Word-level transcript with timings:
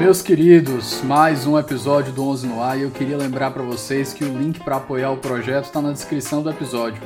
Meus 0.00 0.22
queridos, 0.22 1.02
mais 1.02 1.46
um 1.46 1.58
episódio 1.58 2.10
do 2.10 2.24
11 2.24 2.46
no 2.46 2.62
ar 2.62 2.78
e 2.78 2.84
eu 2.84 2.90
queria 2.90 3.18
lembrar 3.18 3.50
para 3.50 3.62
vocês 3.62 4.14
que 4.14 4.24
o 4.24 4.38
link 4.38 4.58
para 4.58 4.76
apoiar 4.76 5.10
o 5.10 5.18
projeto 5.18 5.66
está 5.66 5.82
na 5.82 5.92
descrição 5.92 6.42
do 6.42 6.48
episódio. 6.48 7.02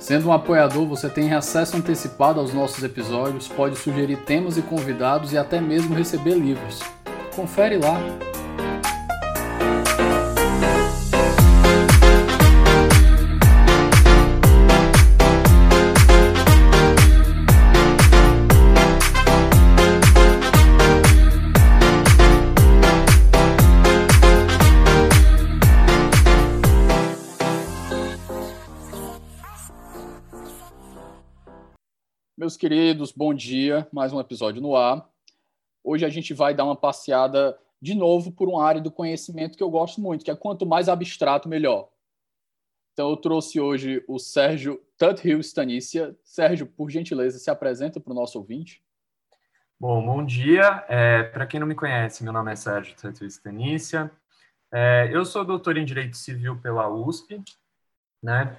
Sendo 0.00 0.28
um 0.28 0.32
apoiador, 0.32 0.84
você 0.84 1.08
tem 1.08 1.32
acesso 1.32 1.76
antecipado 1.76 2.40
aos 2.40 2.52
nossos 2.52 2.82
episódios, 2.82 3.46
pode 3.46 3.78
sugerir 3.78 4.16
temas 4.24 4.58
e 4.58 4.62
convidados 4.62 5.32
e 5.32 5.38
até 5.38 5.60
mesmo 5.60 5.94
receber 5.94 6.34
livros. 6.34 6.80
Confere 7.36 7.78
lá. 7.78 8.00
Meus 32.52 32.58
queridos, 32.58 33.12
bom 33.12 33.32
dia. 33.32 33.88
Mais 33.90 34.12
um 34.12 34.20
episódio 34.20 34.60
no 34.60 34.76
ar. 34.76 35.08
Hoje 35.82 36.04
a 36.04 36.10
gente 36.10 36.34
vai 36.34 36.52
dar 36.52 36.66
uma 36.66 36.76
passeada 36.76 37.58
de 37.80 37.94
novo 37.94 38.30
por 38.30 38.46
uma 38.46 38.62
área 38.62 38.78
do 38.78 38.90
conhecimento 38.90 39.56
que 39.56 39.62
eu 39.62 39.70
gosto 39.70 40.02
muito, 40.02 40.22
que 40.22 40.30
é 40.30 40.36
quanto 40.36 40.66
mais 40.66 40.86
abstrato, 40.86 41.48
melhor. 41.48 41.88
Então 42.92 43.08
eu 43.08 43.16
trouxe 43.16 43.58
hoje 43.58 44.04
o 44.06 44.18
Sérgio 44.18 44.78
Tuthill 44.98 45.40
Stanícia. 45.40 46.14
Sérgio, 46.22 46.66
por 46.66 46.90
gentileza, 46.90 47.38
se 47.38 47.50
apresenta 47.50 47.98
para 47.98 48.12
o 48.12 48.14
nosso 48.14 48.36
ouvinte. 48.36 48.84
Bom, 49.80 50.04
bom 50.04 50.22
dia. 50.22 50.84
É, 50.90 51.22
para 51.22 51.46
quem 51.46 51.58
não 51.58 51.66
me 51.66 51.74
conhece, 51.74 52.22
meu 52.22 52.34
nome 52.34 52.52
é 52.52 52.56
Sérgio 52.56 52.94
Tuthill 52.96 53.28
Stanícia. 53.28 54.10
É, 54.70 55.08
eu 55.10 55.24
sou 55.24 55.42
doutor 55.42 55.78
em 55.78 55.86
Direito 55.86 56.18
Civil 56.18 56.60
pela 56.60 56.86
USP, 56.86 57.42
né? 58.22 58.58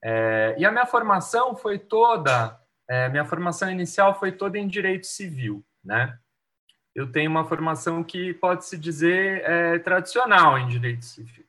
É, 0.00 0.54
e 0.56 0.64
a 0.64 0.70
minha 0.70 0.86
formação 0.86 1.56
foi 1.56 1.76
toda 1.76 2.61
é, 2.92 3.08
minha 3.08 3.24
formação 3.24 3.70
inicial 3.70 4.18
foi 4.18 4.30
toda 4.30 4.58
em 4.58 4.68
direito 4.68 5.06
civil, 5.06 5.64
né? 5.82 6.18
Eu 6.94 7.10
tenho 7.10 7.30
uma 7.30 7.42
formação 7.42 8.04
que 8.04 8.34
pode 8.34 8.66
se 8.66 8.76
dizer 8.76 9.42
é, 9.46 9.78
tradicional 9.78 10.58
em 10.58 10.68
direito 10.68 11.06
civil. 11.06 11.46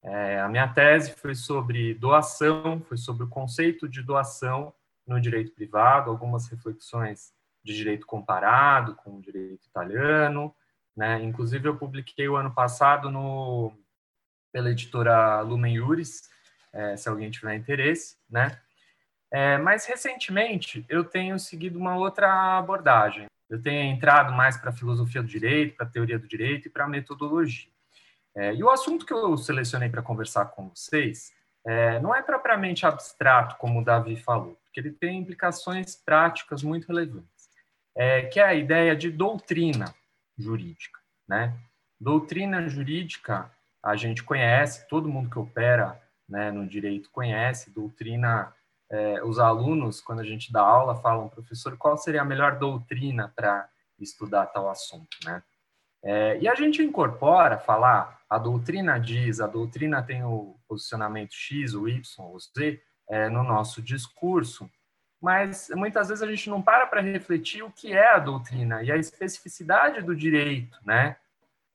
É, 0.00 0.38
a 0.38 0.48
minha 0.48 0.68
tese 0.68 1.10
foi 1.10 1.34
sobre 1.34 1.92
doação, 1.94 2.80
foi 2.82 2.96
sobre 2.96 3.24
o 3.24 3.28
conceito 3.28 3.88
de 3.88 4.00
doação 4.00 4.72
no 5.04 5.20
direito 5.20 5.50
privado, 5.50 6.08
algumas 6.08 6.46
reflexões 6.46 7.32
de 7.64 7.74
direito 7.74 8.06
comparado 8.06 8.94
com 8.94 9.16
o 9.16 9.20
direito 9.20 9.66
italiano, 9.66 10.54
né? 10.96 11.20
Inclusive 11.20 11.68
eu 11.68 11.76
publiquei 11.76 12.28
o 12.28 12.36
ano 12.36 12.54
passado 12.54 13.10
no 13.10 13.76
pela 14.52 14.70
editora 14.70 15.40
Lumen 15.40 15.76
Juris, 15.76 16.30
é, 16.72 16.96
se 16.96 17.08
alguém 17.08 17.28
tiver 17.28 17.56
interesse, 17.56 18.16
né? 18.30 18.56
É, 19.32 19.58
mas 19.58 19.86
recentemente 19.86 20.84
eu 20.88 21.04
tenho 21.04 21.38
seguido 21.38 21.78
uma 21.78 21.96
outra 21.96 22.58
abordagem. 22.58 23.26
Eu 23.48 23.60
tenho 23.60 23.92
entrado 23.92 24.32
mais 24.32 24.56
para 24.56 24.70
a 24.70 24.72
filosofia 24.72 25.22
do 25.22 25.28
direito, 25.28 25.76
para 25.76 25.86
a 25.86 25.90
teoria 25.90 26.18
do 26.18 26.26
direito 26.26 26.66
e 26.66 26.70
para 26.70 26.84
a 26.84 26.88
metodologia. 26.88 27.70
É, 28.34 28.54
e 28.54 28.62
o 28.62 28.70
assunto 28.70 29.04
que 29.04 29.12
eu 29.12 29.36
selecionei 29.36 29.88
para 29.88 30.02
conversar 30.02 30.46
com 30.46 30.68
vocês 30.68 31.32
é, 31.66 31.98
não 32.00 32.14
é 32.14 32.22
propriamente 32.22 32.86
abstrato, 32.86 33.56
como 33.56 33.80
o 33.80 33.84
Davi 33.84 34.16
falou, 34.16 34.58
porque 34.64 34.80
ele 34.80 34.92
tem 34.92 35.18
implicações 35.18 35.96
práticas 35.96 36.62
muito 36.62 36.86
relevantes, 36.86 37.50
é, 37.94 38.22
que 38.22 38.40
é 38.40 38.44
a 38.44 38.54
ideia 38.54 38.96
de 38.96 39.10
doutrina 39.10 39.94
jurídica. 40.38 40.98
Né? 41.28 41.54
Doutrina 42.00 42.66
jurídica 42.68 43.50
a 43.82 43.96
gente 43.96 44.22
conhece, 44.22 44.86
todo 44.88 45.08
mundo 45.08 45.30
que 45.30 45.38
opera 45.38 46.00
né, 46.28 46.50
no 46.50 46.66
direito 46.66 47.10
conhece, 47.10 47.70
doutrina 47.70 48.54
é, 48.90 49.22
os 49.22 49.38
alunos, 49.38 50.00
quando 50.00 50.20
a 50.20 50.24
gente 50.24 50.52
dá 50.52 50.60
aula, 50.60 50.96
falam, 50.96 51.28
professor, 51.28 51.76
qual 51.76 51.96
seria 51.96 52.22
a 52.22 52.24
melhor 52.24 52.58
doutrina 52.58 53.32
para 53.34 53.68
estudar 53.98 54.46
tal 54.46 54.68
assunto, 54.68 55.16
né? 55.24 55.42
É, 56.02 56.38
e 56.38 56.48
a 56.48 56.54
gente 56.54 56.82
incorpora, 56.82 57.58
falar, 57.58 58.20
a 58.28 58.38
doutrina 58.38 58.98
diz, 58.98 59.40
a 59.40 59.46
doutrina 59.46 60.02
tem 60.02 60.24
o 60.24 60.56
posicionamento 60.66 61.34
X, 61.34 61.74
o 61.74 61.88
Y, 61.88 62.00
o 62.18 62.38
Z, 62.38 62.80
é, 63.08 63.28
no 63.28 63.42
nosso 63.42 63.82
discurso, 63.82 64.68
mas 65.20 65.68
muitas 65.74 66.08
vezes 66.08 66.22
a 66.22 66.26
gente 66.26 66.48
não 66.48 66.62
para 66.62 66.86
para 66.86 67.02
refletir 67.02 67.62
o 67.62 67.70
que 67.70 67.92
é 67.92 68.14
a 68.14 68.18
doutrina 68.18 68.82
e 68.82 68.90
a 68.90 68.96
especificidade 68.96 70.00
do 70.00 70.16
direito, 70.16 70.78
né, 70.84 71.16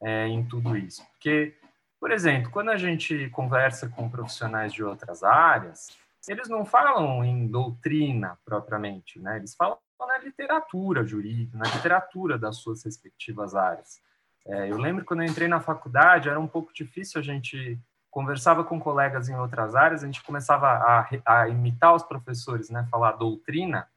é, 0.01 0.27
em 0.27 0.43
tudo 0.43 0.75
isso. 0.75 1.05
Porque, 1.11 1.53
por 1.99 2.11
exemplo, 2.11 2.49
quando 2.49 2.71
a 2.71 2.77
gente 2.77 3.29
conversa 3.29 3.87
com 3.87 4.09
profissionais 4.09 4.73
de 4.73 4.83
outras 4.83 5.23
áreas, 5.23 5.95
eles 6.27 6.49
não 6.49 6.65
falam 6.65 7.23
em 7.23 7.47
doutrina 7.47 8.37
propriamente, 8.43 9.19
né? 9.19 9.37
Eles 9.37 9.55
falam 9.55 9.77
na 9.99 10.17
literatura 10.17 11.03
jurídica, 11.03 11.57
na 11.57 11.65
literatura 11.65 12.37
das 12.37 12.57
suas 12.57 12.83
respectivas 12.83 13.55
áreas. 13.55 13.99
É, 14.45 14.69
eu 14.69 14.77
lembro 14.77 15.03
quando 15.03 15.23
eu 15.23 15.27
entrei 15.27 15.47
na 15.47 15.59
faculdade, 15.59 16.29
era 16.29 16.39
um 16.39 16.47
pouco 16.47 16.73
difícil 16.73 17.19
a 17.19 17.23
gente 17.23 17.79
conversava 18.11 18.63
com 18.63 18.79
colegas 18.79 19.27
em 19.27 19.35
outras 19.35 19.75
áreas, 19.75 20.03
a 20.03 20.05
gente 20.05 20.23
começava 20.23 20.67
a, 20.67 21.09
a 21.25 21.49
imitar 21.49 21.93
os 21.93 22.03
professores, 22.03 22.69
né? 22.69 22.87
Falar 22.89 23.13
doutrina 23.13 23.87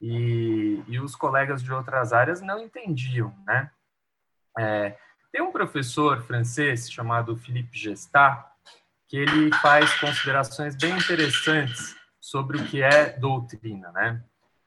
e, 0.00 0.82
e 0.86 1.00
os 1.00 1.14
colegas 1.14 1.62
de 1.62 1.72
outras 1.72 2.12
áreas 2.12 2.40
não 2.40 2.60
entendiam, 2.60 3.34
né? 3.46 3.70
É, 4.56 4.96
tem 5.30 5.42
um 5.42 5.52
professor 5.52 6.22
francês 6.22 6.90
chamado 6.90 7.36
Philippe 7.36 7.76
Gestat, 7.76 8.44
que 9.08 9.16
ele 9.16 9.50
faz 9.56 9.92
considerações 9.98 10.76
bem 10.76 10.96
interessantes 10.96 11.96
sobre 12.20 12.58
o 12.58 12.66
que 12.66 12.82
é 12.82 13.10
doutrina, 13.18 13.90
né? 13.92 14.22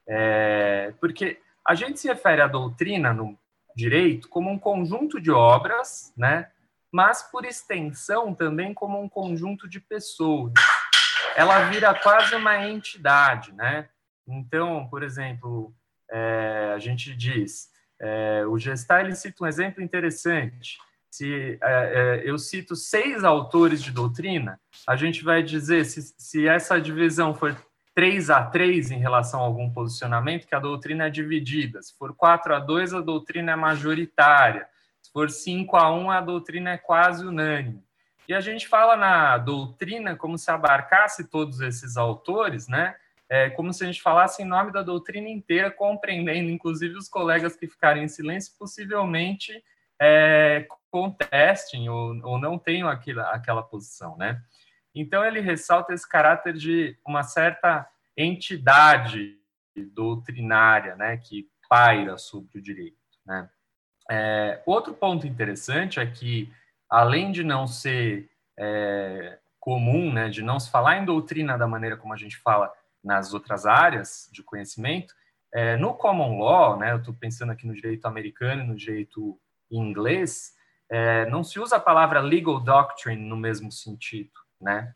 É, 0.06 0.92
porque 1.00 1.40
a 1.66 1.76
gente 1.76 2.00
se 2.00 2.08
refere 2.08 2.42
à 2.42 2.48
doutrina 2.48 3.14
no 3.14 3.38
direito 3.74 4.28
como 4.28 4.50
um 4.50 4.58
conjunto 4.58 5.20
de 5.20 5.30
obras, 5.30 6.12
né? 6.16 6.50
Mas 6.90 7.22
por 7.22 7.44
extensão 7.44 8.34
também 8.34 8.74
como 8.74 9.00
um 9.00 9.08
conjunto 9.08 9.68
de 9.68 9.80
pessoas. 9.80 10.52
Ela 11.36 11.70
vira 11.70 11.94
quase 11.94 12.34
uma 12.34 12.68
entidade, 12.68 13.52
né? 13.52 13.88
Então, 14.26 14.88
por 14.88 15.04
exemplo, 15.04 15.72
é, 16.10 16.72
a 16.74 16.78
gente 16.80 17.14
diz, 17.14 17.70
é, 18.00 18.44
o 18.46 18.58
Gestalt 18.58 19.04
ele 19.04 19.14
cita 19.14 19.44
um 19.44 19.46
exemplo 19.46 19.82
interessante 19.82 20.76
se 21.12 21.58
é, 21.62 22.22
é, 22.22 22.22
eu 22.24 22.38
cito 22.38 22.74
seis 22.74 23.22
autores 23.22 23.82
de 23.82 23.90
doutrina, 23.90 24.58
a 24.88 24.96
gente 24.96 25.22
vai 25.22 25.42
dizer 25.42 25.84
se, 25.84 26.00
se 26.16 26.48
essa 26.48 26.80
divisão 26.80 27.34
for 27.34 27.54
3 27.94 28.30
a 28.30 28.42
3 28.46 28.90
em 28.92 28.98
relação 28.98 29.40
a 29.40 29.44
algum 29.44 29.70
posicionamento, 29.70 30.46
que 30.46 30.54
a 30.54 30.58
doutrina 30.58 31.08
é 31.08 31.10
dividida. 31.10 31.82
Se 31.82 31.94
for 31.98 32.14
4 32.14 32.54
a 32.54 32.58
2, 32.58 32.94
a 32.94 33.00
doutrina 33.02 33.52
é 33.52 33.56
majoritária. 33.56 34.66
Se 35.02 35.12
for 35.12 35.30
5 35.30 35.76
a 35.76 35.92
1, 35.92 36.10
a 36.10 36.20
doutrina 36.22 36.70
é 36.70 36.78
quase 36.78 37.26
unânime. 37.26 37.84
E 38.26 38.32
a 38.32 38.40
gente 38.40 38.66
fala 38.66 38.96
na 38.96 39.36
doutrina 39.36 40.16
como 40.16 40.38
se 40.38 40.50
abarcasse 40.50 41.28
todos 41.28 41.60
esses 41.60 41.98
autores, 41.98 42.68
né? 42.68 42.94
É 43.28 43.50
como 43.50 43.70
se 43.74 43.84
a 43.84 43.86
gente 43.86 44.00
falasse 44.00 44.42
em 44.42 44.46
nome 44.46 44.72
da 44.72 44.82
doutrina 44.82 45.28
inteira, 45.28 45.70
compreendendo 45.70 46.50
inclusive 46.50 46.96
os 46.96 47.08
colegas 47.08 47.54
que 47.54 47.66
ficarem 47.66 48.04
em 48.04 48.08
silêncio, 48.08 48.54
possivelmente 48.58 49.62
é, 50.00 50.66
contestem 50.92 51.88
ou, 51.88 52.14
ou 52.22 52.38
não 52.38 52.58
tenham 52.58 52.86
aquela, 52.86 53.30
aquela 53.30 53.62
posição, 53.62 54.14
né? 54.18 54.40
Então 54.94 55.24
ele 55.24 55.40
ressalta 55.40 55.94
esse 55.94 56.06
caráter 56.06 56.52
de 56.52 56.98
uma 57.04 57.22
certa 57.22 57.88
entidade 58.14 59.38
doutrinária, 59.94 60.94
né, 60.96 61.16
que 61.16 61.48
paira 61.66 62.18
sobre 62.18 62.58
o 62.58 62.62
direito, 62.62 62.98
né? 63.24 63.48
É, 64.10 64.62
outro 64.66 64.92
ponto 64.92 65.26
interessante 65.26 65.98
é 65.98 66.04
que 66.04 66.52
além 66.90 67.32
de 67.32 67.42
não 67.42 67.66
ser 67.66 68.28
é, 68.58 69.38
comum, 69.58 70.12
né, 70.12 70.28
de 70.28 70.42
não 70.42 70.60
se 70.60 70.70
falar 70.70 70.98
em 70.98 71.06
doutrina 71.06 71.56
da 71.56 71.66
maneira 71.66 71.96
como 71.96 72.12
a 72.12 72.16
gente 72.18 72.36
fala 72.36 72.70
nas 73.02 73.32
outras 73.32 73.64
áreas 73.64 74.28
de 74.30 74.42
conhecimento, 74.42 75.14
é, 75.54 75.76
no 75.78 75.94
common 75.94 76.38
law, 76.38 76.76
né, 76.76 76.92
eu 76.92 76.98
estou 76.98 77.14
pensando 77.14 77.52
aqui 77.52 77.66
no 77.66 77.74
direito 77.74 78.04
americano 78.04 78.62
e 78.62 78.66
no 78.66 78.74
direito 78.74 79.40
inglês, 79.70 80.54
é, 80.90 81.26
não 81.30 81.42
se 81.42 81.58
usa 81.58 81.76
a 81.76 81.80
palavra 81.80 82.20
legal 82.20 82.60
doctrine 82.60 83.22
no 83.22 83.36
mesmo 83.36 83.70
sentido, 83.70 84.32
né? 84.60 84.94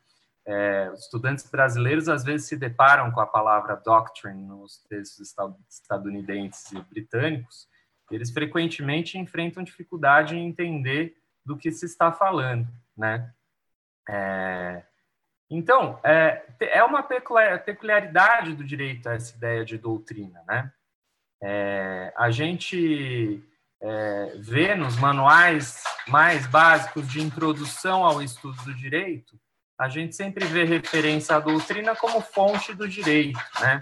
É, 0.48 0.92
estudantes 0.94 1.50
brasileiros 1.50 2.08
às 2.08 2.22
vezes 2.22 2.46
se 2.46 2.56
deparam 2.56 3.10
com 3.10 3.20
a 3.20 3.26
palavra 3.26 3.74
doctrine 3.74 4.44
nos 4.44 4.78
textos 4.88 5.34
estadunidenses 5.68 6.70
e 6.70 6.80
britânicos, 6.82 7.68
e 8.10 8.14
eles 8.14 8.30
frequentemente 8.30 9.18
enfrentam 9.18 9.64
dificuldade 9.64 10.36
em 10.36 10.46
entender 10.46 11.16
do 11.44 11.56
que 11.56 11.72
se 11.72 11.84
está 11.86 12.12
falando, 12.12 12.68
né? 12.96 13.32
É, 14.08 14.84
então, 15.50 16.00
é, 16.02 16.44
é 16.60 16.82
uma 16.82 17.02
peculiaridade 17.02 18.54
do 18.54 18.64
direito 18.64 19.08
essa 19.08 19.36
ideia 19.36 19.64
de 19.64 19.78
doutrina, 19.78 20.42
né? 20.46 20.72
É, 21.42 22.12
a 22.16 22.30
gente 22.30 23.42
é, 23.86 24.36
vê 24.38 24.74
nos 24.74 24.96
manuais 24.96 25.82
mais 26.08 26.46
básicos 26.46 27.06
de 27.08 27.22
introdução 27.22 28.04
ao 28.04 28.20
estudo 28.20 28.56
do 28.64 28.74
direito, 28.74 29.38
a 29.78 29.88
gente 29.88 30.16
sempre 30.16 30.44
vê 30.44 30.64
referência 30.64 31.36
à 31.36 31.40
doutrina 31.40 31.94
como 31.94 32.20
fonte 32.20 32.74
do 32.74 32.88
direito, 32.88 33.38
né? 33.60 33.78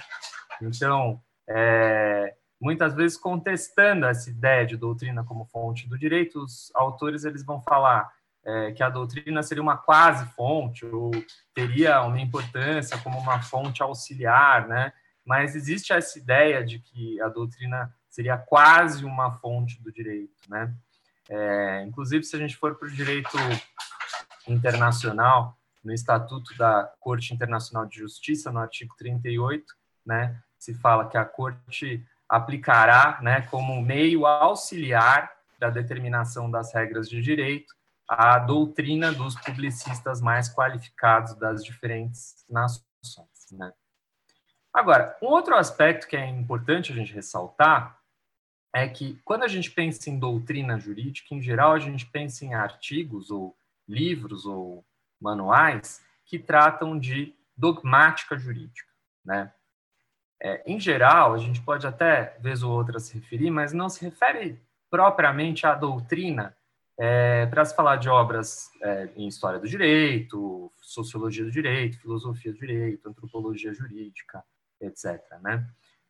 Então, 0.61 1.23
é, 1.49 2.35
muitas 2.61 2.95
vezes 2.95 3.17
contestando 3.17 4.07
essa 4.07 4.29
ideia 4.29 4.67
de 4.67 4.77
doutrina 4.77 5.25
como 5.25 5.47
fonte 5.47 5.89
do 5.89 5.99
direito, 5.99 6.43
os 6.43 6.71
autores 6.75 7.25
eles 7.25 7.45
vão 7.45 7.63
falar 7.63 8.13
é, 8.45 8.73
que 8.73 8.83
a 8.83 8.91
doutrina 8.91 9.43
seria 9.43 9.63
uma 9.63 9.79
quase 9.79 10.27
fonte 10.35 10.85
ou 10.85 11.13
teria 11.55 12.03
uma 12.03 12.21
importância 12.21 12.99
como 12.99 13.19
uma 13.19 13.41
fonte 13.41 13.83
auxiliar, 13.83 14.69
né? 14.69 14.93
Mas 15.25 15.55
existe 15.55 15.95
essa 15.95 16.19
ideia 16.19 16.63
de 16.63 16.79
que 16.79 17.19
a 17.23 17.29
doutrina 17.29 17.91
seria 18.15 18.39
quase 18.39 19.05
uma 19.05 19.33
fonte 19.33 19.83
do 19.83 19.91
direito, 19.91 20.33
né? 20.49 20.73
É, 21.29 21.83
inclusive, 21.83 22.23
se 22.23 22.37
a 22.37 22.39
gente 22.39 22.57
for 22.57 22.77
para 22.77 22.87
o 22.87 22.91
direito 22.91 23.37
internacional, 24.47 25.59
no 25.83 25.93
Estatuto 25.93 26.57
da 26.57 26.93
Corte 27.01 27.35
Internacional 27.35 27.87
de 27.87 27.99
Justiça, 27.99 28.53
no 28.53 28.61
artigo 28.61 28.95
38, 28.97 29.65
né, 30.07 30.41
se 30.57 30.75
fala 30.75 31.09
que 31.09 31.17
a 31.17 31.25
Corte 31.25 32.07
aplicará, 32.29 33.19
né, 33.21 33.43
como 33.51 33.83
meio 33.83 34.27
auxiliar 34.27 35.33
da 35.59 35.69
determinação 35.69 36.49
das 36.49 36.73
regras 36.73 37.09
de 37.09 37.21
direito, 37.21 37.75
a 38.09 38.39
doutrina 38.39 39.13
dos 39.13 39.35
publicistas 39.35 40.21
mais 40.21 40.49
qualificados 40.49 41.35
das 41.35 41.65
diferentes 41.65 42.45
nações. 42.49 43.29
Né? 43.51 43.73
Agora, 44.73 45.17
um 45.21 45.27
outro 45.27 45.57
aspecto 45.57 46.07
que 46.07 46.17
é 46.17 46.27
importante 46.27 46.93
a 46.93 46.95
gente 46.95 47.13
ressaltar 47.13 47.99
é 48.75 48.89
que 48.89 49.17
quando 49.25 49.45
a 49.45 49.49
gente 49.49 49.71
pensa 49.71 50.11
em 50.11 50.19
doutrina 50.19 50.77
jurídica, 50.77 51.33
em 51.33 51.41
geral, 51.41 51.75
a 51.75 51.79
gente 51.79 52.05
pensa 52.07 52.45
em 52.45 52.55
artigos 52.55 53.31
ou 53.31 53.57
livros 53.89 54.45
ou 54.47 54.85
manuais 55.21 56.05
que 56.27 56.41
tratam 56.41 56.99
de 56.99 57.33
dogmática 57.57 58.37
jurídica, 58.37 58.91
né? 59.25 59.53
É, 60.43 60.63
em 60.67 60.81
geral, 60.81 61.33
a 61.33 61.39
gente 61.39 61.63
pode 61.63 61.87
até, 61.87 62.37
vez 62.41 62.65
ou 62.65 62.73
outra, 62.73 62.99
se 62.99 63.15
referir, 63.15 63.51
mas 63.51 63.73
não 63.73 63.89
se 63.89 64.05
refere 64.05 64.61
propriamente 64.91 65.65
à 65.67 65.75
doutrina 65.75 66.55
é, 66.99 67.47
para 67.47 67.65
se 67.65 67.75
falar 67.75 67.97
de 67.97 68.09
obras 68.09 68.71
é, 68.83 69.09
em 69.17 69.29
história 69.29 69.61
do 69.61 69.69
direito, 69.69 70.71
sociologia 70.83 71.45
do 71.45 71.51
direito, 71.51 72.01
filosofia 72.01 72.53
do 72.53 72.59
direito, 72.59 73.09
antropologia 73.09 73.73
jurídica, 73.73 74.45
etc. 74.81 75.23
Né? 75.41 75.65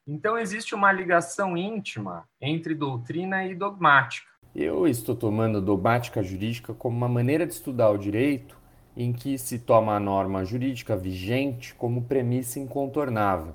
Então, 0.07 0.37
existe 0.39 0.75
uma 0.75 0.93
ligação 0.93 1.57
íntima 1.57 2.25
entre 2.41 2.75
doutrina 2.75 3.47
e 3.47 3.55
dogmática. 3.55 4.29
Eu 4.55 4.87
estou 4.87 5.17
tomando 5.17 5.61
dogmática 5.61 6.23
jurídica 6.23 6.73
como 6.75 6.97
uma 6.97 7.09
maneira 7.09 7.47
de 7.47 7.55
estudar 7.55 7.91
o 7.91 7.99
direito 7.99 8.57
em 8.97 9.13
que 9.13 9.37
se 9.37 9.59
toma 9.59 9.97
a 9.97 10.01
norma 10.01 10.45
jurídica 10.45 10.97
vigente 10.97 11.75
como 11.75 12.03
premissa 12.03 12.61
incontornável. 12.61 13.55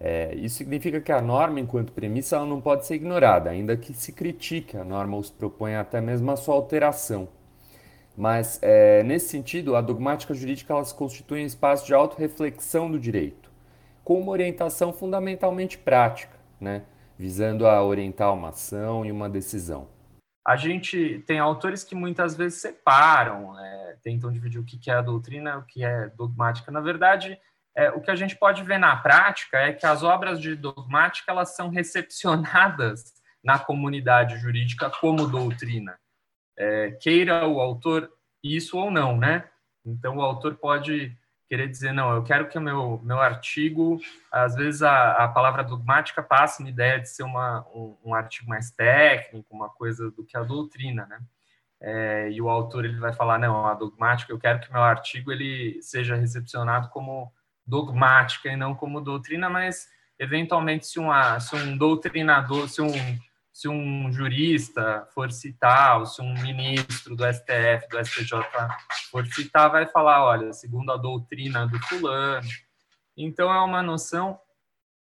É, 0.00 0.34
isso 0.34 0.56
significa 0.56 1.00
que 1.00 1.12
a 1.12 1.20
norma, 1.20 1.60
enquanto 1.60 1.92
premissa, 1.92 2.36
ela 2.36 2.46
não 2.46 2.60
pode 2.60 2.86
ser 2.86 2.94
ignorada, 2.94 3.50
ainda 3.50 3.76
que 3.76 3.92
se 3.92 4.12
critique 4.12 4.76
a 4.76 4.82
norma 4.82 5.16
ou 5.16 5.22
se 5.22 5.30
proponha 5.30 5.80
até 5.80 6.00
mesmo 6.00 6.30
a 6.30 6.36
sua 6.36 6.54
alteração. 6.54 7.28
Mas, 8.16 8.58
é, 8.62 9.02
nesse 9.02 9.28
sentido, 9.28 9.76
a 9.76 9.80
dogmática 9.80 10.34
jurídica 10.34 10.72
ela 10.72 10.84
se 10.84 10.94
constitui 10.94 11.42
um 11.42 11.46
espaço 11.46 11.86
de 11.86 11.94
autorreflexão 11.94 12.90
do 12.90 12.98
direito, 12.98 13.39
com 14.04 14.20
uma 14.20 14.32
orientação 14.32 14.92
fundamentalmente 14.92 15.78
prática, 15.78 16.38
né, 16.60 16.82
visando 17.18 17.66
a 17.66 17.82
orientar 17.82 18.32
uma 18.32 18.48
ação 18.48 19.04
e 19.04 19.12
uma 19.12 19.28
decisão 19.28 19.88
a 20.46 20.56
gente 20.56 21.22
tem 21.26 21.38
autores 21.38 21.84
que 21.84 21.94
muitas 21.94 22.36
vezes 22.36 22.60
separam, 22.60 23.58
é, 23.58 23.96
tentam 24.02 24.32
dividir 24.32 24.60
o 24.60 24.64
que 24.64 24.90
é 24.90 24.94
a 24.94 25.02
doutrina, 25.02 25.58
o 25.58 25.62
que 25.62 25.84
é 25.84 26.08
dogmática. 26.08 26.72
Na 26.72 26.80
verdade, 26.80 27.38
é, 27.76 27.90
o 27.90 28.00
que 28.00 28.10
a 28.10 28.16
gente 28.16 28.36
pode 28.36 28.62
ver 28.62 28.78
na 28.78 28.96
prática 28.96 29.58
é 29.58 29.72
que 29.72 29.86
as 29.86 30.02
obras 30.02 30.40
de 30.40 30.56
dogmática 30.56 31.30
elas 31.30 31.54
são 31.54 31.68
recepcionadas 31.68 33.14
na 33.44 33.58
comunidade 33.58 34.38
jurídica 34.38 34.90
como 35.00 35.28
doutrina, 35.28 35.98
é, 36.58 36.90
queira 37.00 37.46
o 37.46 37.60
autor 37.60 38.10
isso 38.42 38.76
ou 38.76 38.90
não, 38.90 39.16
né? 39.16 39.48
Então 39.84 40.16
o 40.16 40.22
autor 40.22 40.56
pode 40.56 41.16
querer 41.50 41.66
dizer, 41.66 41.92
não, 41.92 42.14
eu 42.14 42.22
quero 42.22 42.48
que 42.48 42.56
o 42.56 42.60
meu, 42.60 43.00
meu 43.02 43.18
artigo, 43.18 43.98
às 44.30 44.54
vezes 44.54 44.82
a, 44.82 45.24
a 45.24 45.26
palavra 45.26 45.64
dogmática 45.64 46.22
passa 46.22 46.62
uma 46.62 46.70
ideia 46.70 47.00
de 47.00 47.08
ser 47.08 47.24
uma, 47.24 47.66
um, 47.74 47.96
um 48.04 48.14
artigo 48.14 48.48
mais 48.48 48.70
técnico, 48.70 49.52
uma 49.52 49.68
coisa 49.68 50.12
do 50.12 50.24
que 50.24 50.36
a 50.36 50.44
doutrina, 50.44 51.06
né? 51.06 51.20
É, 51.80 52.30
e 52.30 52.40
o 52.40 52.48
autor 52.48 52.84
ele 52.84 53.00
vai 53.00 53.12
falar, 53.12 53.36
não, 53.36 53.66
a 53.66 53.74
dogmática, 53.74 54.32
eu 54.32 54.38
quero 54.38 54.60
que 54.60 54.70
meu 54.72 54.82
artigo 54.82 55.32
ele 55.32 55.82
seja 55.82 56.14
recepcionado 56.14 56.88
como 56.90 57.32
dogmática 57.66 58.48
e 58.48 58.54
não 58.54 58.72
como 58.72 59.00
doutrina, 59.00 59.50
mas 59.50 59.88
eventualmente 60.20 60.86
se, 60.86 61.00
uma, 61.00 61.40
se 61.40 61.56
um 61.56 61.76
doutrinador, 61.76 62.68
se 62.68 62.80
um 62.80 62.92
se 63.52 63.68
um 63.68 64.10
jurista 64.12 65.06
for 65.12 65.30
citar, 65.30 65.98
ou 65.98 66.06
se 66.06 66.22
um 66.22 66.32
ministro 66.34 67.16
do 67.16 67.24
STF, 67.24 67.88
do 67.88 68.04
STJ 68.04 68.38
for 69.10 69.26
citar, 69.26 69.70
vai 69.70 69.86
falar, 69.86 70.24
olha, 70.24 70.52
segundo 70.52 70.92
a 70.92 70.96
doutrina 70.96 71.66
do 71.66 71.78
fulano. 71.80 72.48
Então, 73.16 73.52
é 73.52 73.60
uma 73.60 73.82
noção 73.82 74.40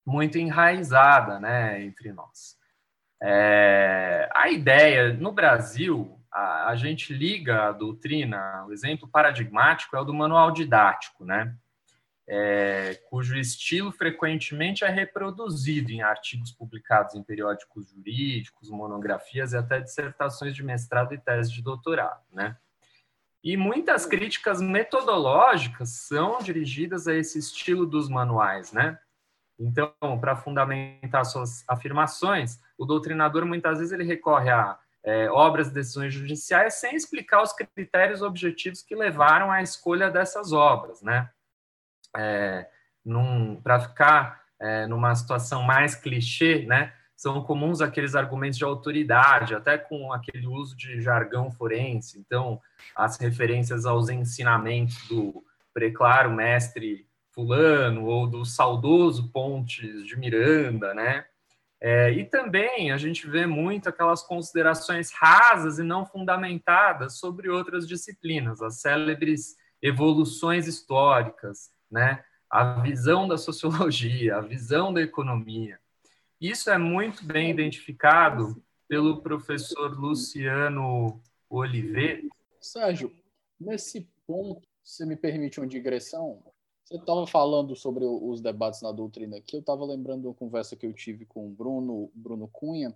muito 0.05 0.37
enraizada 0.37 1.39
né, 1.39 1.83
entre 1.83 2.11
nós. 2.11 2.57
É, 3.21 4.27
a 4.33 4.49
ideia, 4.49 5.13
no 5.13 5.31
Brasil, 5.31 6.19
a, 6.31 6.69
a 6.69 6.75
gente 6.75 7.13
liga 7.13 7.67
a 7.67 7.71
doutrina, 7.71 8.65
o 8.65 8.73
exemplo 8.73 9.07
paradigmático 9.07 9.95
é 9.95 9.99
o 9.99 10.03
do 10.03 10.13
manual 10.13 10.51
didático, 10.51 11.23
né? 11.23 11.55
É, 12.33 12.95
cujo 13.09 13.37
estilo 13.37 13.91
frequentemente 13.91 14.85
é 14.85 14.87
reproduzido 14.87 15.91
em 15.91 16.01
artigos 16.01 16.49
publicados 16.49 17.13
em 17.13 17.21
periódicos 17.21 17.89
jurídicos, 17.89 18.69
monografias 18.69 19.51
e 19.51 19.57
até 19.57 19.81
dissertações 19.81 20.55
de 20.55 20.63
mestrado 20.63 21.13
e 21.13 21.17
tese 21.17 21.51
de 21.51 21.61
doutorado, 21.61 22.23
né? 22.31 22.55
E 23.43 23.57
muitas 23.57 24.05
críticas 24.05 24.61
metodológicas 24.61 25.89
são 25.89 26.39
dirigidas 26.39 27.05
a 27.05 27.13
esse 27.13 27.37
estilo 27.37 27.85
dos 27.85 28.07
manuais, 28.07 28.71
né? 28.71 28.97
Então, 29.59 29.91
para 30.21 30.37
fundamentar 30.37 31.25
suas 31.25 31.67
afirmações, 31.67 32.61
o 32.77 32.85
doutrinador 32.85 33.45
muitas 33.45 33.79
vezes 33.79 33.91
ele 33.91 34.05
recorre 34.05 34.49
a 34.49 34.79
é, 35.03 35.29
obras 35.29 35.67
e 35.67 35.73
decisões 35.73 36.13
judiciais 36.13 36.75
sem 36.75 36.95
explicar 36.95 37.41
os 37.41 37.51
critérios 37.51 38.21
objetivos 38.21 38.81
que 38.81 38.95
levaram 38.95 39.51
à 39.51 39.61
escolha 39.61 40.09
dessas 40.09 40.53
obras, 40.53 41.01
né? 41.01 41.29
É, 42.15 42.67
para 43.63 43.79
ficar 43.79 44.41
é, 44.59 44.85
numa 44.85 45.13
situação 45.15 45.63
mais 45.63 45.95
clichê, 45.95 46.65
né? 46.65 46.93
São 47.15 47.43
comuns 47.43 47.81
aqueles 47.81 48.15
argumentos 48.15 48.57
de 48.57 48.63
autoridade, 48.63 49.53
até 49.53 49.77
com 49.77 50.11
aquele 50.11 50.47
uso 50.47 50.75
de 50.75 50.99
jargão 51.01 51.51
forense. 51.51 52.19
Então, 52.19 52.59
as 52.95 53.17
referências 53.19 53.85
aos 53.85 54.09
ensinamentos 54.09 55.07
do 55.07 55.43
preclaro 55.73 56.31
mestre 56.31 57.07
fulano 57.31 58.05
ou 58.05 58.27
do 58.27 58.43
saudoso 58.43 59.31
Pontes 59.31 60.05
de 60.05 60.17
Miranda, 60.17 60.93
né? 60.93 61.25
É, 61.83 62.11
e 62.11 62.25
também 62.25 62.91
a 62.91 62.97
gente 62.97 63.27
vê 63.27 63.47
muito 63.47 63.89
aquelas 63.89 64.21
considerações 64.21 65.11
rasas 65.11 65.79
e 65.79 65.83
não 65.83 66.05
fundamentadas 66.05 67.17
sobre 67.17 67.49
outras 67.49 67.87
disciplinas, 67.87 68.61
as 68.61 68.81
célebres 68.81 69.55
evoluções 69.81 70.67
históricas, 70.67 71.71
né? 71.91 72.23
a 72.51 72.81
visão 72.81 73.27
da 73.27 73.37
sociologia, 73.37 74.35
a 74.35 74.41
visão 74.41 74.93
da 74.93 75.01
economia. 75.01 75.79
Isso 76.39 76.69
é 76.69 76.77
muito 76.77 77.23
bem 77.23 77.49
identificado 77.49 78.61
pelo 78.89 79.21
professor 79.21 79.97
Luciano 79.97 81.21
Oliveira. 81.49 82.27
Sérgio, 82.59 83.15
nesse 83.57 84.09
ponto, 84.27 84.67
se 84.83 85.05
me 85.05 85.15
permite 85.15 85.61
uma 85.61 85.67
digressão, 85.67 86.43
você 86.83 86.97
estava 86.97 87.25
falando 87.25 87.73
sobre 87.73 88.03
os 88.03 88.41
debates 88.41 88.81
na 88.81 88.91
doutrina 88.91 89.37
aqui, 89.37 89.55
eu 89.55 89.61
estava 89.61 89.85
lembrando 89.85 90.21
de 90.21 90.27
uma 90.27 90.33
conversa 90.33 90.75
que 90.75 90.85
eu 90.85 90.91
tive 90.91 91.25
com 91.25 91.47
o 91.47 91.49
Bruno, 91.49 92.11
Bruno 92.13 92.49
Cunha, 92.49 92.93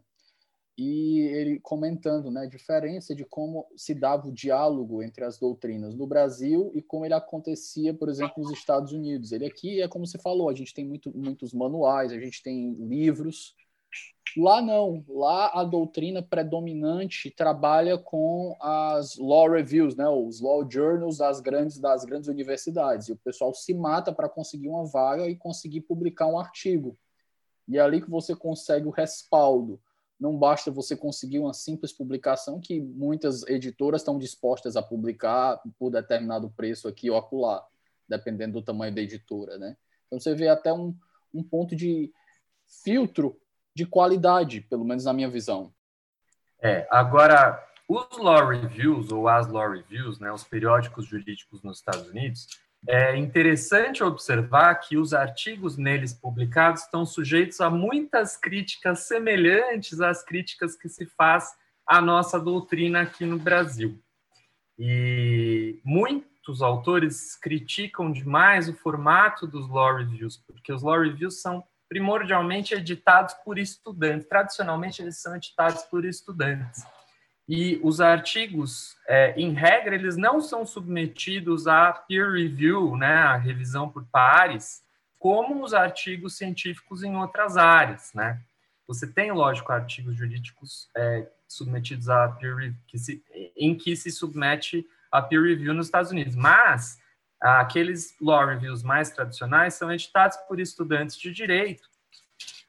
e 0.77 1.19
ele 1.21 1.59
comentando 1.61 2.29
né, 2.29 2.41
a 2.41 2.49
diferença 2.49 3.15
de 3.15 3.23
como 3.23 3.65
se 3.77 3.93
dava 3.93 4.27
o 4.27 4.33
diálogo 4.33 5.01
entre 5.01 5.23
as 5.23 5.39
doutrinas 5.39 5.95
no 5.95 6.05
Brasil 6.05 6.71
e 6.75 6.81
como 6.81 7.05
ele 7.05 7.13
acontecia, 7.13 7.93
por 7.93 8.09
exemplo, 8.09 8.43
nos 8.43 8.51
Estados 8.51 8.91
Unidos. 8.91 9.31
Ele 9.31 9.45
aqui 9.45 9.81
é 9.81 9.87
como 9.87 10.05
você 10.05 10.17
falou, 10.17 10.49
a 10.49 10.53
gente 10.53 10.73
tem 10.73 10.85
muito, 10.85 11.15
muitos 11.17 11.53
manuais, 11.53 12.11
a 12.11 12.19
gente 12.19 12.43
tem 12.43 12.73
livros. 12.73 13.55
Lá 14.35 14.61
não, 14.61 15.05
lá 15.07 15.49
a 15.53 15.63
doutrina 15.63 16.21
predominante 16.21 17.31
trabalha 17.31 17.97
com 17.97 18.53
as 18.59 19.15
law 19.15 19.49
reviews, 19.49 19.95
né, 19.95 20.09
os 20.09 20.41
law 20.41 20.69
journals 20.69 21.19
das 21.19 21.39
grandes 21.39 21.79
das 21.79 22.03
grandes 22.03 22.27
universidades. 22.27 23.07
E 23.07 23.13
o 23.13 23.17
pessoal 23.17 23.53
se 23.53 23.73
mata 23.73 24.11
para 24.11 24.27
conseguir 24.27 24.67
uma 24.67 24.85
vaga 24.85 25.29
e 25.29 25.37
conseguir 25.37 25.81
publicar 25.81 26.27
um 26.27 26.37
artigo. 26.37 26.97
E 27.65 27.77
é 27.77 27.81
ali 27.81 28.01
que 28.01 28.09
você 28.09 28.35
consegue 28.35 28.85
o 28.85 28.91
respaldo 28.91 29.79
não 30.19 30.37
basta 30.37 30.71
você 30.71 30.95
conseguir 30.95 31.39
uma 31.39 31.53
simples 31.53 31.91
publicação 31.91 32.59
que 32.59 32.79
muitas 32.79 33.45
editoras 33.47 34.01
estão 34.01 34.17
dispostas 34.17 34.75
a 34.75 34.81
publicar 34.81 35.61
por 35.77 35.91
determinado 35.91 36.49
preço 36.49 36.87
aqui 36.87 37.09
ou 37.09 37.17
acolá, 37.17 37.65
dependendo 38.07 38.53
do 38.53 38.61
tamanho 38.61 38.95
da 38.95 39.01
editora, 39.01 39.57
né? 39.57 39.75
Então 40.07 40.19
você 40.19 40.33
vê 40.33 40.47
até 40.47 40.71
um, 40.71 40.95
um 41.33 41.43
ponto 41.43 41.75
de 41.75 42.13
filtro 42.83 43.39
de 43.75 43.85
qualidade, 43.85 44.61
pelo 44.61 44.85
menos 44.85 45.03
na 45.03 45.13
minha 45.13 45.29
visão. 45.29 45.73
É, 46.61 46.87
agora, 46.89 47.61
os 47.87 48.17
law 48.17 48.47
reviews, 48.47 49.11
ou 49.11 49.27
as 49.27 49.47
law 49.47 49.69
reviews, 49.69 50.17
né, 50.19 50.31
os 50.31 50.43
periódicos 50.43 51.05
jurídicos 51.05 51.61
nos 51.61 51.77
Estados 51.77 52.07
Unidos, 52.07 52.47
é 52.87 53.17
interessante 53.17 54.03
observar 54.03 54.75
que 54.75 54.97
os 54.97 55.13
artigos 55.13 55.77
neles 55.77 56.13
publicados 56.13 56.83
estão 56.83 57.05
sujeitos 57.05 57.59
a 57.59 57.69
muitas 57.69 58.37
críticas 58.37 59.07
semelhantes 59.07 60.01
às 60.01 60.23
críticas 60.23 60.75
que 60.75 60.87
se 60.87 61.05
faz 61.05 61.51
à 61.87 62.01
nossa 62.01 62.39
doutrina 62.39 63.01
aqui 63.01 63.25
no 63.25 63.39
Brasil. 63.39 63.99
E 64.77 65.79
muitos 65.83 66.61
autores 66.61 67.35
criticam 67.37 68.11
demais 68.11 68.67
o 68.67 68.73
formato 68.73 69.47
dos 69.47 69.67
law 69.69 69.95
reviews, 69.95 70.37
porque 70.37 70.71
os 70.71 70.83
law 70.83 70.99
reviews 70.99 71.41
são 71.41 71.63
primordialmente 71.87 72.73
editados 72.73 73.33
por 73.45 73.57
estudantes. 73.57 74.27
Tradicionalmente, 74.27 75.01
eles 75.01 75.21
são 75.21 75.35
editados 75.35 75.83
por 75.83 76.03
estudantes. 76.05 76.83
E 77.47 77.79
os 77.83 78.01
artigos, 78.01 78.97
é, 79.07 79.33
em 79.39 79.53
regra, 79.53 79.93
eles 79.93 80.17
não 80.17 80.41
são 80.41 80.65
submetidos 80.65 81.67
a 81.67 81.91
peer 81.93 82.31
review, 82.31 82.97
né, 82.97 83.13
a 83.13 83.37
revisão 83.37 83.87
por 83.87 84.03
pares, 84.05 84.83
como 85.19 85.63
os 85.63 85.73
artigos 85.73 86.37
científicos 86.37 87.03
em 87.03 87.15
outras 87.15 87.57
áreas, 87.57 88.11
né? 88.13 88.41
Você 88.87 89.07
tem, 89.07 89.31
lógico, 89.31 89.71
artigos 89.71 90.15
jurídicos 90.15 90.89
é, 90.95 91.27
submetidos 91.47 92.09
a 92.09 92.27
peer 92.29 92.55
review, 92.55 92.77
que 92.87 92.97
se, 92.97 93.23
em 93.55 93.75
que 93.75 93.95
se 93.95 94.11
submete 94.11 94.87
a 95.11 95.21
peer 95.21 95.41
review 95.41 95.73
nos 95.73 95.87
Estados 95.87 96.11
Unidos, 96.11 96.35
mas 96.35 96.99
aqueles 97.39 98.15
law 98.19 98.45
reviews 98.45 98.83
mais 98.83 99.09
tradicionais 99.11 99.75
são 99.75 99.91
editados 99.91 100.37
por 100.47 100.59
estudantes 100.59 101.17
de 101.17 101.31
direito, 101.31 101.87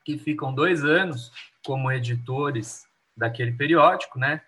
que 0.04 0.18
ficam 0.18 0.54
dois 0.54 0.84
anos 0.84 1.32
como 1.64 1.90
editores 1.90 2.86
daquele 3.16 3.52
periódico, 3.52 4.18
né? 4.18 4.42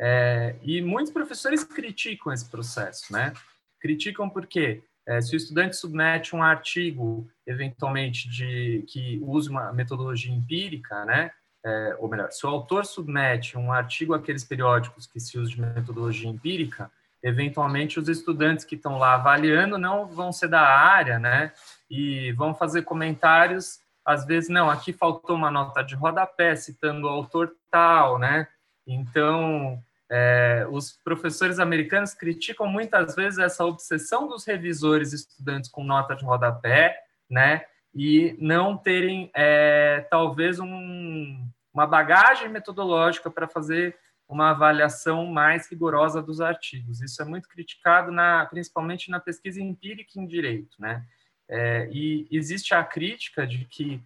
É, 0.00 0.56
e 0.62 0.82
muitos 0.82 1.12
professores 1.12 1.62
criticam 1.64 2.32
esse 2.32 2.48
processo, 2.48 3.12
né? 3.12 3.32
Criticam 3.80 4.28
porque 4.28 4.82
é, 5.06 5.20
se 5.20 5.34
o 5.34 5.36
estudante 5.36 5.76
submete 5.76 6.34
um 6.34 6.42
artigo, 6.42 7.28
eventualmente, 7.46 8.28
de 8.28 8.84
que 8.88 9.20
use 9.22 9.48
uma 9.48 9.72
metodologia 9.72 10.32
empírica, 10.32 11.04
né? 11.04 11.30
É, 11.64 11.96
ou 11.98 12.08
melhor, 12.08 12.30
se 12.30 12.44
o 12.44 12.48
autor 12.48 12.84
submete 12.84 13.56
um 13.56 13.72
artigo 13.72 14.14
àqueles 14.14 14.44
periódicos 14.44 15.06
que 15.06 15.20
se 15.20 15.38
usa 15.38 15.50
de 15.50 15.60
metodologia 15.60 16.28
empírica, 16.28 16.90
eventualmente 17.22 17.98
os 17.98 18.08
estudantes 18.08 18.66
que 18.66 18.74
estão 18.74 18.98
lá 18.98 19.14
avaliando 19.14 19.78
não 19.78 20.06
vão 20.06 20.30
ser 20.30 20.48
da 20.48 20.60
área, 20.60 21.18
né? 21.18 21.52
E 21.90 22.32
vão 22.32 22.54
fazer 22.54 22.82
comentários, 22.82 23.80
às 24.04 24.26
vezes, 24.26 24.50
não, 24.50 24.68
aqui 24.68 24.92
faltou 24.92 25.34
uma 25.34 25.50
nota 25.50 25.82
de 25.82 25.94
rodapé 25.94 26.54
citando 26.54 27.06
o 27.06 27.10
autor 27.10 27.54
tal, 27.70 28.18
né? 28.18 28.46
Então, 28.86 29.82
é, 30.10 30.66
os 30.70 30.92
professores 30.92 31.58
americanos 31.58 32.14
criticam 32.14 32.66
muitas 32.66 33.14
vezes 33.14 33.38
essa 33.38 33.64
obsessão 33.64 34.28
dos 34.28 34.44
revisores 34.44 35.12
estudantes 35.12 35.70
com 35.70 35.82
nota 35.82 36.14
de 36.14 36.24
rodapé, 36.24 36.98
né? 37.28 37.64
E 37.94 38.36
não 38.38 38.76
terem, 38.76 39.30
é, 39.34 40.06
talvez, 40.10 40.58
um, 40.58 41.48
uma 41.72 41.86
bagagem 41.86 42.48
metodológica 42.48 43.30
para 43.30 43.48
fazer 43.48 43.96
uma 44.28 44.50
avaliação 44.50 45.26
mais 45.26 45.68
rigorosa 45.70 46.22
dos 46.22 46.40
artigos. 46.40 47.00
Isso 47.00 47.20
é 47.20 47.24
muito 47.24 47.48
criticado, 47.48 48.10
na, 48.10 48.46
principalmente 48.46 49.10
na 49.10 49.20
pesquisa 49.20 49.60
empírica 49.60 50.18
em 50.18 50.26
direito, 50.26 50.76
né? 50.78 51.04
É, 51.48 51.88
e 51.92 52.26
existe 52.30 52.74
a 52.74 52.82
crítica 52.82 53.46
de 53.46 53.64
que, 53.66 54.02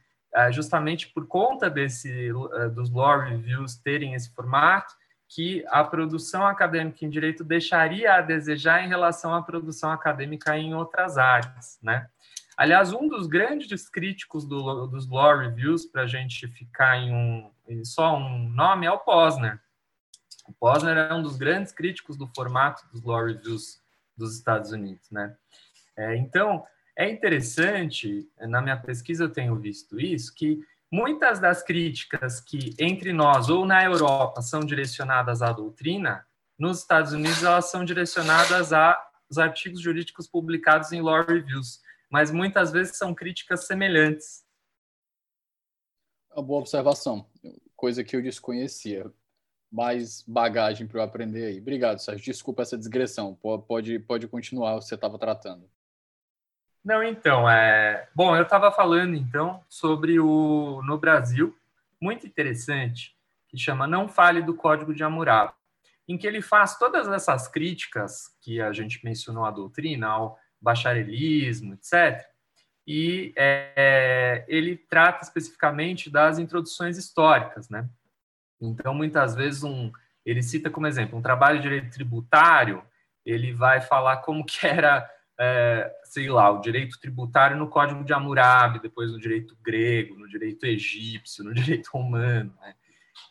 justamente 0.52 1.08
por 1.08 1.26
conta 1.26 1.70
desse, 1.70 2.30
é, 2.54 2.68
dos 2.68 2.90
law 2.90 3.18
reviews 3.18 3.76
terem 3.76 4.14
esse 4.14 4.34
formato, 4.34 4.94
que 5.28 5.64
a 5.68 5.84
produção 5.84 6.46
acadêmica 6.46 7.04
em 7.04 7.10
direito 7.10 7.44
deixaria 7.44 8.14
a 8.14 8.22
desejar 8.22 8.82
em 8.82 8.88
relação 8.88 9.34
à 9.34 9.42
produção 9.42 9.90
acadêmica 9.90 10.56
em 10.56 10.74
outras 10.74 11.18
áreas, 11.18 11.78
né? 11.82 12.08
Aliás, 12.56 12.92
um 12.92 13.06
dos 13.06 13.28
grandes 13.28 13.88
críticos 13.88 14.44
do, 14.44 14.86
dos 14.88 15.08
law 15.08 15.36
reviews, 15.38 15.86
para 15.86 16.02
a 16.02 16.06
gente 16.08 16.48
ficar 16.48 16.96
em, 16.96 17.12
um, 17.12 17.50
em 17.68 17.84
só 17.84 18.16
um 18.16 18.48
nome, 18.48 18.84
é 18.84 18.90
o 18.90 18.98
Posner. 18.98 19.60
O 20.48 20.52
Posner 20.52 20.96
é 20.96 21.14
um 21.14 21.22
dos 21.22 21.36
grandes 21.36 21.72
críticos 21.72 22.16
do 22.16 22.26
formato 22.26 22.82
dos 22.90 23.02
law 23.04 23.24
reviews 23.24 23.80
dos 24.16 24.34
Estados 24.34 24.72
Unidos, 24.72 25.08
né? 25.10 25.36
É, 25.96 26.16
então, 26.16 26.64
é 26.98 27.08
interessante, 27.08 28.28
na 28.40 28.60
minha 28.60 28.76
pesquisa 28.76 29.22
eu 29.22 29.32
tenho 29.32 29.54
visto 29.54 30.00
isso, 30.00 30.34
que 30.34 30.58
muitas 30.90 31.38
das 31.38 31.62
críticas 31.62 32.40
que 32.40 32.74
entre 32.76 33.12
nós 33.12 33.48
ou 33.48 33.64
na 33.64 33.84
Europa 33.84 34.42
são 34.42 34.58
direcionadas 34.60 35.40
à 35.40 35.52
doutrina, 35.52 36.26
nos 36.58 36.80
Estados 36.80 37.12
Unidos 37.12 37.44
elas 37.44 37.70
são 37.70 37.84
direcionadas 37.84 38.72
aos 38.72 39.38
artigos 39.38 39.80
jurídicos 39.80 40.26
publicados 40.26 40.90
em 40.90 41.00
law 41.00 41.24
reviews, 41.24 41.80
mas 42.10 42.32
muitas 42.32 42.72
vezes 42.72 42.96
são 42.96 43.14
críticas 43.14 43.68
semelhantes. 43.68 44.44
Uma 46.32 46.42
boa 46.42 46.58
observação, 46.58 47.30
coisa 47.76 48.02
que 48.02 48.16
eu 48.16 48.22
desconhecia. 48.22 49.08
Mais 49.70 50.24
bagagem 50.26 50.86
para 50.86 51.00
eu 51.00 51.04
aprender 51.04 51.44
aí. 51.44 51.60
Obrigado, 51.60 51.98
Sérgio. 51.98 52.24
Desculpa 52.24 52.62
essa 52.62 52.78
digressão. 52.78 53.34
Pode, 53.34 53.98
pode 53.98 54.26
continuar, 54.26 54.76
você 54.76 54.94
estava 54.94 55.18
tratando. 55.18 55.70
Não, 56.88 57.04
então, 57.04 57.46
é... 57.46 58.08
Bom, 58.14 58.34
eu 58.34 58.44
estava 58.44 58.72
falando, 58.72 59.14
então, 59.14 59.62
sobre 59.68 60.18
o... 60.18 60.80
No 60.86 60.96
Brasil, 60.96 61.54
muito 62.00 62.26
interessante, 62.26 63.14
que 63.46 63.58
chama 63.58 63.86
Não 63.86 64.08
Fale 64.08 64.40
do 64.40 64.54
Código 64.54 64.94
de 64.94 65.04
Hammurabi, 65.04 65.52
em 66.08 66.16
que 66.16 66.26
ele 66.26 66.40
faz 66.40 66.78
todas 66.78 67.06
essas 67.06 67.46
críticas 67.46 68.34
que 68.40 68.58
a 68.58 68.72
gente 68.72 69.04
mencionou 69.04 69.44
à 69.44 69.50
doutrina, 69.50 70.06
ao 70.06 70.38
bacharelismo, 70.58 71.74
etc., 71.74 72.26
e 72.86 73.34
é, 73.36 74.46
ele 74.48 74.74
trata 74.74 75.22
especificamente 75.22 76.08
das 76.08 76.38
introduções 76.38 76.96
históricas, 76.96 77.68
né? 77.68 77.86
Então, 78.58 78.94
muitas 78.94 79.34
vezes, 79.34 79.62
um, 79.62 79.92
ele 80.24 80.42
cita 80.42 80.70
como 80.70 80.86
exemplo 80.86 81.18
um 81.18 81.22
trabalho 81.22 81.58
de 81.58 81.64
direito 81.64 81.92
tributário, 81.92 82.82
ele 83.26 83.52
vai 83.52 83.82
falar 83.82 84.16
como 84.22 84.42
que 84.42 84.66
era 84.66 85.06
é, 85.38 85.90
sei 86.04 86.28
lá, 86.28 86.50
o 86.50 86.60
direito 86.60 86.98
tributário 86.98 87.56
no 87.56 87.68
Código 87.68 88.04
de 88.04 88.12
Hammurabi, 88.12 88.80
depois 88.80 89.12
no 89.12 89.20
direito 89.20 89.56
grego, 89.62 90.16
no 90.16 90.28
direito 90.28 90.66
egípcio, 90.66 91.44
no 91.44 91.54
direito 91.54 91.88
romano, 91.92 92.52
né? 92.60 92.74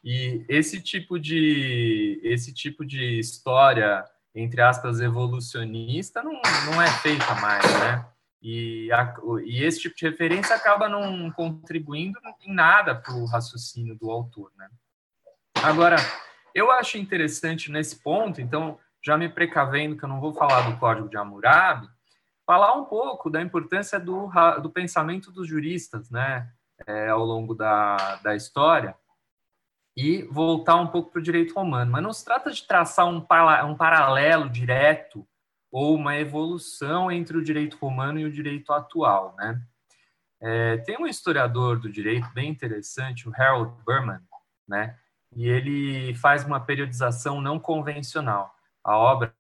E 0.04 0.46
esse 0.48 0.82
tipo 0.82 1.20
de 1.20 2.20
esse 2.24 2.54
tipo 2.54 2.86
de 2.86 3.20
história 3.20 4.06
entre 4.36 4.62
aspas 4.62 5.00
evolucionista 5.00 6.22
não, 6.22 6.40
não 6.66 6.82
é 6.82 6.88
feita 7.00 7.34
mais, 7.36 7.64
né? 7.80 8.06
E, 8.42 8.92
a, 8.92 9.16
e 9.44 9.64
esse 9.64 9.82
tipo 9.82 9.96
de 9.96 10.08
referência 10.08 10.56
acaba 10.56 10.88
não 10.88 11.32
contribuindo 11.32 12.20
em 12.46 12.54
nada 12.54 12.94
para 12.96 13.14
o 13.16 13.26
raciocínio 13.26 13.96
do 13.96 14.12
autor, 14.12 14.52
né? 14.56 14.70
Agora, 15.64 15.98
eu 16.54 16.70
acho 16.72 17.00
interessante 17.00 17.72
nesse 17.72 17.96
ponto, 17.98 18.40
então, 18.40 18.80
já 19.04 19.18
me 19.18 19.28
precavendo 19.28 19.98
que 19.98 20.04
eu 20.04 20.10
não 20.10 20.22
vou 20.22 20.34
falar 20.34 20.70
do 20.70 20.78
Código 20.78 21.10
de 21.10 21.18
Hammurabi, 21.18 21.90
falar 22.48 22.74
um 22.76 22.86
pouco 22.86 23.30
da 23.30 23.42
importância 23.42 24.00
do, 24.00 24.32
do 24.62 24.70
pensamento 24.70 25.30
dos 25.34 25.46
juristas, 25.46 26.10
né, 26.10 26.50
é, 26.88 27.10
ao 27.10 27.26
longo 27.26 27.54
da, 27.54 28.16
da 28.24 28.36
história, 28.36 28.96
e 29.98 30.24
voltar 30.24 30.78
um 30.78 30.88
pouco 30.88 31.12
para 31.12 31.20
o 31.20 31.24
direito 31.24 31.54
romano. 31.54 31.92
Mas 31.92 32.04
não 32.04 32.14
se 32.14 32.24
trata 32.24 32.50
de 32.50 32.66
traçar 32.66 33.06
um, 33.06 33.18
um 33.18 33.76
paralelo 33.76 34.50
direto 34.50 35.28
ou 35.70 35.94
uma 35.96 36.16
evolução 36.16 37.12
entre 37.12 37.38
o 37.38 37.44
direito 37.44 37.78
romano 37.78 38.18
e 38.18 38.26
o 38.26 38.32
direito 38.32 38.72
atual, 38.72 39.36
né? 39.38 39.62
É, 40.40 40.78
tem 40.78 40.98
um 40.98 41.08
historiador 41.08 41.80
do 41.80 41.92
direito 41.92 42.30
bem 42.32 42.50
interessante, 42.50 43.28
o 43.28 43.34
Harold 43.36 43.74
Berman, 43.84 44.22
né? 44.68 44.96
E 45.36 45.50
ele 45.50 46.16
faz 46.16 46.46
uma 46.46 46.60
periodização 46.60 47.42
não 47.42 47.60
convencional. 47.60 48.56
A 48.84 48.96
obra 48.96 49.36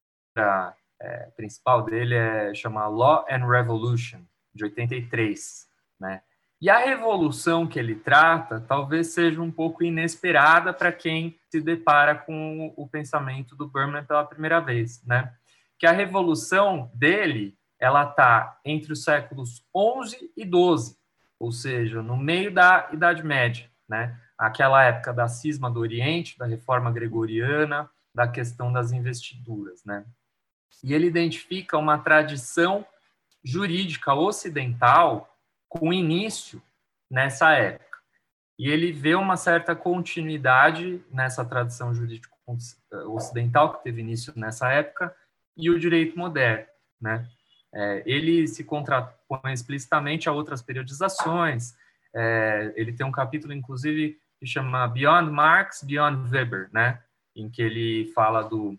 é, 0.99 1.29
principal 1.35 1.83
dele 1.83 2.15
é 2.15 2.53
chama 2.53 2.87
Law 2.87 3.25
and 3.29 3.45
Revolution 3.47 4.21
de 4.53 4.63
83, 4.63 5.67
né? 5.99 6.21
E 6.59 6.71
a 6.71 6.79
revolução 6.79 7.67
que 7.67 7.77
ele 7.77 7.93
trata 7.95 8.59
talvez 8.59 9.13
seja 9.13 9.39
um 9.41 9.51
pouco 9.51 9.83
inesperada 9.83 10.73
para 10.73 10.91
quem 10.91 11.37
se 11.51 11.61
depara 11.61 12.15
com 12.15 12.73
o 12.75 12.87
pensamento 12.87 13.55
do 13.55 13.67
Berman 13.67 14.03
pela 14.03 14.25
primeira 14.25 14.59
vez, 14.59 15.03
né? 15.05 15.31
Que 15.77 15.85
a 15.85 15.91
revolução 15.91 16.89
dele 16.95 17.55
ela 17.79 18.09
está 18.09 18.59
entre 18.65 18.91
os 18.91 19.03
séculos 19.03 19.63
11 19.73 20.31
e 20.35 20.43
12, 20.43 20.97
ou 21.39 21.51
seja, 21.51 22.01
no 22.01 22.17
meio 22.17 22.51
da 22.51 22.89
Idade 22.91 23.23
Média, 23.23 23.69
né? 23.87 24.19
Aquela 24.35 24.83
época 24.83 25.13
da 25.13 25.27
cisma 25.27 25.69
do 25.69 25.79
Oriente, 25.79 26.37
da 26.39 26.47
reforma 26.47 26.91
gregoriana, 26.91 27.87
da 28.13 28.27
questão 28.27 28.73
das 28.73 28.91
investiduras, 28.91 29.83
né? 29.85 30.03
E 30.83 30.93
ele 30.93 31.07
identifica 31.07 31.77
uma 31.77 31.97
tradição 31.97 32.85
jurídica 33.43 34.13
ocidental 34.13 35.33
com 35.69 35.93
início 35.93 36.61
nessa 37.09 37.51
época. 37.53 37.97
E 38.59 38.69
ele 38.69 38.91
vê 38.91 39.15
uma 39.15 39.37
certa 39.37 39.75
continuidade 39.75 41.03
nessa 41.11 41.45
tradição 41.45 41.93
jurídica 41.93 42.35
ocidental 43.07 43.73
que 43.73 43.83
teve 43.83 44.01
início 44.01 44.33
nessa 44.35 44.71
época 44.71 45.15
e 45.55 45.69
o 45.69 45.79
direito 45.79 46.17
moderno, 46.17 46.65
né? 46.99 47.27
É, 47.73 48.01
ele 48.05 48.47
se 48.47 48.63
contrapõe 48.63 49.53
explicitamente 49.53 50.29
a 50.29 50.31
outras 50.31 50.61
periodizações. 50.61 51.75
É, 52.15 52.73
ele 52.75 52.93
tem 52.93 53.05
um 53.05 53.11
capítulo, 53.11 53.53
inclusive, 53.53 54.19
que 54.39 54.45
chama 54.45 54.87
Beyond 54.87 55.29
Marx, 55.29 55.83
Beyond 55.83 56.29
Weber, 56.31 56.69
né? 56.71 57.03
Em 57.35 57.49
que 57.49 57.61
ele 57.61 58.11
fala 58.13 58.41
do 58.43 58.77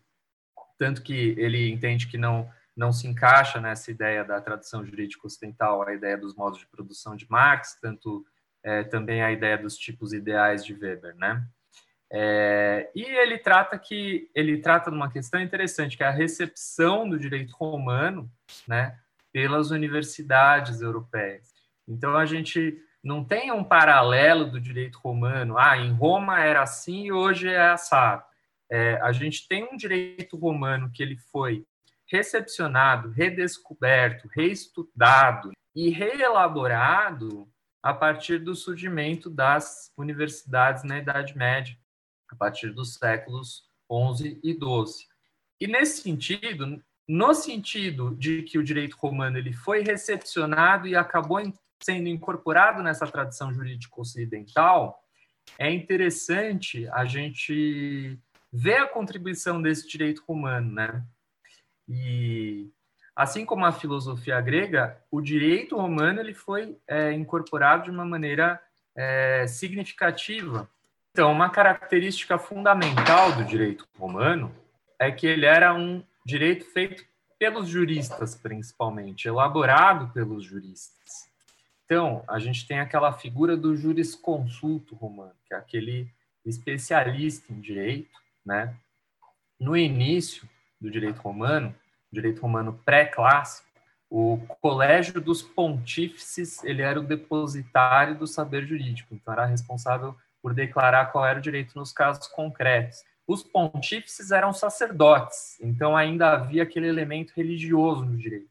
tanto 0.78 1.02
que 1.02 1.34
ele 1.36 1.70
entende 1.70 2.06
que 2.06 2.16
não 2.16 2.48
não 2.78 2.92
se 2.92 3.08
encaixa 3.08 3.60
nessa 3.60 3.90
ideia 3.90 4.24
da 4.24 4.40
tradição 4.40 4.84
jurídica 4.84 5.26
ocidental, 5.26 5.82
a 5.82 5.92
ideia 5.92 6.16
dos 6.16 6.36
modos 6.36 6.60
de 6.60 6.66
produção 6.68 7.16
de 7.16 7.28
Marx, 7.28 7.76
tanto 7.82 8.24
é, 8.62 8.84
também 8.84 9.20
a 9.20 9.32
ideia 9.32 9.58
dos 9.58 9.76
tipos 9.76 10.12
ideais 10.12 10.64
de 10.64 10.74
Weber, 10.74 11.16
né? 11.16 11.44
É, 12.10 12.88
e 12.94 13.02
ele 13.02 13.36
trata 13.36 13.76
que 13.76 14.30
ele 14.32 14.58
trata 14.58 14.90
de 14.90 14.96
uma 14.96 15.10
questão 15.10 15.40
interessante, 15.40 15.96
que 15.96 16.04
é 16.04 16.06
a 16.06 16.12
recepção 16.12 17.08
do 17.08 17.18
direito 17.18 17.54
romano, 17.56 18.30
né, 18.66 18.96
pelas 19.32 19.70
universidades 19.70 20.80
europeias. 20.80 21.52
Então 21.86 22.16
a 22.16 22.24
gente 22.24 22.80
não 23.02 23.24
tem 23.24 23.52
um 23.52 23.62
paralelo 23.62 24.50
do 24.50 24.60
direito 24.60 24.98
romano. 24.98 25.58
Ah, 25.58 25.76
em 25.76 25.92
Roma 25.92 26.40
era 26.40 26.62
assim 26.62 27.06
e 27.06 27.12
hoje 27.12 27.48
é 27.48 27.70
assado. 27.70 28.24
É, 28.70 29.00
a 29.00 29.12
gente 29.12 29.46
tem 29.48 29.64
um 29.64 29.76
direito 29.76 30.36
romano 30.36 30.90
que 30.92 31.02
ele 31.02 31.16
foi 31.16 31.64
recepcionado, 32.06 33.10
redescoberto, 33.10 34.28
reestudado 34.28 35.52
e 35.74 35.90
reelaborado 35.90 37.48
a 37.82 37.94
partir 37.94 38.38
do 38.38 38.54
surgimento 38.54 39.30
das 39.30 39.92
universidades 39.96 40.82
na 40.82 40.98
Idade 40.98 41.36
Média 41.36 41.76
a 42.30 42.36
partir 42.36 42.70
dos 42.70 42.94
séculos 42.94 43.64
11 43.90 44.38
e 44.42 44.54
12. 44.54 45.06
E 45.60 45.66
nesse 45.66 46.02
sentido, 46.02 46.82
no 47.06 47.34
sentido 47.34 48.14
de 48.16 48.42
que 48.42 48.58
o 48.58 48.64
direito 48.64 48.96
romano 48.98 49.38
ele 49.38 49.52
foi 49.52 49.82
recepcionado 49.82 50.86
e 50.86 50.94
acabou 50.94 51.40
sendo 51.82 52.08
incorporado 52.08 52.82
nessa 52.82 53.06
tradição 53.06 53.52
jurídica 53.52 54.00
ocidental, 54.00 55.02
é 55.58 55.70
interessante 55.70 56.86
a 56.88 57.04
gente 57.06 58.18
ver 58.52 58.76
a 58.76 58.86
contribuição 58.86 59.60
desse 59.60 59.88
direito 59.88 60.22
romano, 60.26 60.72
né? 60.72 61.04
E 61.88 62.70
assim 63.14 63.44
como 63.44 63.64
a 63.64 63.72
filosofia 63.72 64.40
grega, 64.40 65.00
o 65.10 65.20
direito 65.20 65.76
romano 65.76 66.20
ele 66.20 66.34
foi 66.34 66.78
é, 66.86 67.12
incorporado 67.12 67.84
de 67.84 67.90
uma 67.90 68.04
maneira 68.04 68.60
é, 68.94 69.46
significativa 69.46 70.68
então, 71.18 71.32
uma 71.32 71.50
característica 71.50 72.38
fundamental 72.38 73.32
do 73.32 73.44
direito 73.44 73.84
romano 73.98 74.54
é 75.00 75.10
que 75.10 75.26
ele 75.26 75.46
era 75.46 75.74
um 75.74 76.00
direito 76.24 76.64
feito 76.66 77.04
pelos 77.36 77.68
juristas, 77.68 78.36
principalmente, 78.36 79.26
elaborado 79.26 80.12
pelos 80.12 80.44
juristas. 80.44 81.28
Então, 81.84 82.22
a 82.28 82.38
gente 82.38 82.68
tem 82.68 82.78
aquela 82.78 83.12
figura 83.12 83.56
do 83.56 83.76
jurisconsulto 83.76 84.94
romano, 84.94 85.34
que 85.44 85.54
é 85.54 85.56
aquele 85.56 86.08
especialista 86.46 87.52
em 87.52 87.60
direito, 87.60 88.16
né? 88.48 88.74
No 89.60 89.76
início 89.76 90.48
do 90.80 90.90
direito 90.90 91.20
romano, 91.20 91.74
direito 92.10 92.40
romano 92.40 92.80
pré-clássico, 92.84 93.68
o 94.10 94.38
colégio 94.62 95.20
dos 95.20 95.42
pontífices, 95.42 96.64
ele 96.64 96.80
era 96.80 96.98
o 96.98 97.04
depositário 97.04 98.14
do 98.16 98.26
saber 98.26 98.66
jurídico, 98.66 99.14
então 99.14 99.34
era 99.34 99.44
responsável 99.44 100.16
por 100.40 100.54
declarar 100.54 101.12
qual 101.12 101.26
era 101.26 101.38
o 101.38 101.42
direito 101.42 101.78
nos 101.78 101.92
casos 101.92 102.26
concretos. 102.28 103.04
Os 103.26 103.42
pontífices 103.42 104.30
eram 104.30 104.54
sacerdotes, 104.54 105.60
então 105.60 105.94
ainda 105.94 106.32
havia 106.32 106.62
aquele 106.62 106.88
elemento 106.88 107.34
religioso 107.36 108.06
no 108.06 108.16
direito. 108.16 108.48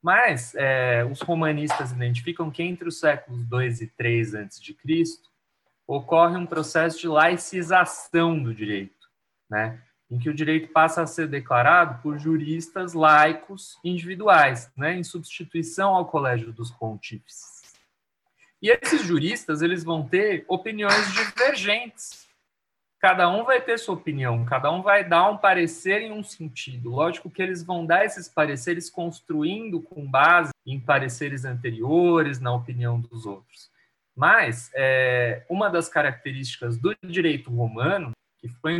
Mas 0.00 0.54
é, 0.54 1.04
os 1.10 1.20
romanistas 1.22 1.90
identificam 1.90 2.50
que 2.50 2.62
entre 2.62 2.86
os 2.86 3.00
séculos 3.00 3.44
2 3.46 3.80
e 3.80 3.86
3 3.88 4.34
a.C. 4.36 4.76
ocorre 5.88 6.36
um 6.36 6.46
processo 6.46 7.00
de 7.00 7.08
laicização 7.08 8.40
do 8.40 8.54
direito, 8.54 8.93
né? 9.54 9.80
em 10.10 10.18
que 10.18 10.28
o 10.28 10.34
direito 10.34 10.68
passa 10.68 11.02
a 11.02 11.06
ser 11.06 11.28
declarado 11.28 12.02
por 12.02 12.18
juristas 12.18 12.92
laicos 12.92 13.78
individuais, 13.82 14.70
né? 14.76 14.94
em 14.94 15.04
substituição 15.04 15.94
ao 15.94 16.06
colégio 16.06 16.52
dos 16.52 16.70
pontífices. 16.72 17.62
E 18.60 18.68
esses 18.68 19.02
juristas, 19.02 19.62
eles 19.62 19.84
vão 19.84 20.06
ter 20.06 20.44
opiniões 20.48 21.12
divergentes. 21.12 22.24
Cada 23.00 23.28
um 23.28 23.44
vai 23.44 23.60
ter 23.60 23.78
sua 23.78 23.94
opinião, 23.94 24.44
cada 24.46 24.72
um 24.72 24.80
vai 24.80 25.04
dar 25.04 25.28
um 25.30 25.36
parecer 25.36 26.00
em 26.00 26.10
um 26.10 26.24
sentido. 26.24 26.90
Lógico 26.90 27.30
que 27.30 27.42
eles 27.42 27.62
vão 27.62 27.84
dar 27.84 28.04
esses 28.04 28.28
pareceres 28.28 28.88
construindo 28.88 29.80
com 29.82 30.06
base 30.06 30.50
em 30.66 30.80
pareceres 30.80 31.44
anteriores, 31.44 32.40
na 32.40 32.54
opinião 32.54 32.98
dos 32.98 33.26
outros. 33.26 33.70
Mas 34.16 34.70
é, 34.74 35.44
uma 35.50 35.68
das 35.68 35.88
características 35.88 36.78
do 36.78 36.96
direito 37.04 37.50
romano, 37.50 38.12
que 38.38 38.48
foi 38.48 38.72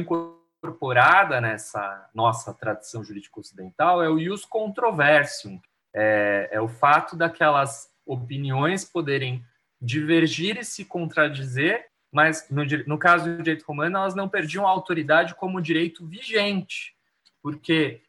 incorporada 0.64 1.40
nessa 1.40 2.08
nossa 2.14 2.54
tradição 2.54 3.04
jurídica 3.04 3.38
ocidental, 3.38 4.02
é 4.02 4.08
o 4.08 4.18
ius 4.18 4.44
controversium. 4.44 5.60
É, 5.94 6.48
é 6.52 6.60
o 6.60 6.68
fato 6.68 7.16
daquelas 7.16 7.88
opiniões 8.06 8.84
poderem 8.84 9.44
divergir 9.80 10.56
e 10.58 10.64
se 10.64 10.84
contradizer, 10.84 11.86
mas 12.10 12.48
no, 12.50 12.64
no 12.86 12.98
caso 12.98 13.24
do 13.24 13.42
direito 13.42 13.64
romano, 13.64 13.98
elas 13.98 14.14
não 14.14 14.28
perdiam 14.28 14.66
a 14.66 14.70
autoridade 14.70 15.34
como 15.34 15.60
direito 15.60 16.06
vigente, 16.06 16.96
porque 17.42 18.02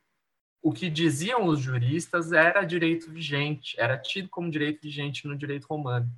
o 0.61 0.71
que 0.71 0.89
diziam 0.89 1.45
os 1.45 1.59
juristas 1.59 2.31
era 2.31 2.63
direito 2.63 3.11
vigente, 3.11 3.75
era 3.77 3.97
tido 3.97 4.29
como 4.29 4.49
direito 4.49 4.81
vigente 4.81 5.27
no 5.27 5.37
direito 5.37 5.65
romano. 5.65 6.09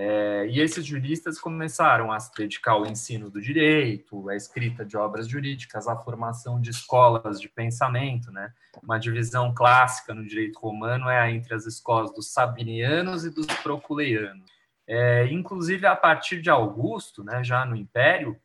É, 0.00 0.46
e 0.46 0.60
esses 0.60 0.86
juristas 0.86 1.40
começaram 1.40 2.12
a 2.12 2.20
se 2.20 2.30
dedicar 2.32 2.74
ao 2.74 2.86
ensino 2.86 3.28
do 3.28 3.40
direito, 3.40 4.28
à 4.28 4.36
escrita 4.36 4.84
de 4.84 4.96
obras 4.96 5.26
jurídicas, 5.26 5.88
à 5.88 5.96
formação 5.96 6.60
de 6.60 6.70
escolas 6.70 7.40
de 7.40 7.48
pensamento. 7.48 8.30
Né? 8.30 8.52
Uma 8.80 8.96
divisão 8.96 9.52
clássica 9.52 10.14
no 10.14 10.24
direito 10.24 10.60
romano 10.60 11.10
é 11.10 11.28
entre 11.32 11.52
as 11.52 11.66
escolas 11.66 12.14
dos 12.14 12.32
sabinianos 12.32 13.24
e 13.24 13.30
dos 13.30 13.46
proculeianos. 13.46 14.48
É, 14.86 15.26
inclusive, 15.32 15.84
a 15.84 15.96
partir 15.96 16.40
de 16.40 16.48
Augusto, 16.48 17.24
né, 17.24 17.42
já 17.42 17.64
no 17.64 17.74
Império, 17.74 18.38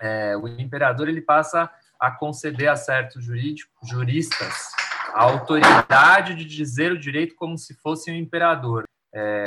é, 0.00 0.36
o 0.36 0.48
imperador 0.48 1.08
ele 1.08 1.22
passa 1.22 1.70
a 2.00 2.10
conceder 2.10 2.68
a 2.68 2.74
certos 2.74 3.24
juristas 3.24 4.72
a 5.14 5.22
autoridade 5.22 6.34
de 6.34 6.44
dizer 6.44 6.90
o 6.90 6.98
direito 6.98 7.36
como 7.36 7.56
se 7.56 7.74
fosse 7.74 8.10
um 8.10 8.16
imperador. 8.16 8.84
É, 9.14 9.44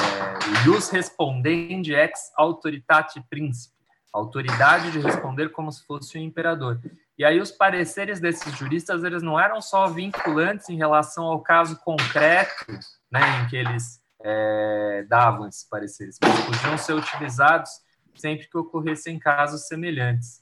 ius 0.66 0.90
respondendi 0.90 1.94
ex 1.94 2.32
autoritate 2.38 3.22
principe, 3.30 3.76
autoridade 4.14 4.92
de 4.92 5.00
responder 5.00 5.50
como 5.50 5.70
se 5.72 5.86
fosse 5.86 6.18
um 6.18 6.22
imperador. 6.22 6.80
E 7.18 7.26
aí 7.26 7.42
os 7.42 7.52
pareceres 7.52 8.22
desses 8.22 8.56
juristas 8.58 9.04
eles 9.04 9.22
não 9.22 9.38
eram 9.38 9.62
só 9.62 9.88
vinculantes 9.88 10.70
em 10.70 10.78
relação 10.78 11.26
ao 11.26 11.42
caso 11.42 11.78
concreto, 11.84 12.66
né, 13.12 13.42
em 13.42 13.48
que 13.50 13.58
eles 13.58 14.00
é, 14.24 15.06
davam 15.10 15.48
esses 15.48 15.68
pareceres, 15.68 16.18
mas 16.22 16.46
podiam 16.46 16.78
ser 16.78 16.94
utilizados 16.94 17.72
sempre 18.16 18.48
que 18.48 18.58
ocorressem 18.58 19.20
casos 19.20 19.68
semelhantes. 19.68 20.42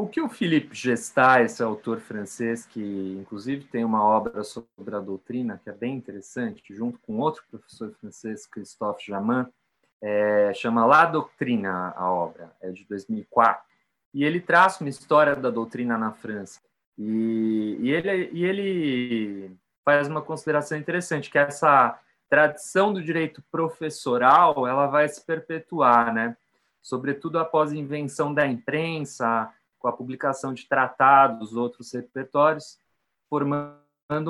O 0.00 0.08
que 0.08 0.18
o 0.18 0.30
Philippe 0.30 0.74
Gestat, 0.74 1.44
esse 1.44 1.62
autor 1.62 2.00
francês, 2.00 2.64
que 2.64 3.18
inclusive 3.20 3.66
tem 3.66 3.84
uma 3.84 4.02
obra 4.02 4.42
sobre 4.42 4.96
a 4.96 4.98
doutrina, 4.98 5.60
que 5.62 5.68
é 5.68 5.74
bem 5.74 5.94
interessante, 5.94 6.74
junto 6.74 6.98
com 7.00 7.18
outro 7.18 7.44
professor 7.50 7.92
francês, 8.00 8.46
Christophe 8.46 9.04
Jamin, 9.06 9.44
é, 10.00 10.54
chama 10.54 10.86
La 10.86 11.04
Doutrina, 11.04 11.92
a 11.94 12.10
obra, 12.10 12.50
é 12.62 12.70
de 12.70 12.82
2004. 12.86 13.62
E 14.14 14.24
ele 14.24 14.40
traça 14.40 14.82
uma 14.82 14.88
história 14.88 15.36
da 15.36 15.50
doutrina 15.50 15.98
na 15.98 16.12
França. 16.12 16.62
E, 16.96 17.76
e, 17.80 17.90
ele, 17.90 18.30
e 18.32 18.42
ele 18.42 19.54
faz 19.84 20.08
uma 20.08 20.22
consideração 20.22 20.78
interessante, 20.78 21.28
que 21.28 21.36
essa 21.36 22.00
tradição 22.26 22.90
do 22.90 23.02
direito 23.04 23.42
professoral 23.52 24.66
ela 24.66 24.86
vai 24.86 25.06
se 25.10 25.22
perpetuar, 25.26 26.14
né? 26.14 26.34
Sobretudo 26.80 27.38
após 27.38 27.70
a 27.70 27.76
invenção 27.76 28.32
da 28.32 28.46
imprensa, 28.46 29.52
com 29.80 29.88
a 29.88 29.92
publicação 29.92 30.54
de 30.54 30.68
tratados, 30.68 31.56
outros 31.56 31.92
repertórios, 31.92 32.78
formando 33.28 33.80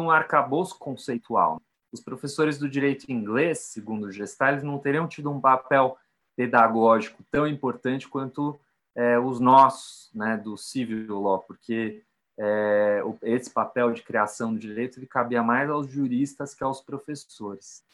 um 0.01 0.11
arcabouço 0.11 0.79
conceitual. 0.79 1.61
Os 1.93 2.01
professores 2.01 2.57
do 2.57 2.69
direito 2.69 3.11
inglês, 3.11 3.59
segundo 3.59 4.13
Gestalt, 4.13 4.63
não 4.63 4.79
teriam 4.79 5.09
tido 5.09 5.31
um 5.31 5.41
papel 5.41 5.99
pedagógico 6.37 7.23
tão 7.31 7.47
importante 7.47 8.09
quanto 8.09 8.59
é, 8.95 9.19
os 9.19 9.41
nossos, 9.41 10.11
né, 10.15 10.37
do 10.37 10.57
civil 10.57 11.21
law, 11.21 11.41
porque 11.41 12.03
é, 12.39 13.03
esse 13.23 13.51
papel 13.51 13.93
de 13.93 14.03
criação 14.03 14.55
do 14.55 14.61
direito 14.61 14.99
ele 14.99 15.07
cabia 15.07 15.43
mais 15.43 15.69
aos 15.69 15.91
juristas 15.91 16.55
que 16.55 16.63
aos 16.63 16.81
professores. 16.81 17.85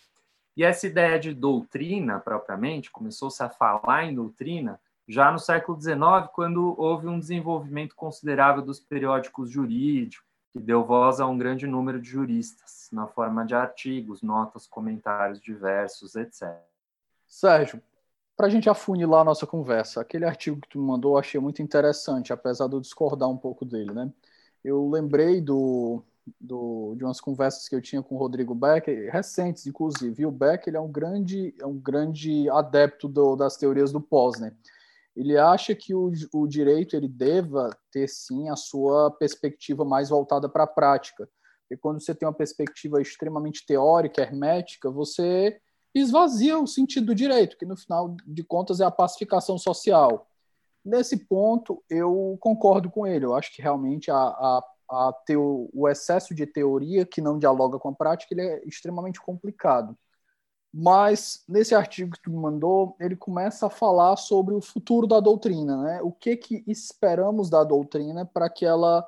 E 0.57 0.63
essa 0.63 0.87
ideia 0.87 1.19
de 1.19 1.35
doutrina, 1.35 2.21
propriamente, 2.21 2.91
começou-se 2.91 3.43
a 3.43 3.49
falar 3.49 4.05
em 4.05 4.15
doutrina 4.15 4.79
já 5.09 5.31
no 5.31 5.39
século 5.39 5.81
XIX, 5.81 6.29
quando 6.33 6.75
houve 6.81 7.07
um 7.07 7.19
desenvolvimento 7.19 7.95
considerável 7.95 8.63
dos 8.63 8.81
periódicos 8.81 9.51
jurídicos, 9.51 10.27
que 10.53 10.59
deu 10.59 10.85
voz 10.85 11.21
a 11.21 11.27
um 11.27 11.37
grande 11.37 11.67
número 11.67 12.01
de 12.01 12.09
juristas, 12.09 12.89
na 12.93 13.07
forma 13.07 13.45
de 13.45 13.55
artigos, 13.55 14.23
notas, 14.23 14.67
comentários 14.67 15.41
diversos, 15.41 16.17
etc. 16.17 16.57
Sérgio, 17.27 17.81
para 18.37 18.47
a 18.47 18.51
gente 18.51 18.69
afunilar 18.69 19.21
a 19.21 19.25
nossa 19.25 19.47
conversa, 19.47 20.01
aquele 20.01 20.25
artigo 20.25 20.61
que 20.61 20.69
tu 20.69 20.79
me 20.79 20.87
mandou 20.87 21.13
eu 21.13 21.19
achei 21.19 21.41
muito 21.41 21.63
interessante, 21.63 22.33
apesar 22.33 22.69
de 22.69 22.75
eu 22.75 22.81
discordar 22.81 23.29
um 23.29 23.37
pouco 23.37 23.65
dele, 23.65 23.93
né? 23.93 24.13
Eu 24.65 24.89
lembrei 24.89 25.41
do, 25.41 26.03
do, 26.41 26.95
de 26.97 27.05
umas 27.05 27.21
conversas 27.21 27.69
que 27.69 27.75
eu 27.75 27.81
tinha 27.81 28.03
com 28.03 28.15
o 28.17 28.19
Rodrigo 28.19 28.55
Beck, 28.55 28.91
recentes, 29.11 29.67
inclusive. 29.67 30.23
E 30.23 30.27
o 30.27 30.31
Beck 30.31 30.67
ele 30.67 30.77
é 30.77 30.81
um 30.81 30.91
grande, 30.91 31.55
é 31.61 31.67
um 31.67 31.79
grande 31.79 32.49
adepto 32.51 33.09
do, 33.09 33.37
das 33.37 33.57
teorias 33.57 33.93
do 33.93 34.01
Posner. 34.01 34.55
Ele 35.17 35.39
acha 35.39 35.75
que 35.75 35.95
o, 35.95 36.13
o 36.35 36.47
direito 36.47 36.95
ele 36.95 37.09
deva 37.09 37.71
ter 37.91 38.07
sim 38.07 38.51
a 38.51 38.57
sua 38.57 39.11
perspectiva 39.11 39.85
mais 39.85 40.11
voltada 40.11 40.49
para 40.49 40.65
a 40.65 40.69
prática. 40.69 41.29
E 41.71 41.77
quando 41.77 42.01
você 42.01 42.15
tem 42.15 42.29
uma 42.29 42.35
perspectiva 42.35 43.01
extremamente 43.01 43.65
teórica, 43.67 44.21
hermética, 44.21 44.91
você 44.91 45.59
esvazia 45.95 46.59
o 46.59 46.67
sentido 46.67 47.07
do 47.07 47.15
direito, 47.15 47.57
que 47.57 47.65
no 47.65 47.77
final 47.77 48.15
de 48.27 48.45
contas 48.45 48.81
é 48.81 48.85
a 48.85 48.91
pacificação 48.91 49.57
social. 49.57 50.29
Nesse 50.85 51.17
ponto, 51.27 51.83
eu 51.89 52.37
concordo 52.39 52.91
com 52.91 53.07
ele. 53.07 53.25
Eu 53.25 53.35
acho 53.35 53.53
que 53.55 53.63
realmente 53.63 54.11
a, 54.11 54.15
a, 54.15 54.63
a 54.91 55.13
teo, 55.25 55.71
o 55.73 55.89
excesso 55.89 56.35
de 56.35 56.47
teoria 56.47 57.07
que 57.07 57.23
não 57.23 57.39
dialoga 57.39 57.79
com 57.79 57.89
a 57.89 57.95
prática 57.95 58.35
ele 58.35 58.43
é 58.43 58.63
extremamente 58.67 59.21
complicado. 59.21 59.97
Mas 60.73 61.43
nesse 61.49 61.75
artigo 61.75 62.13
que 62.13 62.23
tu 62.23 62.31
me 62.31 62.37
mandou, 62.37 62.97
ele 63.01 63.17
começa 63.17 63.67
a 63.67 63.71
falar 63.71 64.17
sobre 64.17 64.55
o 64.55 64.61
futuro 64.61 65.07
da 65.07 65.21
doutrina, 65.21 65.83
né? 65.83 66.03
O 66.03 66.13
que 66.13 66.37
que 66.37 66.63
esperamos 66.67 67.49
da 67.49 67.65
doutrina 67.65 68.27
para 68.27 68.51
que 68.51 68.67
ela 68.67 69.07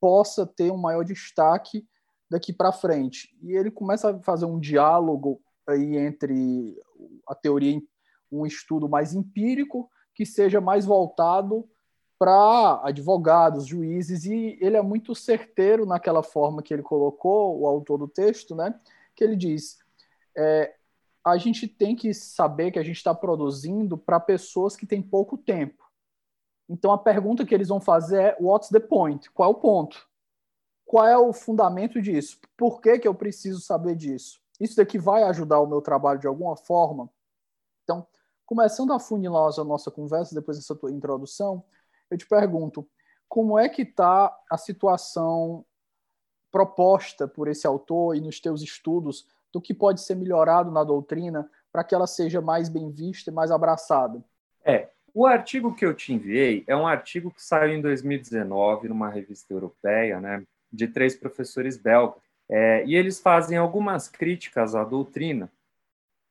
possa 0.00 0.46
ter 0.46 0.72
um 0.72 0.78
maior 0.78 1.04
destaque 1.04 1.86
daqui 2.30 2.52
para 2.52 2.72
frente. 2.72 3.36
E 3.42 3.52
ele 3.52 3.70
começa 3.70 4.10
a 4.10 4.18
fazer 4.20 4.46
um 4.46 4.58
diálogo 4.58 5.40
aí 5.66 5.96
entre 5.98 6.80
a 7.26 7.34
teoria, 7.34 7.80
um 8.30 8.46
estudo 8.46 8.88
mais 8.88 9.12
empírico, 9.12 9.90
que 10.14 10.24
seja 10.24 10.60
mais 10.60 10.86
voltado 10.86 11.68
para 12.18 12.80
advogados, 12.84 13.66
juízes, 13.66 14.24
e 14.24 14.58
ele 14.60 14.76
é 14.76 14.82
muito 14.82 15.14
certeiro 15.14 15.86
naquela 15.86 16.22
forma 16.22 16.62
que 16.62 16.72
ele 16.72 16.82
colocou, 16.82 17.58
o 17.58 17.66
autor 17.66 17.98
do 17.98 18.06
texto, 18.06 18.54
né? 18.54 18.78
Que 19.16 19.24
ele 19.24 19.34
diz: 19.34 19.78
é, 20.36 20.74
a 21.24 21.36
gente 21.36 21.68
tem 21.68 21.94
que 21.94 22.12
saber 22.14 22.70
que 22.70 22.78
a 22.78 22.82
gente 22.82 22.96
está 22.96 23.14
produzindo 23.14 23.96
para 23.96 24.18
pessoas 24.18 24.76
que 24.76 24.86
têm 24.86 25.02
pouco 25.02 25.36
tempo. 25.36 25.84
Então 26.68 26.92
a 26.92 26.98
pergunta 26.98 27.44
que 27.44 27.54
eles 27.54 27.68
vão 27.68 27.80
fazer 27.80 28.22
é: 28.22 28.36
what's 28.40 28.68
the 28.68 28.80
point? 28.80 29.30
Qual 29.30 29.48
é 29.48 29.52
o 29.52 29.58
ponto? 29.58 30.08
Qual 30.84 31.06
é 31.06 31.16
o 31.16 31.32
fundamento 31.32 32.00
disso? 32.00 32.38
Por 32.56 32.80
que, 32.80 32.98
que 32.98 33.06
eu 33.06 33.14
preciso 33.14 33.60
saber 33.60 33.94
disso? 33.94 34.40
Isso 34.58 34.76
daqui 34.76 34.98
vai 34.98 35.22
ajudar 35.24 35.60
o 35.60 35.66
meu 35.66 35.80
trabalho 35.80 36.18
de 36.18 36.26
alguma 36.26 36.56
forma? 36.56 37.08
Então, 37.84 38.06
começando 38.44 38.92
a 38.92 38.98
funilar 38.98 39.52
a 39.58 39.64
nossa 39.64 39.90
conversa, 39.90 40.34
depois 40.34 40.56
dessa 40.56 40.74
tua 40.74 40.90
introdução, 40.90 41.64
eu 42.10 42.18
te 42.18 42.26
pergunto, 42.26 42.88
como 43.28 43.58
é 43.58 43.68
que 43.68 43.82
está 43.82 44.36
a 44.50 44.58
situação 44.58 45.64
proposta 46.50 47.28
por 47.28 47.46
esse 47.46 47.66
autor 47.66 48.16
e 48.16 48.20
nos 48.20 48.40
teus 48.40 48.60
estudos 48.60 49.26
do 49.52 49.60
que 49.60 49.74
pode 49.74 50.00
ser 50.00 50.14
melhorado 50.14 50.70
na 50.70 50.84
doutrina 50.84 51.48
para 51.72 51.84
que 51.84 51.94
ela 51.94 52.06
seja 52.06 52.40
mais 52.40 52.68
bem 52.68 52.90
vista 52.90 53.30
e 53.30 53.34
mais 53.34 53.50
abraçada? 53.50 54.22
É, 54.64 54.88
o 55.14 55.26
artigo 55.26 55.74
que 55.74 55.84
eu 55.84 55.94
te 55.94 56.12
enviei 56.12 56.64
é 56.66 56.76
um 56.76 56.86
artigo 56.86 57.30
que 57.30 57.42
saiu 57.42 57.74
em 57.74 57.80
2019 57.80 58.88
numa 58.88 59.08
revista 59.08 59.52
europeia, 59.52 60.20
né, 60.20 60.42
de 60.72 60.88
três 60.88 61.16
professores 61.16 61.76
belgas. 61.76 62.22
É, 62.48 62.84
e 62.84 62.96
eles 62.96 63.20
fazem 63.20 63.56
algumas 63.56 64.08
críticas 64.08 64.74
à 64.74 64.82
doutrina, 64.82 65.50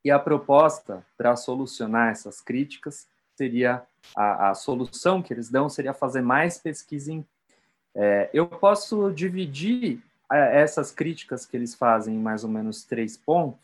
e 0.03 0.11
a 0.11 0.19
proposta 0.19 1.05
para 1.17 1.35
solucionar 1.35 2.11
essas 2.11 2.41
críticas 2.41 3.07
seria 3.35 3.83
a, 4.15 4.49
a, 4.49 4.53
solução 4.53 5.21
que 5.21 5.33
eles 5.33 5.49
dão 5.49 5.69
seria 5.69 5.93
fazer 5.93 6.21
mais 6.21 6.57
pesquisa 6.57 7.11
em. 7.11 7.25
É, 7.95 8.29
eu 8.33 8.47
posso 8.47 9.11
dividir 9.11 10.01
essas 10.31 10.91
críticas 10.91 11.45
que 11.45 11.57
eles 11.57 11.73
fazem 11.73 12.15
em 12.15 12.19
mais 12.19 12.43
ou 12.43 12.49
menos 12.49 12.83
três 12.83 13.17
pontos 13.17 13.59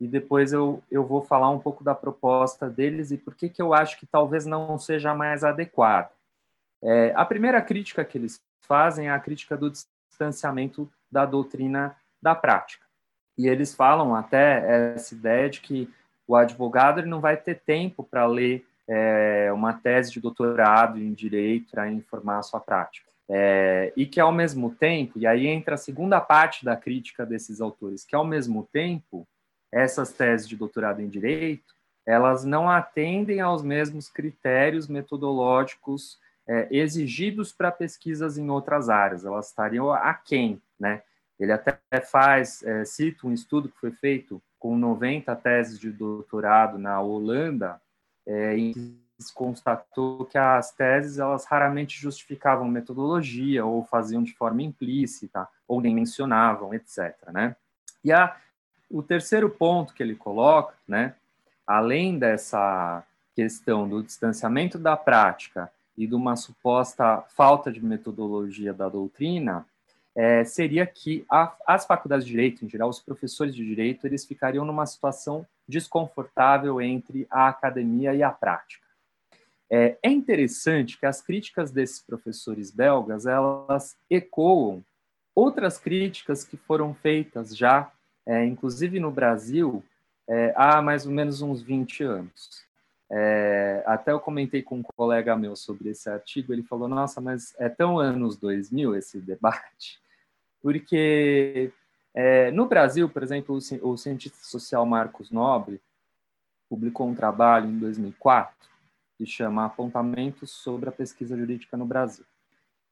e 0.00 0.06
depois 0.06 0.52
eu, 0.52 0.82
eu 0.90 1.04
vou 1.04 1.22
falar 1.22 1.50
um 1.50 1.58
pouco 1.58 1.82
da 1.82 1.94
proposta 1.94 2.68
deles 2.68 3.10
e 3.10 3.16
por 3.16 3.34
que, 3.34 3.48
que 3.48 3.62
eu 3.62 3.72
acho 3.72 3.98
que 3.98 4.06
talvez 4.06 4.44
não 4.44 4.78
seja 4.78 5.14
mais 5.14 5.42
adequada. 5.42 6.10
É, 6.82 7.12
a 7.16 7.24
primeira 7.24 7.60
crítica 7.62 8.04
que 8.04 8.18
eles 8.18 8.40
fazem 8.60 9.08
é 9.08 9.10
a 9.10 9.18
crítica 9.18 9.56
do 9.56 9.70
distanciamento 9.70 10.90
da 11.10 11.24
doutrina 11.24 11.96
da 12.20 12.34
prática. 12.34 12.84
E 13.38 13.48
eles 13.48 13.74
falam 13.74 14.14
até 14.14 14.94
essa 14.94 15.14
ideia 15.14 15.48
de 15.48 15.60
que 15.60 15.90
o 16.26 16.36
advogado 16.36 17.00
ele 17.00 17.08
não 17.08 17.20
vai 17.20 17.36
ter 17.36 17.60
tempo 17.60 18.02
para 18.02 18.26
ler 18.26 18.66
é, 18.88 19.50
uma 19.52 19.72
tese 19.72 20.12
de 20.12 20.20
doutorado 20.20 20.98
em 20.98 21.12
direito 21.12 21.70
para 21.70 21.90
informar 21.90 22.38
a 22.38 22.42
sua 22.42 22.60
prática. 22.60 23.06
É, 23.28 23.92
e 23.96 24.06
que, 24.06 24.20
ao 24.20 24.30
mesmo 24.30 24.74
tempo, 24.74 25.18
e 25.18 25.26
aí 25.26 25.46
entra 25.46 25.74
a 25.74 25.78
segunda 25.78 26.20
parte 26.20 26.64
da 26.64 26.76
crítica 26.76 27.26
desses 27.26 27.60
autores, 27.60 28.04
que, 28.04 28.14
ao 28.14 28.24
mesmo 28.24 28.68
tempo, 28.72 29.26
essas 29.72 30.12
teses 30.12 30.48
de 30.48 30.56
doutorado 30.56 31.02
em 31.02 31.08
direito, 31.08 31.74
elas 32.06 32.44
não 32.44 32.70
atendem 32.70 33.40
aos 33.40 33.62
mesmos 33.62 34.08
critérios 34.08 34.86
metodológicos 34.86 36.18
é, 36.48 36.68
exigidos 36.70 37.52
para 37.52 37.72
pesquisas 37.72 38.38
em 38.38 38.48
outras 38.48 38.88
áreas, 38.88 39.24
elas 39.24 39.48
estariam 39.48 39.92
aquém, 39.92 40.62
né? 40.78 41.02
Ele 41.38 41.52
até 41.52 41.76
faz, 42.00 42.62
é, 42.62 42.84
cita 42.84 43.26
um 43.26 43.32
estudo 43.32 43.68
que 43.68 43.78
foi 43.78 43.90
feito 43.90 44.40
com 44.58 44.76
90 44.76 45.34
teses 45.36 45.78
de 45.78 45.90
doutorado 45.90 46.78
na 46.78 47.00
Holanda, 47.00 47.80
é, 48.24 48.56
em 48.56 48.98
constatou 49.34 50.24
que 50.26 50.36
as 50.36 50.72
teses 50.72 51.18
elas 51.18 51.44
raramente 51.46 51.98
justificavam 52.00 52.68
metodologia 52.68 53.64
ou 53.64 53.84
faziam 53.84 54.22
de 54.22 54.34
forma 54.34 54.62
implícita 54.62 55.48
ou 55.66 55.80
nem 55.80 55.94
mencionavam, 55.94 56.74
etc. 56.74 57.14
Né? 57.32 57.56
E 58.04 58.12
a, 58.12 58.36
o 58.90 59.02
terceiro 59.02 59.48
ponto 59.50 59.94
que 59.94 60.02
ele 60.02 60.14
coloca, 60.14 60.74
né, 60.86 61.14
além 61.66 62.18
dessa 62.18 63.02
questão 63.34 63.88
do 63.88 64.02
distanciamento 64.02 64.78
da 64.78 64.96
prática 64.96 65.70
e 65.96 66.06
de 66.06 66.14
uma 66.14 66.36
suposta 66.36 67.24
falta 67.34 67.72
de 67.72 67.84
metodologia 67.84 68.72
da 68.72 68.88
doutrina, 68.88 69.66
é, 70.14 70.44
seria 70.44 70.86
que 70.86 71.26
a, 71.30 71.54
as 71.66 71.84
faculdades 71.84 72.24
de 72.24 72.30
direito, 72.30 72.64
em 72.64 72.68
geral, 72.68 72.88
os 72.88 73.00
professores 73.00 73.54
de 73.54 73.64
direito, 73.64 74.06
eles 74.06 74.24
ficariam 74.24 74.64
numa 74.64 74.86
situação 74.86 75.46
desconfortável 75.68 76.80
entre 76.80 77.26
a 77.30 77.48
academia 77.48 78.14
e 78.14 78.22
a 78.22 78.30
prática. 78.30 78.85
É, 79.70 79.96
é 80.02 80.10
interessante 80.10 80.98
que 80.98 81.06
as 81.06 81.20
críticas 81.20 81.70
desses 81.70 82.00
professores 82.00 82.70
belgas 82.70 83.26
elas 83.26 83.96
ecoam 84.08 84.84
outras 85.34 85.78
críticas 85.78 86.44
que 86.44 86.56
foram 86.56 86.94
feitas 86.94 87.56
já, 87.56 87.90
é, 88.24 88.44
inclusive 88.44 89.00
no 89.00 89.10
Brasil, 89.10 89.84
é, 90.28 90.52
há 90.56 90.80
mais 90.80 91.04
ou 91.06 91.12
menos 91.12 91.42
uns 91.42 91.62
20 91.62 92.02
anos. 92.04 92.64
É, 93.10 93.84
até 93.86 94.10
eu 94.10 94.18
comentei 94.18 94.62
com 94.62 94.78
um 94.78 94.82
colega 94.82 95.36
meu 95.36 95.54
sobre 95.54 95.90
esse 95.90 96.08
artigo, 96.10 96.52
ele 96.52 96.62
falou: 96.62 96.88
Nossa, 96.88 97.20
mas 97.20 97.54
é 97.58 97.68
tão 97.68 97.98
anos 98.00 98.36
2000 98.36 98.96
esse 98.96 99.20
debate 99.20 100.00
porque 100.60 101.70
é, 102.12 102.50
no 102.50 102.66
Brasil, 102.66 103.08
por 103.08 103.22
exemplo, 103.22 103.56
o, 103.56 103.90
o 103.90 103.96
cientista 103.96 104.38
social 104.42 104.84
Marcos 104.84 105.30
Nobre 105.30 105.80
publicou 106.68 107.06
um 107.06 107.14
trabalho 107.14 107.68
em 107.68 107.78
2004 107.78 108.52
que 109.16 109.26
chama 109.26 109.64
Apontamentos 109.64 110.50
sobre 110.50 110.88
a 110.88 110.92
Pesquisa 110.92 111.36
Jurídica 111.36 111.76
no 111.76 111.86
Brasil. 111.86 112.24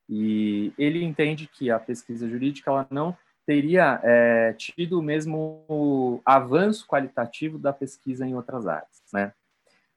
E 0.09 0.73
ele 0.79 1.03
entende 1.03 1.47
que 1.47 1.71
a 1.71 1.79
pesquisa 1.79 2.29
jurídica 2.29 2.71
ela 2.71 2.87
não 2.91 3.17
teria 3.47 4.01
é, 4.03 4.53
tido 4.53 4.99
o 4.99 5.03
mesmo 5.03 6.21
avanço 6.25 6.87
qualitativo 6.87 7.59
da 7.59 7.73
pesquisa 7.73 8.27
em 8.27 8.35
outras 8.35 8.67
áreas, 8.67 9.03
né? 9.13 9.33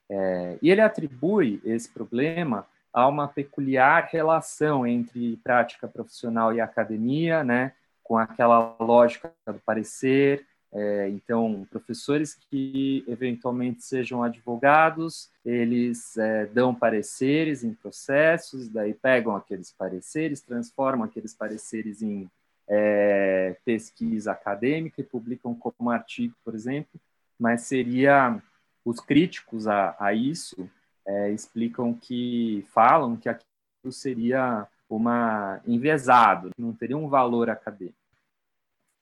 É, 0.09 0.57
e 0.61 0.69
ele 0.69 0.81
atribui 0.81 1.61
esse 1.65 1.89
problema 1.89 2.65
há 2.93 3.07
uma 3.07 3.27
peculiar 3.27 4.09
relação 4.11 4.87
entre 4.87 5.37
prática 5.43 5.87
profissional 5.87 6.53
e 6.53 6.61
academia, 6.61 7.43
né, 7.43 7.73
com 8.01 8.17
aquela 8.17 8.75
lógica 8.79 9.33
do 9.45 9.59
parecer, 9.65 10.45
É, 10.79 11.09
então, 11.09 11.65
professores 11.71 12.35
que 12.35 13.03
eventualmente 13.07 13.83
sejam 13.83 14.21
advogados, 14.21 15.31
eles 15.43 16.15
é, 16.17 16.45
dão 16.45 16.75
pareceres 16.75 17.63
em 17.63 17.73
processos, 17.73 18.69
daí 18.69 18.93
pegam 18.93 19.35
aqueles 19.35 19.71
pareceres, 19.71 20.39
transformam 20.39 21.07
aqueles 21.07 21.33
pareceres 21.33 22.03
em 22.03 22.29
é, 22.67 23.57
pesquisa 23.65 24.33
acadêmica 24.33 25.01
e 25.01 25.03
publicam 25.03 25.55
como 25.55 25.89
artigo, 25.89 26.35
por 26.45 26.53
exemplo, 26.53 27.01
mas 27.39 27.61
seria 27.61 28.39
os 28.85 28.99
críticos 28.99 29.67
a, 29.67 29.95
a 29.99 30.13
isso 30.13 30.69
é, 31.07 31.31
explicam 31.31 31.91
que 31.91 32.63
falam 32.71 33.17
que 33.17 33.27
aquilo 33.27 33.91
seria 33.91 34.67
uma 34.87 35.59
enviesado, 35.65 36.51
não 36.55 36.71
teria 36.71 36.97
um 36.97 37.09
valor 37.09 37.49
acadêmico. 37.49 37.96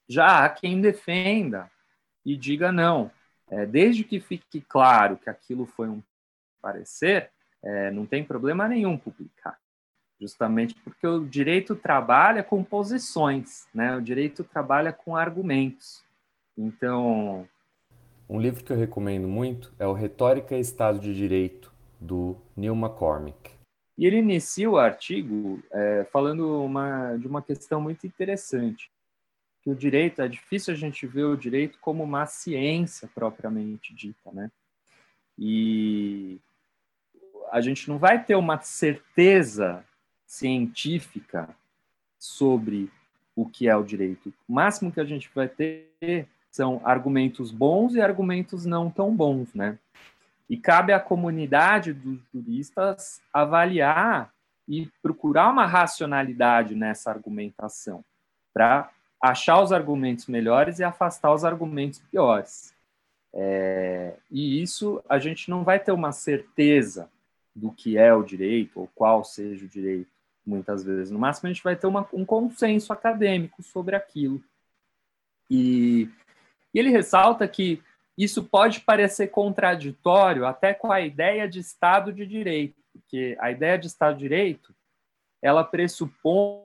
Já 0.08 0.46
há 0.46 0.50
quem 0.50 0.82
defenda 0.82 1.70
e 2.26 2.36
diga 2.36 2.72
não, 2.72 3.12
é, 3.50 3.66
desde 3.66 4.04
que 4.04 4.20
fique 4.20 4.62
claro 4.62 5.18
que 5.18 5.30
aquilo 5.30 5.66
foi 5.66 5.90
um 5.90 6.02
parecer, 6.62 7.32
é, 7.64 7.92
não 7.92 8.06
tem 8.06 8.24
problema 8.24 8.68
nenhum 8.68 8.98
publicar 8.98 9.58
justamente 10.20 10.76
porque 10.76 11.06
o 11.06 11.26
direito 11.26 11.76
trabalha 11.76 12.44
com 12.44 12.64
posições, 12.64 13.68
né? 13.74 13.96
O 13.96 14.02
direito 14.02 14.44
trabalha 14.44 14.92
com 14.94 15.16
argumentos. 15.16 16.04
Então, 16.58 17.48
um 18.30 18.40
livro 18.40 18.64
que 18.64 18.72
eu 18.72 18.78
recomendo 18.78 19.28
muito 19.28 19.74
é 19.78 19.86
o 19.86 19.94
Retórica 19.94 20.56
e 20.56 20.60
Estado 20.60 21.00
de 21.00 21.14
Direito 21.14 21.72
do 22.00 22.38
Neil 22.56 22.76
McCormick. 22.76 23.52
E 23.98 24.06
ele 24.06 24.18
inicia 24.18 24.70
o 24.70 24.78
artigo 24.78 25.62
é, 25.72 26.06
falando 26.12 26.64
uma, 26.64 27.16
de 27.18 27.28
uma 27.28 27.42
questão 27.42 27.80
muito 27.80 28.06
interessante, 28.06 28.90
que 29.66 29.72
o 29.72 29.76
direito 29.76 30.22
é 30.22 30.28
difícil 30.28 30.76
a 30.76 30.78
gente 30.78 31.08
ver 31.08 31.24
o 31.24 31.36
direito 31.36 31.80
como 31.82 32.04
uma 32.04 32.28
ciência 32.28 33.10
propriamente 33.16 33.96
dita, 33.96 34.32
né? 34.32 34.52
E 35.40 36.38
a 37.52 37.60
gente 37.62 37.90
não 37.90 37.98
vai 37.98 38.24
ter 38.24 38.36
uma 38.36 38.62
certeza 38.62 39.84
científica 40.28 41.50
sobre 42.20 42.92
o 43.36 43.44
que 43.44 43.68
é 43.68 43.76
o 43.76 43.84
direito. 43.84 44.32
O 44.48 44.54
máximo 44.54 44.92
que 44.92 45.00
a 45.00 45.04
gente 45.04 45.32
vai 45.34 45.50
ter 45.50 46.28
são 46.52 46.80
argumentos 46.86 47.52
bons 47.52 47.96
e 47.96 48.02
argumentos 48.02 48.66
não 48.66 48.92
tão 48.92 49.16
bons, 49.16 49.52
né? 49.56 49.80
E 50.48 50.58
cabe 50.58 50.94
à 50.94 51.00
comunidade 51.00 51.92
dos 51.92 52.20
juristas 52.32 53.20
avaliar 53.34 54.32
e 54.68 54.86
procurar 55.02 55.50
uma 55.50 55.66
racionalidade 55.66 56.76
nessa 56.76 57.10
argumentação, 57.10 58.06
para 58.54 58.92
achar 59.22 59.62
os 59.62 59.72
argumentos 59.72 60.28
melhores 60.28 60.80
e 60.80 60.84
afastar 60.84 61.34
os 61.34 61.44
argumentos 61.44 62.00
piores. 62.12 62.74
É, 63.34 64.14
e 64.32 64.62
isso 64.62 65.04
a 65.10 65.20
gente 65.20 65.50
não 65.50 65.64
vai 65.64 65.80
ter 65.80 65.92
uma 65.92 66.12
certeza 66.12 67.10
do 67.56 67.72
que 67.72 67.98
é 67.98 68.14
o 68.14 68.24
direito 68.24 68.80
ou 68.80 68.90
qual 68.96 69.24
seja 69.24 69.66
o 69.66 69.70
direito 69.70 70.10
muitas 70.46 70.84
vezes. 70.84 71.12
No 71.12 71.20
máximo, 71.20 71.48
a 71.48 71.54
gente 71.54 71.64
vai 71.64 71.76
ter 71.76 71.88
uma, 71.88 72.08
um 72.14 72.26
consenso 72.26 72.94
acadêmico 72.94 73.64
sobre 73.64 73.96
aquilo. 73.96 74.42
E, 75.50 76.10
e 76.74 76.80
ele 76.80 76.90
ressalta 76.90 77.48
que 77.48 77.82
isso 78.18 78.44
pode 78.44 78.82
parecer 78.82 79.28
contraditório 79.28 80.46
até 80.46 80.74
com 80.74 80.92
a 80.92 81.02
ideia 81.02 81.48
de 81.48 81.60
Estado 81.60 82.14
de 82.14 82.26
Direito, 82.26 82.82
porque 82.94 83.36
a 83.40 83.52
ideia 83.52 83.78
de 83.78 83.88
Estado 83.88 84.14
de 84.14 84.24
Direito 84.24 84.74
ela 85.42 85.64
pressupõe 85.64 86.64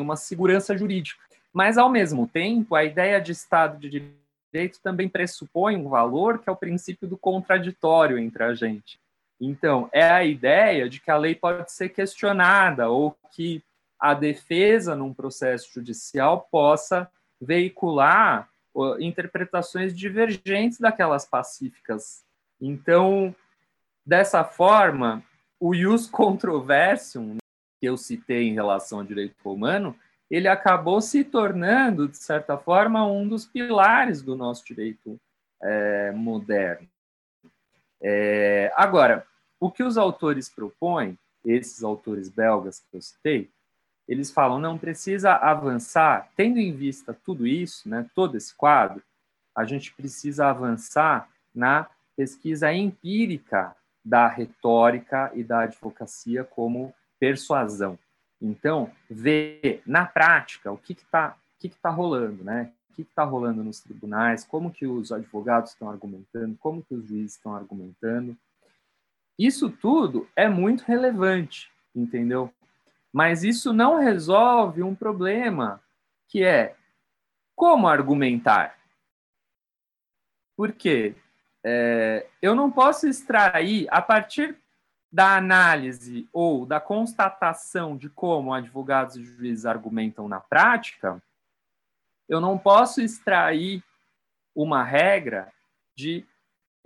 uma 0.00 0.16
segurança 0.16 0.76
jurídica, 0.76 1.22
mas 1.56 1.78
ao 1.78 1.88
mesmo 1.88 2.28
tempo 2.28 2.74
a 2.74 2.84
ideia 2.84 3.18
de 3.18 3.32
Estado 3.32 3.78
de 3.78 4.12
Direito 4.52 4.78
também 4.82 5.08
pressupõe 5.08 5.74
um 5.74 5.88
valor 5.88 6.38
que 6.38 6.50
é 6.50 6.52
o 6.52 6.56
princípio 6.56 7.08
do 7.08 7.16
contraditório 7.16 8.18
entre 8.18 8.44
a 8.44 8.54
gente. 8.54 9.00
Então, 9.40 9.88
é 9.90 10.06
a 10.06 10.22
ideia 10.22 10.86
de 10.86 11.00
que 11.00 11.10
a 11.10 11.16
lei 11.16 11.34
pode 11.34 11.72
ser 11.72 11.88
questionada 11.88 12.90
ou 12.90 13.16
que 13.32 13.62
a 13.98 14.12
defesa 14.12 14.94
num 14.94 15.14
processo 15.14 15.72
judicial 15.72 16.46
possa 16.50 17.10
veicular 17.40 18.50
interpretações 19.00 19.96
divergentes 19.96 20.78
daquelas 20.78 21.24
pacíficas. 21.24 22.22
Então, 22.60 23.34
dessa 24.04 24.44
forma, 24.44 25.22
o 25.58 25.74
ius 25.74 26.06
controversium 26.06 27.38
que 27.80 27.86
eu 27.86 27.96
citei 27.96 28.46
em 28.46 28.52
relação 28.52 28.98
ao 28.98 29.04
direito 29.04 29.36
romano, 29.42 29.96
ele 30.30 30.48
acabou 30.48 31.00
se 31.00 31.22
tornando, 31.22 32.08
de 32.08 32.16
certa 32.16 32.56
forma, 32.58 33.06
um 33.06 33.26
dos 33.26 33.46
pilares 33.46 34.22
do 34.22 34.36
nosso 34.36 34.64
direito 34.64 35.20
é, 35.62 36.10
moderno. 36.12 36.88
É, 38.02 38.72
agora, 38.76 39.26
o 39.58 39.70
que 39.70 39.82
os 39.82 39.96
autores 39.96 40.48
propõem, 40.48 41.18
esses 41.44 41.82
autores 41.82 42.28
belgas 42.28 42.80
que 42.80 42.96
eu 42.96 43.00
citei, 43.00 43.50
eles 44.08 44.30
falam 44.30 44.58
não 44.58 44.78
precisa 44.78 45.34
avançar, 45.34 46.28
tendo 46.36 46.58
em 46.58 46.72
vista 46.72 47.12
tudo 47.24 47.46
isso, 47.46 47.88
né, 47.88 48.08
todo 48.14 48.36
esse 48.36 48.54
quadro, 48.54 49.02
a 49.54 49.64
gente 49.64 49.92
precisa 49.94 50.46
avançar 50.46 51.28
na 51.54 51.88
pesquisa 52.16 52.72
empírica 52.72 53.74
da 54.04 54.28
retórica 54.28 55.32
e 55.34 55.42
da 55.42 55.60
advocacia 55.60 56.44
como 56.44 56.94
persuasão. 57.18 57.98
Então, 58.40 58.90
ver 59.08 59.82
na 59.86 60.04
prática 60.04 60.70
o 60.70 60.78
que 60.78 60.92
está 60.92 61.36
que 61.58 61.70
que 61.70 61.78
tá 61.78 61.88
rolando, 61.88 62.44
né? 62.44 62.70
que 62.96 63.02
está 63.02 63.24
rolando 63.24 63.62
nos 63.62 63.80
tribunais, 63.80 64.42
como 64.42 64.72
que 64.72 64.86
os 64.86 65.12
advogados 65.12 65.72
estão 65.72 65.90
argumentando, 65.90 66.56
como 66.56 66.82
que 66.82 66.94
os 66.94 67.06
juízes 67.06 67.32
estão 67.32 67.54
argumentando. 67.54 68.34
Isso 69.38 69.68
tudo 69.68 70.26
é 70.34 70.48
muito 70.48 70.82
relevante, 70.84 71.70
entendeu? 71.94 72.50
Mas 73.12 73.44
isso 73.44 73.70
não 73.74 73.98
resolve 73.98 74.82
um 74.82 74.94
problema 74.94 75.82
que 76.26 76.42
é 76.42 76.74
como 77.54 77.86
argumentar. 77.86 78.78
Por 80.56 80.72
quê? 80.72 81.14
É, 81.62 82.26
eu 82.40 82.54
não 82.54 82.70
posso 82.72 83.06
extrair, 83.06 83.86
a 83.90 84.00
partir 84.00 84.56
da 85.10 85.36
análise 85.36 86.28
ou 86.32 86.66
da 86.66 86.80
constatação 86.80 87.96
de 87.96 88.08
como 88.08 88.52
advogados 88.52 89.16
e 89.16 89.22
juízes 89.22 89.64
argumentam 89.64 90.28
na 90.28 90.40
prática, 90.40 91.22
eu 92.28 92.40
não 92.40 92.58
posso 92.58 93.00
extrair 93.00 93.82
uma 94.54 94.82
regra 94.82 95.52
de, 95.94 96.24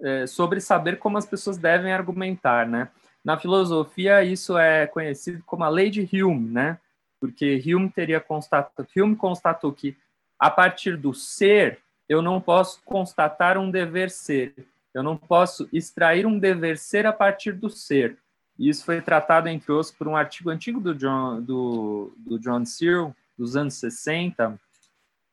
é, 0.00 0.26
sobre 0.26 0.60
saber 0.60 0.98
como 0.98 1.16
as 1.16 1.26
pessoas 1.26 1.56
devem 1.56 1.92
argumentar, 1.92 2.66
né? 2.66 2.88
Na 3.24 3.38
filosofia, 3.38 4.24
isso 4.24 4.56
é 4.56 4.86
conhecido 4.86 5.42
como 5.44 5.64
a 5.64 5.68
lei 5.68 5.90
de 5.90 6.02
Hume, 6.02 6.50
né? 6.50 6.78
Porque 7.18 7.62
Hume 7.66 7.90
teria 7.90 8.20
constatado, 8.20 8.88
Hume 8.96 9.14
constatou 9.14 9.72
que 9.72 9.96
a 10.38 10.50
partir 10.50 10.96
do 10.96 11.12
ser, 11.12 11.80
eu 12.08 12.22
não 12.22 12.40
posso 12.40 12.82
constatar 12.82 13.58
um 13.58 13.70
dever 13.70 14.10
ser. 14.10 14.66
Eu 14.92 15.02
não 15.02 15.16
posso 15.16 15.68
extrair 15.72 16.26
um 16.26 16.38
dever 16.38 16.76
ser 16.76 17.06
a 17.06 17.12
partir 17.12 17.52
do 17.52 17.70
ser. 17.70 18.18
Isso 18.58 18.84
foi 18.84 19.00
tratado, 19.00 19.48
entre 19.48 19.72
outros, 19.72 19.90
por 19.90 20.06
um 20.06 20.16
artigo 20.16 20.50
antigo 20.50 20.80
do 20.80 20.94
John, 20.94 21.40
do, 21.40 22.12
do 22.18 22.38
John 22.38 22.64
Searle, 22.66 23.14
dos 23.38 23.56
anos 23.56 23.74
60, 23.74 24.60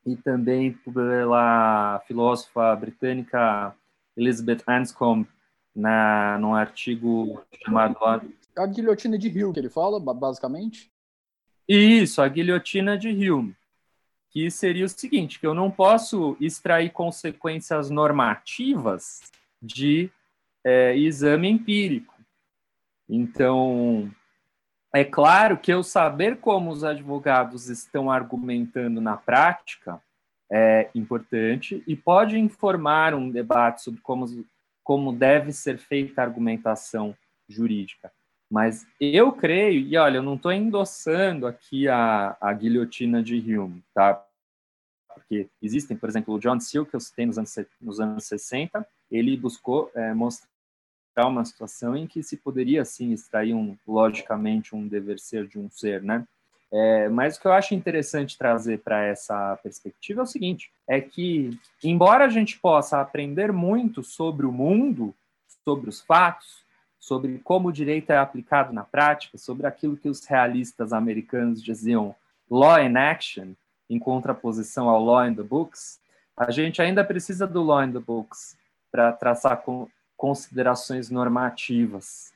e 0.05 0.15
também 0.15 0.71
pela 0.71 2.01
filósofa 2.07 2.73
britânica 2.75 3.75
Elizabeth 4.15 4.63
Anscombe, 4.67 5.27
na, 5.75 6.37
num 6.39 6.55
artigo 6.55 7.43
chamado... 7.63 7.97
A 8.55 8.65
guilhotina 8.65 9.17
de 9.17 9.27
Hume, 9.27 9.53
que 9.53 9.59
ele 9.59 9.69
fala, 9.69 9.99
basicamente? 9.99 10.89
Isso, 11.67 12.21
a 12.21 12.27
guilhotina 12.27 12.97
de 12.97 13.29
Hume, 13.29 13.55
que 14.29 14.49
seria 14.49 14.85
o 14.85 14.89
seguinte, 14.89 15.39
que 15.39 15.45
eu 15.45 15.53
não 15.53 15.69
posso 15.69 16.37
extrair 16.39 16.91
consequências 16.91 17.89
normativas 17.89 19.21
de 19.67 20.09
é, 20.63 20.97
exame 20.97 21.49
empírico. 21.49 22.15
Então, 23.09 24.11
é 24.93 25.03
claro 25.03 25.57
que 25.57 25.71
eu 25.71 25.83
saber 25.83 26.37
como 26.37 26.71
os 26.71 26.83
advogados 26.83 27.69
estão 27.69 28.09
argumentando 28.09 28.99
na 28.99 29.17
prática 29.17 30.01
é 30.49 30.89
importante 30.95 31.83
e 31.85 31.95
pode 31.95 32.39
informar 32.39 33.13
um 33.13 33.29
debate 33.29 33.81
sobre 33.81 33.99
como, 33.99 34.25
como 34.81 35.11
deve 35.11 35.51
ser 35.51 35.77
feita 35.77 36.21
a 36.21 36.25
argumentação 36.25 37.15
jurídica. 37.49 38.11
Mas 38.49 38.87
eu 38.99 39.33
creio, 39.33 39.81
e 39.81 39.97
olha, 39.97 40.17
eu 40.17 40.23
não 40.23 40.35
estou 40.35 40.53
endossando 40.53 41.45
aqui 41.45 41.87
a, 41.89 42.37
a 42.39 42.53
guilhotina 42.53 43.21
de 43.21 43.57
Hume, 43.57 43.83
tá? 43.93 44.23
Porque 45.13 45.49
existem, 45.61 45.97
por 45.97 46.07
exemplo, 46.07 46.33
o 46.33 46.39
John 46.39 46.59
Searle, 46.61 46.89
que 46.89 46.95
eu 46.95 46.99
citei 47.01 47.25
nos 47.25 47.37
anos, 47.37 47.55
nos 47.81 47.99
anos 47.99 48.23
60, 48.23 48.87
ele 49.11 49.35
buscou 49.37 49.91
é, 49.95 50.13
mostrar 50.13 50.47
uma 51.25 51.43
situação 51.45 51.95
em 51.95 52.05
que 52.05 52.21
se 52.21 52.37
poderia, 52.37 52.85
sim, 52.85 53.11
extrair, 53.11 53.53
um, 53.53 53.75
logicamente, 53.87 54.75
um 54.75 54.87
dever 54.87 55.19
ser 55.19 55.47
de 55.47 55.57
um 55.57 55.69
ser, 55.69 56.03
né? 56.03 56.25
É, 56.71 57.07
mas 57.07 57.37
o 57.37 57.41
que 57.41 57.47
eu 57.47 57.53
acho 57.53 57.73
interessante 57.73 58.37
trazer 58.37 58.79
para 58.79 59.01
essa 59.01 59.57
perspectiva 59.63 60.21
é 60.21 60.23
o 60.23 60.27
seguinte: 60.27 60.69
é 60.87 60.99
que, 60.99 61.57
embora 61.83 62.25
a 62.25 62.29
gente 62.29 62.59
possa 62.59 62.99
aprender 62.99 63.53
muito 63.53 64.03
sobre 64.03 64.45
o 64.45 64.51
mundo, 64.51 65.15
sobre 65.63 65.89
os 65.89 66.01
fatos, 66.01 66.65
sobre 66.99 67.39
como 67.39 67.69
o 67.69 67.73
direito 67.73 68.11
é 68.11 68.17
aplicado 68.17 68.73
na 68.73 68.83
prática, 68.83 69.37
sobre 69.37 69.65
aquilo 69.65 69.95
que 69.95 70.09
os 70.09 70.25
realistas 70.25 70.91
americanos 70.91 71.63
diziam 71.63 72.13
law 72.49 72.77
in 72.81 72.97
action, 72.97 73.53
em 73.89 73.97
contraposição 73.97 74.89
ao 74.89 75.01
law 75.01 75.25
in 75.25 75.33
the 75.33 75.43
books, 75.43 76.01
a 76.35 76.51
gente 76.51 76.81
ainda 76.81 77.03
precisa 77.03 77.47
do 77.47 77.63
law 77.63 77.81
in 77.81 77.93
the 77.93 77.99
books 77.99 78.57
para 78.91 79.11
traçar 79.11 79.63
considerações 80.15 81.09
normativas. 81.09 82.33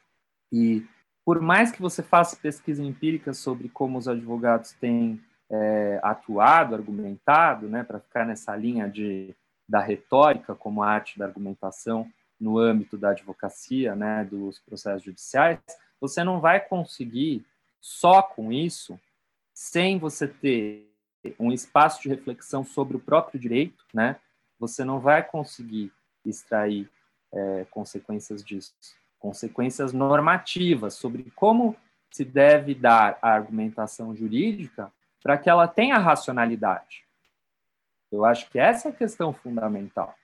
E 0.52 0.86
por 1.26 1.40
mais 1.40 1.72
que 1.72 1.82
você 1.82 2.04
faça 2.04 2.36
pesquisa 2.36 2.84
empírica 2.84 3.34
sobre 3.34 3.70
como 3.70 3.98
os 3.98 4.08
advogados 4.08 4.74
têm 4.74 5.22
é, 5.50 6.00
atuado, 6.02 6.76
argumentado, 6.76 7.68
né, 7.68 7.84
para 7.84 8.00
ficar 8.00 8.26
nessa 8.26 8.56
linha 8.56 8.90
de, 8.90 9.36
da 9.68 9.80
retórica 9.82 10.56
como 10.56 10.82
arte 10.82 11.20
da 11.20 11.26
argumentação 11.26 12.10
no 12.40 12.58
âmbito 12.58 12.98
da 12.98 13.12
advocacia, 13.12 13.96
né, 13.96 14.26
dos 14.26 14.60
processos 14.60 15.04
judiciais, 15.04 15.60
você 16.00 16.24
não 16.24 16.40
vai 16.40 16.60
conseguir 16.60 17.46
só 17.80 18.22
com 18.22 18.52
isso, 18.52 19.00
sem 19.54 20.00
você 20.00 20.28
ter 20.28 20.90
um 21.40 21.52
espaço 21.52 22.02
de 22.02 22.10
reflexão 22.10 22.64
sobre 22.64 22.98
o 22.98 23.00
próprio 23.00 23.40
direito, 23.40 23.86
né, 23.94 24.16
você 24.58 24.84
não 24.84 25.00
vai 25.00 25.22
conseguir 25.22 25.92
extrair 26.26 26.90
é, 27.34 27.66
consequências 27.70 28.44
disso 28.44 28.74
consequências 29.22 29.94
normativas 29.94 30.96
sobre 30.96 31.32
como 31.36 31.78
se 32.10 32.26
deve 32.26 32.74
dar 32.74 33.18
a 33.22 33.30
argumentação 33.30 34.14
jurídica 34.16 34.92
para 35.24 35.38
que 35.38 35.50
ela 35.50 35.68
tenha 35.68 35.98
racionalidade. 35.98 37.06
Eu 38.12 38.26
acho 38.26 38.50
que 38.50 38.60
essa 38.60 38.90
é 38.90 38.92
a 38.92 38.96
questão 38.96 39.32
fundamental. 39.32 40.16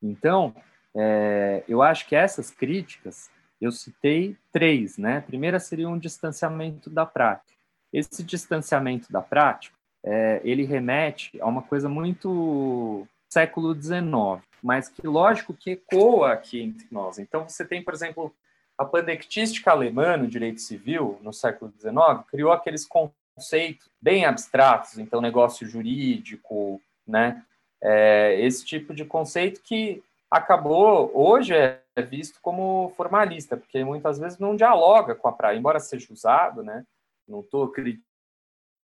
Então, 0.00 0.54
é, 0.94 1.64
eu 1.66 1.82
acho 1.82 2.06
que 2.06 2.14
essas 2.14 2.50
críticas, 2.50 3.30
eu 3.60 3.72
citei 3.72 4.36
três, 4.52 4.98
né? 4.98 5.18
A 5.18 5.22
primeira 5.22 5.58
seria 5.58 5.88
um 5.88 5.98
distanciamento 5.98 6.90
da 6.90 7.06
prática. 7.06 7.58
Esse 7.92 8.22
distanciamento 8.22 9.10
da 9.10 9.22
prática, 9.22 9.74
é, 10.04 10.40
ele 10.44 10.64
remete 10.64 11.40
a 11.40 11.46
uma 11.46 11.62
coisa 11.62 11.88
muito 11.88 13.08
século 13.28 13.74
XIX, 13.74 14.42
mas 14.62 14.88
que, 14.88 15.06
lógico, 15.06 15.54
que 15.54 15.72
ecoa 15.72 16.32
aqui 16.32 16.60
entre 16.60 16.86
nós. 16.90 17.18
Então, 17.18 17.48
você 17.48 17.64
tem, 17.64 17.82
por 17.82 17.94
exemplo, 17.94 18.34
a 18.78 18.84
pandectística 18.84 19.70
alemã 19.70 20.16
no 20.16 20.26
direito 20.26 20.60
civil, 20.60 21.18
no 21.22 21.32
século 21.32 21.72
XIX, 21.78 22.26
criou 22.30 22.52
aqueles 22.52 22.86
conceitos 22.86 23.88
bem 24.00 24.24
abstratos, 24.24 24.98
então, 24.98 25.20
negócio 25.20 25.66
jurídico, 25.66 26.80
né? 27.06 27.42
É, 27.82 28.40
esse 28.40 28.64
tipo 28.64 28.94
de 28.94 29.04
conceito 29.04 29.60
que 29.62 30.02
acabou, 30.30 31.10
hoje 31.14 31.54
é 31.54 31.80
visto 32.02 32.38
como 32.42 32.92
formalista, 32.96 33.56
porque 33.56 33.84
muitas 33.84 34.18
vezes 34.18 34.38
não 34.38 34.56
dialoga 34.56 35.14
com 35.14 35.28
a 35.28 35.32
praia, 35.32 35.56
embora 35.56 35.80
seja 35.80 36.12
usado, 36.12 36.62
né? 36.62 36.84
Não 37.28 37.40
estou 37.40 37.70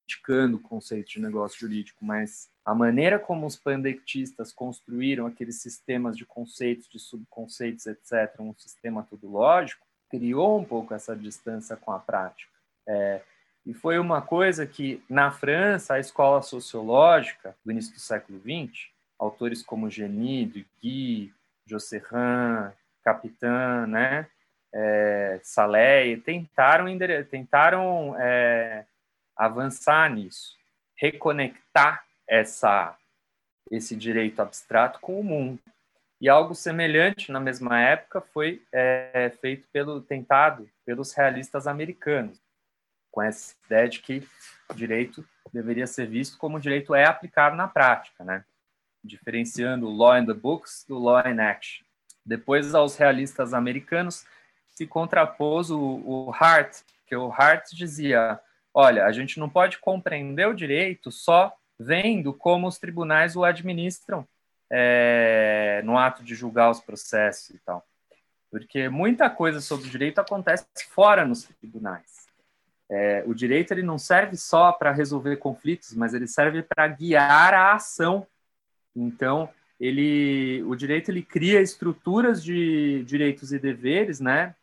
criticando 0.08 0.56
o 0.56 0.62
conceito 0.62 1.10
de 1.10 1.22
negócio 1.22 1.60
jurídico, 1.60 2.04
mas 2.04 2.50
a 2.64 2.74
maneira 2.74 3.20
como 3.20 3.46
os 3.46 3.58
pandectistas 3.58 4.54
construíram 4.54 5.28
aqueles 5.28 5.62
sistemas 5.62 6.16
de 6.16 6.26
conceitos, 6.26 6.88
de 6.88 6.98
subconceitos, 6.98 7.86
etc., 7.86 8.40
um 8.40 8.54
sistema 8.58 9.06
tudo 9.10 9.30
lógico, 9.30 9.86
criou 10.10 10.58
um 10.58 10.64
pouco 10.64 10.94
essa 10.94 11.14
distância 11.14 11.76
com 11.76 11.92
a 11.92 12.00
prática. 12.00 12.52
É, 12.88 13.22
e 13.66 13.74
foi 13.74 14.00
uma 14.00 14.22
coisa 14.22 14.66
que, 14.66 15.04
na 15.10 15.30
França, 15.30 15.96
a 15.96 16.00
escola 16.00 16.42
sociológica 16.42 17.54
do 17.66 17.72
início 17.72 17.94
do 17.94 18.00
século 18.00 18.40
XX, 18.40 18.88
autores 19.20 19.62
como 19.62 19.90
Geny, 19.90 20.46
Duguy, 20.46 21.34
Josserran, 21.66 22.72
Capitan, 23.04 23.88
né, 23.88 24.28
é, 24.74 25.40
Salé, 25.44 26.16
tentaram, 26.18 26.86
tentaram 27.30 28.16
é, 28.18 28.86
avançar 29.38 30.10
nisso, 30.10 30.56
reconectar 30.96 32.06
essa, 32.28 32.98
esse 33.72 33.96
direito 33.96 34.42
abstrato 34.42 35.00
com 35.00 35.20
o 35.20 35.24
mundo. 35.24 35.60
E 36.20 36.28
algo 36.28 36.56
semelhante 36.56 37.32
na 37.32 37.40
mesma 37.40 37.80
época 37.80 38.22
foi 38.22 38.64
é, 38.72 39.32
feito 39.40 39.68
pelo 39.72 40.02
tentado 40.02 40.68
pelos 40.84 41.14
realistas 41.14 41.68
americanos, 41.68 42.42
com 43.12 43.22
essa 43.22 43.56
ideia 43.66 43.88
de 43.88 44.00
que 44.00 44.28
o 44.70 44.74
direito 44.74 45.28
deveria 45.54 45.86
ser 45.86 46.08
visto 46.08 46.38
como 46.38 46.58
o 46.58 46.60
direito 46.60 46.96
é 46.96 47.06
aplicado 47.06 47.56
na 47.56 47.68
prática, 47.68 48.24
né? 48.24 48.44
diferenciando 49.04 49.88
o 49.88 49.92
law 49.92 50.18
in 50.18 50.26
the 50.26 50.34
books 50.34 50.86
do 50.88 50.98
law 50.98 51.22
in 51.28 51.40
action. 51.40 51.86
Depois, 52.26 52.76
aos 52.76 52.98
realistas 52.98 53.54
americanos 53.54 54.26
se 54.74 54.86
contrapôs 54.86 55.72
o, 55.72 55.80
o 55.80 56.32
Hart, 56.34 56.82
que 57.06 57.16
o 57.16 57.32
Hart 57.32 57.72
dizia 57.72 58.40
olha, 58.78 59.06
a 59.06 59.12
gente 59.12 59.40
não 59.40 59.50
pode 59.50 59.80
compreender 59.80 60.48
o 60.48 60.54
direito 60.54 61.12
só 61.12 61.52
vendo 61.80 62.32
como 62.32 62.68
os 62.68 62.78
tribunais 62.78 63.36
o 63.36 63.44
administram 63.44 64.24
é, 64.70 65.82
no 65.84 65.98
ato 65.98 66.24
de 66.24 66.36
julgar 66.36 66.70
os 66.70 66.80
processos 66.80 67.50
e 67.56 67.60
tal. 67.66 67.84
Porque 68.52 68.88
muita 68.88 69.32
coisa 69.32 69.62
sobre 69.62 69.88
o 69.88 69.90
direito 69.90 70.20
acontece 70.20 70.68
fora 70.92 71.26
nos 71.26 71.46
tribunais. 71.60 72.28
É, 72.88 73.24
o 73.26 73.34
direito 73.34 73.72
ele 73.72 73.82
não 73.82 73.98
serve 73.98 74.38
só 74.38 74.72
para 74.72 74.92
resolver 74.92 75.38
conflitos, 75.38 75.96
mas 75.96 76.14
ele 76.14 76.28
serve 76.28 76.62
para 76.62 76.88
guiar 76.88 77.56
a 77.56 77.74
ação. 77.74 78.28
Então, 78.96 79.50
ele, 79.80 80.62
o 80.68 80.76
direito 80.76 81.10
ele 81.10 81.24
cria 81.24 81.62
estruturas 81.62 82.44
de 82.44 83.04
direitos 83.06 83.52
e 83.52 83.58
deveres, 83.58 84.20
né? 84.20 84.56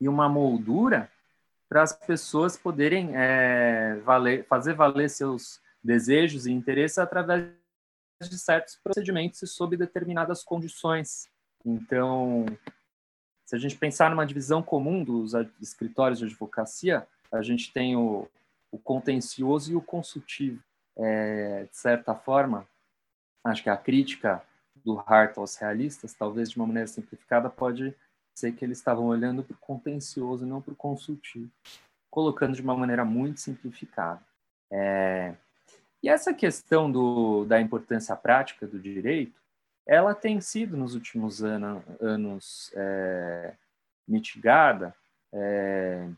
E 0.00 0.08
uma 0.08 0.28
moldura 0.28 1.10
para 1.70 1.84
as 1.84 1.92
pessoas 1.92 2.56
poderem 2.56 3.16
é, 3.16 3.94
valer, 4.04 4.44
fazer 4.46 4.74
valer 4.74 5.08
seus 5.08 5.60
desejos 5.82 6.44
e 6.44 6.52
interesses 6.52 6.98
através 6.98 7.52
de 8.20 8.38
certos 8.40 8.74
procedimentos 8.82 9.40
e 9.40 9.46
sob 9.46 9.76
determinadas 9.76 10.42
condições. 10.42 11.30
Então, 11.64 12.44
se 13.46 13.54
a 13.54 13.58
gente 13.58 13.76
pensar 13.76 14.10
numa 14.10 14.26
divisão 14.26 14.64
comum 14.64 15.04
dos 15.04 15.32
escritórios 15.60 16.18
de 16.18 16.24
advocacia, 16.24 17.06
a 17.30 17.40
gente 17.40 17.72
tem 17.72 17.94
o, 17.94 18.28
o 18.72 18.76
contencioso 18.76 19.72
e 19.72 19.76
o 19.76 19.80
consultivo. 19.80 20.60
É, 20.98 21.68
de 21.70 21.76
certa 21.76 22.16
forma, 22.16 22.66
acho 23.44 23.62
que 23.62 23.70
a 23.70 23.76
crítica 23.76 24.42
do 24.84 24.98
Hart 24.98 25.38
aos 25.38 25.54
realistas, 25.54 26.14
talvez 26.14 26.50
de 26.50 26.56
uma 26.56 26.66
maneira 26.66 26.88
simplificada, 26.88 27.48
pode 27.48 27.94
ser 28.34 28.52
que 28.52 28.64
eles 28.64 28.78
estavam 28.78 29.06
olhando 29.06 29.42
para 29.42 29.54
o 29.54 29.58
contencioso 29.58 30.46
não 30.46 30.60
para 30.60 30.72
o 30.72 30.76
consultivo, 30.76 31.50
colocando 32.10 32.54
de 32.54 32.62
uma 32.62 32.76
maneira 32.76 33.04
muito 33.04 33.40
simplificada. 33.40 34.20
É... 34.70 35.34
E 36.02 36.08
essa 36.08 36.32
questão 36.32 36.90
do, 36.90 37.44
da 37.44 37.60
importância 37.60 38.16
prática 38.16 38.66
do 38.66 38.78
direito, 38.78 39.38
ela 39.86 40.14
tem 40.14 40.40
sido 40.40 40.76
nos 40.76 40.94
últimos 40.94 41.42
ano, 41.42 41.84
anos 42.00 42.72
é, 42.74 43.54
mitigada. 44.08 44.94
É... 45.32 46.08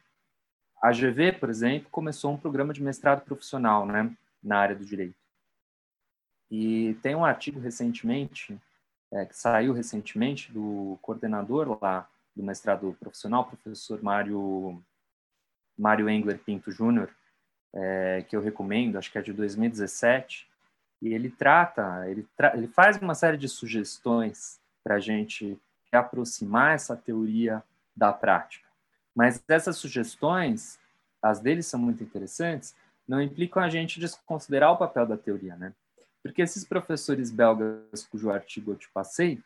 a 0.81 0.92
GV, 0.92 1.33
por 1.33 1.51
exemplo, 1.51 1.88
começou 1.90 2.33
um 2.33 2.38
programa 2.38 2.72
de 2.72 2.83
mestrado 2.83 3.25
profissional 3.25 3.85
né, 3.87 4.14
na 4.42 4.59
área 4.59 4.77
do 4.77 4.85
direito. 4.85 5.16
E 6.51 6.94
tem 7.03 7.14
um 7.14 7.25
artigo 7.25 7.59
recentemente 7.59 8.61
é, 9.12 9.27
que 9.27 9.37
saiu 9.37 9.72
recentemente 9.72 10.51
do 10.51 10.98
coordenador 11.03 11.79
lá 11.81 12.09
do 12.35 12.42
mestrado 12.42 12.96
profissional, 12.98 13.44
professor 13.44 14.03
Mário, 14.03 14.83
Mário 15.79 16.09
Engler 16.09 16.38
Pinto 16.38 16.70
Júnior, 16.72 17.11
é, 17.75 18.25
que 18.29 18.35
eu 18.35 18.40
recomendo, 18.40 18.96
acho 18.96 19.12
que 19.12 19.18
é 19.18 19.22
de 19.22 19.33
2017, 19.33 20.48
e 21.03 21.12
ele 21.12 21.31
trata, 21.31 22.08
ele, 22.08 22.27
tra 22.37 22.56
ele 22.56 22.69
faz 22.69 22.96
uma 22.96 23.15
série 23.15 23.37
de 23.37 23.48
sugestões 23.48 24.60
para 24.83 24.94
a 24.96 25.00
gente 25.00 25.60
aproximar 25.90 26.75
essa 26.75 26.96
teoria 26.96 27.63
da 27.94 28.13
prática. 28.13 28.67
Mas 29.15 29.42
essas 29.46 29.77
sugestões, 29.77 30.79
as 31.21 31.38
deles 31.38 31.67
são 31.67 31.79
muito 31.79 32.02
interessantes, 32.02 32.75
não 33.06 33.21
implicam 33.21 33.63
a 33.63 33.69
gente 33.69 34.00
desconsiderar 34.00 34.73
o 34.73 34.79
papel 34.79 35.06
da 35.06 35.19
teoria, 35.19 35.54
né? 35.56 35.75
Porque 36.23 36.42
esses 36.42 36.64
professores 36.64 37.31
belgas 37.31 38.06
cujo 38.10 38.31
artigo 38.31 38.73
eu 38.73 38.77
te 38.77 38.88
passei, 38.90 39.42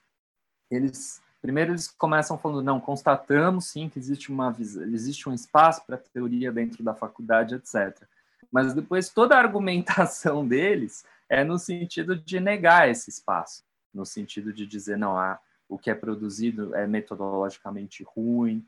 eles 0.70 1.22
primeiro 1.40 1.72
eles 1.72 1.88
começam 1.88 2.36
falando 2.36 2.64
não, 2.64 2.80
constatamos 2.80 3.66
sim 3.66 3.88
que 3.88 3.98
existe 3.98 4.32
uma 4.32 4.54
existe 4.58 5.28
um 5.28 5.34
espaço 5.34 5.84
para 5.86 5.96
teoria 5.96 6.50
dentro 6.50 6.82
da 6.82 6.94
faculdade, 6.94 7.54
etc. 7.54 8.02
Mas 8.50 8.74
depois 8.74 9.08
toda 9.08 9.36
a 9.36 9.38
argumentação 9.38 10.46
deles 10.48 11.04
é 11.28 11.44
no 11.44 11.58
sentido 11.58 12.16
de 12.16 12.40
negar 12.40 12.88
esse 12.88 13.10
espaço, 13.10 13.64
no 13.92 14.04
sentido 14.04 14.52
de 14.52 14.66
dizer 14.66 14.98
não, 14.98 15.16
ah, 15.18 15.38
o 15.68 15.78
que 15.78 15.90
é 15.90 15.94
produzido 15.94 16.74
é 16.74 16.86
metodologicamente 16.86 18.04
ruim 18.04 18.64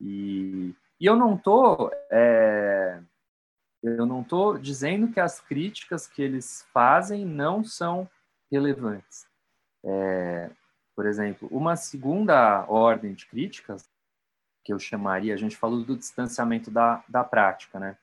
e, 0.00 0.74
e 1.00 1.06
eu 1.06 1.16
não 1.16 1.36
estou 1.36 1.90
é, 2.10 2.98
Eu 3.82 4.06
não 4.06 4.20
estou 4.20 4.56
dizendo 4.56 5.08
que 5.08 5.18
as 5.18 5.40
críticas 5.40 6.06
que 6.06 6.22
eles 6.22 6.64
fazem 6.72 7.24
não 7.24 7.64
são 7.64 8.08
relevantes. 8.50 9.26
É, 9.84 10.50
por 10.94 11.06
exemplo, 11.06 11.48
uma 11.50 11.74
segunda 11.74 12.64
ordem 12.68 13.12
de 13.12 13.26
críticas, 13.26 13.88
que 14.64 14.72
eu 14.72 14.78
chamaria, 14.78 15.34
a 15.34 15.36
gente 15.36 15.56
falou 15.56 15.82
do 15.82 15.96
distanciamento 15.96 16.70
da, 16.70 17.02
da 17.08 17.24
prática, 17.24 17.80
né? 17.80 17.96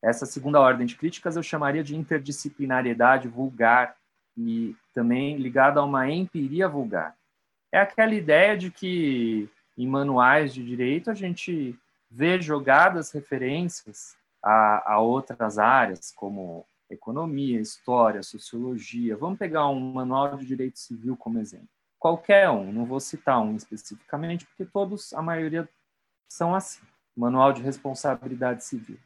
Essa 0.00 0.24
segunda 0.24 0.60
ordem 0.60 0.86
de 0.86 0.94
críticas 0.94 1.34
eu 1.34 1.42
chamaria 1.42 1.82
de 1.82 1.96
interdisciplinariedade 1.96 3.26
vulgar 3.26 3.96
e 4.36 4.76
também 4.94 5.36
ligada 5.36 5.80
a 5.80 5.84
uma 5.84 6.08
empiria 6.08 6.68
vulgar. 6.68 7.16
É 7.72 7.80
aquela 7.80 8.14
ideia 8.14 8.56
de 8.56 8.70
que 8.70 9.50
em 9.76 9.88
manuais 9.88 10.54
de 10.54 10.64
direito 10.64 11.10
a 11.10 11.14
gente 11.14 11.76
vê 12.08 12.40
jogadas 12.40 13.10
referências 13.10 14.16
a, 14.42 14.94
a 14.94 15.00
outras 15.00 15.58
áreas, 15.58 16.12
como 16.14 16.66
economia, 16.90 17.60
história, 17.60 18.22
sociologia. 18.22 19.16
Vamos 19.16 19.38
pegar 19.38 19.68
um 19.68 19.92
manual 19.92 20.36
de 20.36 20.46
direito 20.46 20.78
civil 20.78 21.16
como 21.16 21.38
exemplo. 21.38 21.68
Qualquer 21.98 22.48
um, 22.50 22.72
não 22.72 22.84
vou 22.84 23.00
citar 23.00 23.40
um 23.40 23.56
especificamente, 23.56 24.46
porque 24.46 24.64
todos, 24.64 25.12
a 25.12 25.20
maioria, 25.20 25.68
são 26.28 26.54
assim. 26.54 26.80
Manual 27.16 27.52
de 27.52 27.62
responsabilidade 27.62 28.64
civil. 28.64 28.98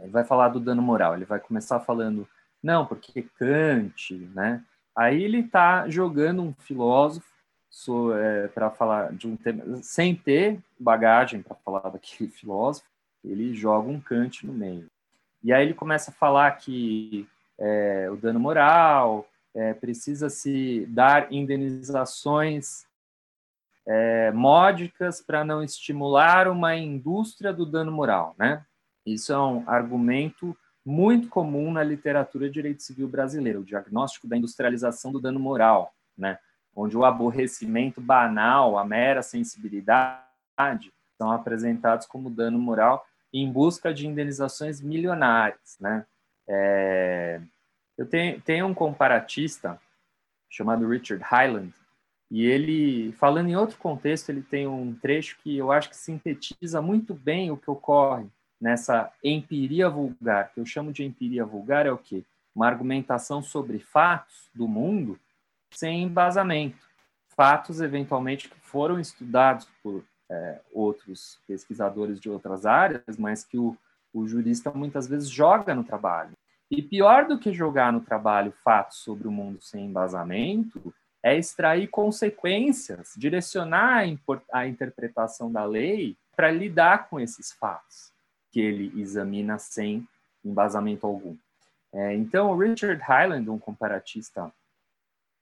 Ele 0.00 0.10
vai 0.10 0.24
falar 0.24 0.48
do 0.48 0.60
dano 0.60 0.80
moral, 0.80 1.14
ele 1.14 1.24
vai 1.24 1.40
começar 1.40 1.80
falando, 1.80 2.28
não, 2.62 2.86
porque 2.86 3.22
Kant, 3.22 4.14
né? 4.32 4.64
Aí 4.94 5.22
ele 5.22 5.40
está 5.40 5.88
jogando 5.88 6.42
um 6.42 6.54
filósofo 6.54 7.32
so, 7.68 8.12
é, 8.14 8.48
para 8.48 8.70
falar 8.70 9.12
de 9.12 9.26
um 9.26 9.36
tema, 9.36 9.82
sem 9.82 10.14
ter 10.14 10.60
bagagem 10.78 11.42
para 11.42 11.56
falar 11.56 11.88
daquele 11.90 12.30
filósofo, 12.30 12.86
ele 13.24 13.54
joga 13.54 13.88
um 13.88 14.00
Kant 14.00 14.46
no 14.46 14.52
meio. 14.52 14.86
E 15.42 15.52
aí 15.52 15.64
ele 15.64 15.74
começa 15.74 16.10
a 16.10 16.14
falar 16.14 16.50
que 16.52 17.28
é, 17.58 18.08
o 18.10 18.16
dano 18.16 18.40
moral 18.40 19.28
é, 19.54 19.74
precisa 19.74 20.30
se 20.30 20.86
dar 20.88 21.32
indenizações 21.32 22.86
é, 23.86 24.30
módicas 24.32 25.20
para 25.20 25.44
não 25.44 25.62
estimular 25.62 26.48
uma 26.48 26.76
indústria 26.76 27.52
do 27.52 27.66
dano 27.66 27.90
moral, 27.90 28.34
né? 28.38 28.64
Isso 29.04 29.32
é 29.32 29.38
um 29.38 29.68
argumento 29.68 30.56
muito 30.84 31.28
comum 31.28 31.72
na 31.72 31.82
literatura 31.82 32.46
de 32.46 32.54
direito 32.54 32.82
civil 32.82 33.08
brasileiro, 33.08 33.60
o 33.60 33.64
diagnóstico 33.64 34.28
da 34.28 34.36
industrialização 34.36 35.12
do 35.12 35.20
dano 35.20 35.40
moral, 35.40 35.92
né? 36.16 36.38
Onde 36.74 36.96
o 36.96 37.04
aborrecimento 37.04 38.00
banal, 38.00 38.78
a 38.78 38.84
mera 38.84 39.22
sensibilidade 39.22 40.92
são 41.18 41.30
apresentados 41.30 42.06
como 42.06 42.30
dano 42.30 42.58
moral 42.58 43.04
em 43.32 43.50
busca 43.50 43.92
de 43.92 44.06
indenizações 44.06 44.80
milionárias, 44.80 45.76
né? 45.80 46.04
É, 46.48 47.40
eu 47.96 48.06
tenho, 48.06 48.40
tenho 48.40 48.66
um 48.66 48.74
comparatista 48.74 49.80
chamado 50.50 50.88
Richard 50.88 51.22
Hyland 51.24 51.72
e 52.30 52.46
ele, 52.46 53.12
falando 53.12 53.48
em 53.48 53.56
outro 53.56 53.76
contexto, 53.76 54.30
ele 54.30 54.42
tem 54.42 54.66
um 54.66 54.94
trecho 54.94 55.36
que 55.42 55.56
eu 55.56 55.70
acho 55.70 55.90
que 55.90 55.96
sintetiza 55.96 56.80
muito 56.80 57.14
bem 57.14 57.50
o 57.50 57.58
que 57.58 57.70
ocorre 57.70 58.26
nessa 58.58 59.12
empiria 59.22 59.90
vulgar, 59.90 60.50
que 60.52 60.58
eu 60.58 60.64
chamo 60.64 60.92
de 60.92 61.04
empiria 61.04 61.44
vulgar 61.44 61.84
é 61.84 61.92
o 61.92 61.98
quê? 61.98 62.24
Uma 62.54 62.68
argumentação 62.68 63.42
sobre 63.42 63.78
fatos 63.78 64.48
do 64.54 64.66
mundo 64.66 65.18
sem 65.70 66.04
embasamento. 66.04 66.88
Fatos, 67.36 67.80
eventualmente, 67.80 68.48
que 68.48 68.58
foram 68.60 69.00
estudados 69.00 69.66
por 69.82 70.04
é, 70.32 70.60
outros 70.72 71.38
pesquisadores 71.46 72.18
de 72.18 72.30
outras 72.30 72.64
áreas, 72.64 73.18
mas 73.18 73.44
que 73.44 73.58
o, 73.58 73.76
o 74.14 74.26
jurista 74.26 74.70
muitas 74.70 75.06
vezes 75.06 75.28
joga 75.28 75.74
no 75.74 75.84
trabalho. 75.84 76.32
E 76.70 76.80
pior 76.80 77.26
do 77.26 77.38
que 77.38 77.52
jogar 77.52 77.92
no 77.92 78.00
trabalho 78.00 78.50
fatos 78.64 78.98
sobre 78.98 79.28
o 79.28 79.30
mundo 79.30 79.60
sem 79.60 79.84
embasamento 79.84 80.94
é 81.22 81.36
extrair 81.36 81.86
consequências, 81.88 83.12
direcionar 83.14 84.04
a, 84.04 84.58
a 84.58 84.66
interpretação 84.66 85.52
da 85.52 85.64
lei 85.64 86.16
para 86.34 86.50
lidar 86.50 87.08
com 87.10 87.20
esses 87.20 87.52
fatos 87.52 88.10
que 88.50 88.60
ele 88.60 88.98
examina 89.00 89.58
sem 89.58 90.08
embasamento 90.42 91.06
algum. 91.06 91.36
É, 91.92 92.14
então, 92.14 92.56
Richard 92.56 93.02
Hyland, 93.02 93.50
um 93.50 93.58
comparatista 93.58 94.50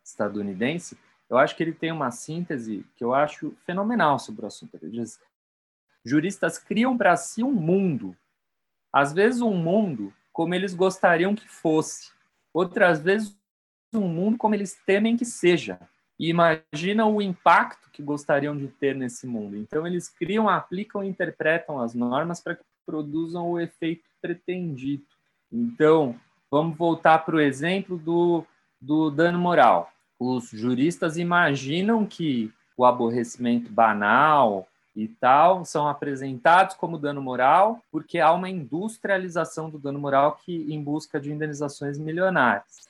estadunidense, 0.05 0.99
eu 1.31 1.39
acho 1.39 1.55
que 1.55 1.62
ele 1.62 1.72
tem 1.72 1.93
uma 1.93 2.11
síntese 2.11 2.85
que 2.97 3.05
eu 3.05 3.14
acho 3.14 3.55
fenomenal 3.64 4.18
sobre 4.18 4.45
o 4.45 4.49
assunto. 4.49 4.74
Ele 4.74 4.91
diz: 4.91 5.20
juristas 6.05 6.59
criam 6.59 6.99
para 6.99 7.16
si 7.16 7.45
um 7.45 7.53
mundo, 7.53 8.16
às 8.93 9.12
vezes 9.12 9.41
um 9.41 9.55
mundo 9.55 10.12
como 10.33 10.55
eles 10.55 10.74
gostariam 10.74 11.35
que 11.35 11.49
fosse, 11.49 12.11
outras 12.53 13.01
vezes 13.01 13.37
um 13.95 14.09
mundo 14.09 14.37
como 14.37 14.55
eles 14.55 14.74
temem 14.85 15.16
que 15.16 15.24
seja. 15.24 15.78
E 16.18 16.28
imaginam 16.28 17.16
o 17.16 17.22
impacto 17.22 17.89
que 17.91 18.03
gostariam 18.03 18.57
de 18.57 18.68
ter 18.68 18.95
nesse 18.95 19.26
mundo. 19.26 19.57
Então, 19.57 19.87
eles 19.87 20.07
criam, 20.07 20.51
aplicam 20.51 21.03
e 21.03 21.09
interpretam 21.09 21.81
as 21.81 21.95
normas 21.95 22.43
para 22.43 22.57
que 22.57 22.62
produzam 22.85 23.51
o 23.51 23.59
efeito 23.59 24.05
pretendido. 24.20 25.07
Então, 25.51 26.14
vamos 26.51 26.76
voltar 26.76 27.20
para 27.20 27.37
o 27.37 27.41
exemplo 27.41 27.97
do, 27.97 28.45
do 28.78 29.11
dano 29.11 29.39
moral 29.39 29.91
os 30.21 30.51
juristas 30.51 31.16
imaginam 31.16 32.05
que 32.05 32.53
o 32.77 32.85
aborrecimento 32.85 33.73
banal 33.73 34.68
e 34.95 35.09
tal 35.09 35.64
são 35.64 35.89
apresentados 35.89 36.77
como 36.77 36.99
dano 36.99 37.23
moral 37.23 37.83
porque 37.91 38.18
há 38.18 38.31
uma 38.31 38.51
industrialização 38.51 39.71
do 39.71 39.79
dano 39.79 39.99
moral 39.99 40.37
que 40.37 40.71
em 40.71 40.83
busca 40.83 41.18
de 41.18 41.33
indenizações 41.33 41.99
milionárias. 41.99 42.87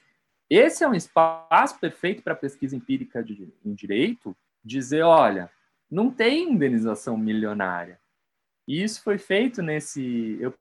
Esse 0.50 0.82
é 0.82 0.88
um 0.88 0.94
espaço 0.94 1.78
perfeito 1.78 2.20
para 2.24 2.34
pesquisa 2.34 2.74
empírica 2.74 3.22
de, 3.22 3.48
em 3.64 3.72
direito, 3.72 4.36
dizer, 4.64 5.02
olha, 5.02 5.48
não 5.88 6.10
tem 6.10 6.50
indenização 6.50 7.16
milionária. 7.16 8.00
E 8.66 8.82
isso 8.82 9.00
foi 9.02 9.18
feito 9.18 9.62
nesse. 9.62 10.36
Eu 10.40 10.52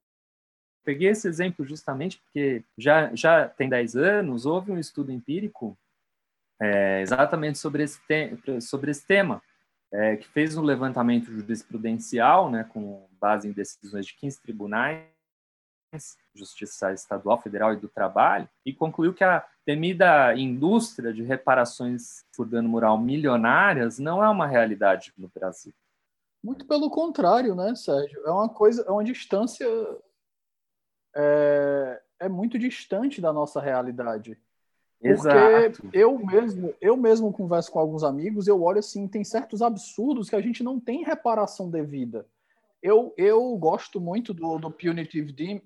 peguei 0.84 1.10
esse 1.10 1.28
exemplo 1.28 1.66
justamente 1.66 2.20
porque 2.20 2.64
já, 2.78 3.14
já 3.16 3.48
tem 3.48 3.68
10 3.68 3.96
anos, 3.96 4.46
houve 4.46 4.72
um 4.72 4.78
estudo 4.78 5.12
empírico 5.12 5.76
é, 6.62 7.01
exatamente 7.01 7.57
sobre 7.57 7.84
esse, 7.84 7.99
sobre 8.62 8.91
esse 8.91 9.05
tema, 9.05 9.41
é, 9.91 10.18
que 10.18 10.28
fez 10.28 10.55
um 10.57 10.62
levantamento 10.62 11.32
jurisprudencial, 11.32 12.49
né, 12.49 12.64
com 12.64 13.07
base 13.20 13.47
em 13.47 13.51
decisões 13.51 14.05
de 14.05 14.16
15 14.16 14.41
tribunais, 14.41 15.05
Justiça 16.36 16.93
Estadual, 16.93 17.41
Federal 17.41 17.74
e 17.74 17.78
do 17.78 17.88
Trabalho, 17.88 18.47
e 18.64 18.72
concluiu 18.72 19.14
que 19.14 19.24
a 19.24 19.43
temida 19.66 20.36
indústria 20.36 21.12
de 21.12 21.24
reparações 21.24 22.24
por 22.36 22.45
dano 22.45 22.70
moral 22.70 22.97
milionárias 22.99 23.97
não 23.97 24.24
é 24.24 24.30
uma 24.30 24.45
realidade 24.45 25.12
no 25.18 25.28
Brasil. 25.28 25.74
Muito 26.43 26.66
pelo 26.66 26.89
contrário, 26.89 27.55
né, 27.55 27.76
Sérgio? 27.76 28.22
É 28.26 28.32
uma 28.32 28.47
coisa, 28.47 28.84
é 28.88 28.91
uma 28.91 29.03
distância 29.03 29.66
é, 31.16 32.01
é 32.20 32.30
muito 32.30 32.57
distante 32.60 33.20
da 33.20 33.34
nossa 33.34 33.60
realidade. 33.60 34.39
Porque 35.02 35.97
eu 35.97 36.20
mesmo, 36.20 36.74
eu 36.82 36.97
mesmo 36.97 37.32
converso 37.32 37.72
com 37.72 37.80
alguns 37.80 38.04
amigos, 38.04 38.47
eu 38.47 38.62
olho 38.62 38.80
assim, 38.80 39.08
tem 39.08 39.24
certos 39.24 39.62
absurdos 39.62 40.30
que 40.30 40.36
a 40.36 40.41
gente 40.41 40.62
não 40.62 40.80
tem 40.80 41.04
reparação 41.04 41.70
devida. 41.70 42.26
Eu, 42.84 43.14
eu 43.18 43.56
gosto 43.58 44.00
muito 44.00 44.34
do, 44.34 44.58
do 44.58 44.72
Punitive 44.72 45.32
Dim, 45.32 45.62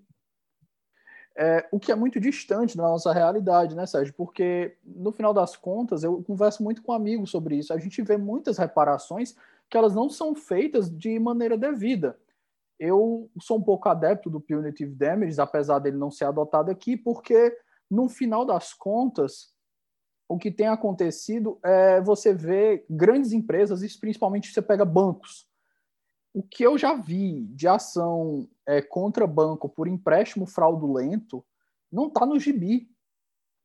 é, 1.36 1.68
o 1.72 1.80
que 1.80 1.92
é 1.92 1.96
muito 1.96 2.20
distante 2.20 2.78
da 2.78 2.84
nossa 2.84 3.12
realidade, 3.12 3.76
né, 3.76 3.86
Sérgio? 3.88 4.14
Porque, 4.14 4.76
no 4.86 5.12
final 5.12 5.34
das 5.34 5.56
contas, 5.56 6.04
eu 6.04 6.24
converso 6.24 6.62
muito 6.64 6.84
com 6.84 6.94
amigos 6.94 7.32
sobre 7.32 7.56
isso. 7.56 7.74
A 7.74 7.78
gente 7.80 8.02
vê 8.04 8.18
muitas 8.18 8.58
reparações 8.58 9.36
que 9.68 9.76
elas 9.76 9.96
não 9.96 10.10
são 10.10 10.36
feitas 10.36 10.96
de 10.96 11.18
maneira 11.18 11.58
devida. 11.58 12.18
Eu 12.80 13.30
sou 13.40 13.58
um 13.58 13.64
pouco 13.64 13.90
adepto 13.90 14.30
do 14.30 14.40
Punitive 14.40 14.94
Damages, 14.94 15.40
apesar 15.40 15.80
dele 15.80 15.98
não 15.98 16.12
ser 16.12 16.26
adotado 16.26 16.70
aqui, 16.70 16.96
porque 16.96 17.56
no 17.94 18.10
final 18.10 18.44
das 18.44 18.74
contas, 18.74 19.54
o 20.28 20.38
que 20.38 20.50
tem 20.50 20.68
acontecido 20.68 21.60
é 21.64 22.02
você 22.02 22.34
vê 22.34 22.84
grandes 22.90 23.32
empresas, 23.32 23.84
e 23.84 24.00
principalmente 24.00 24.52
você 24.52 24.62
pega 24.62 24.84
bancos. 24.84 25.48
O 26.34 26.42
que 26.42 26.64
eu 26.64 26.76
já 26.76 26.96
vi 26.96 27.46
de 27.48 27.68
ação 27.68 28.50
é, 28.66 28.82
contra 28.82 29.28
banco 29.28 29.70
por 29.70 29.88
empréstimo 29.88 30.48
fraudulento 30.48 31.46
não 31.92 32.08
está 32.08 32.26
no 32.26 32.40
gibi. 32.40 32.90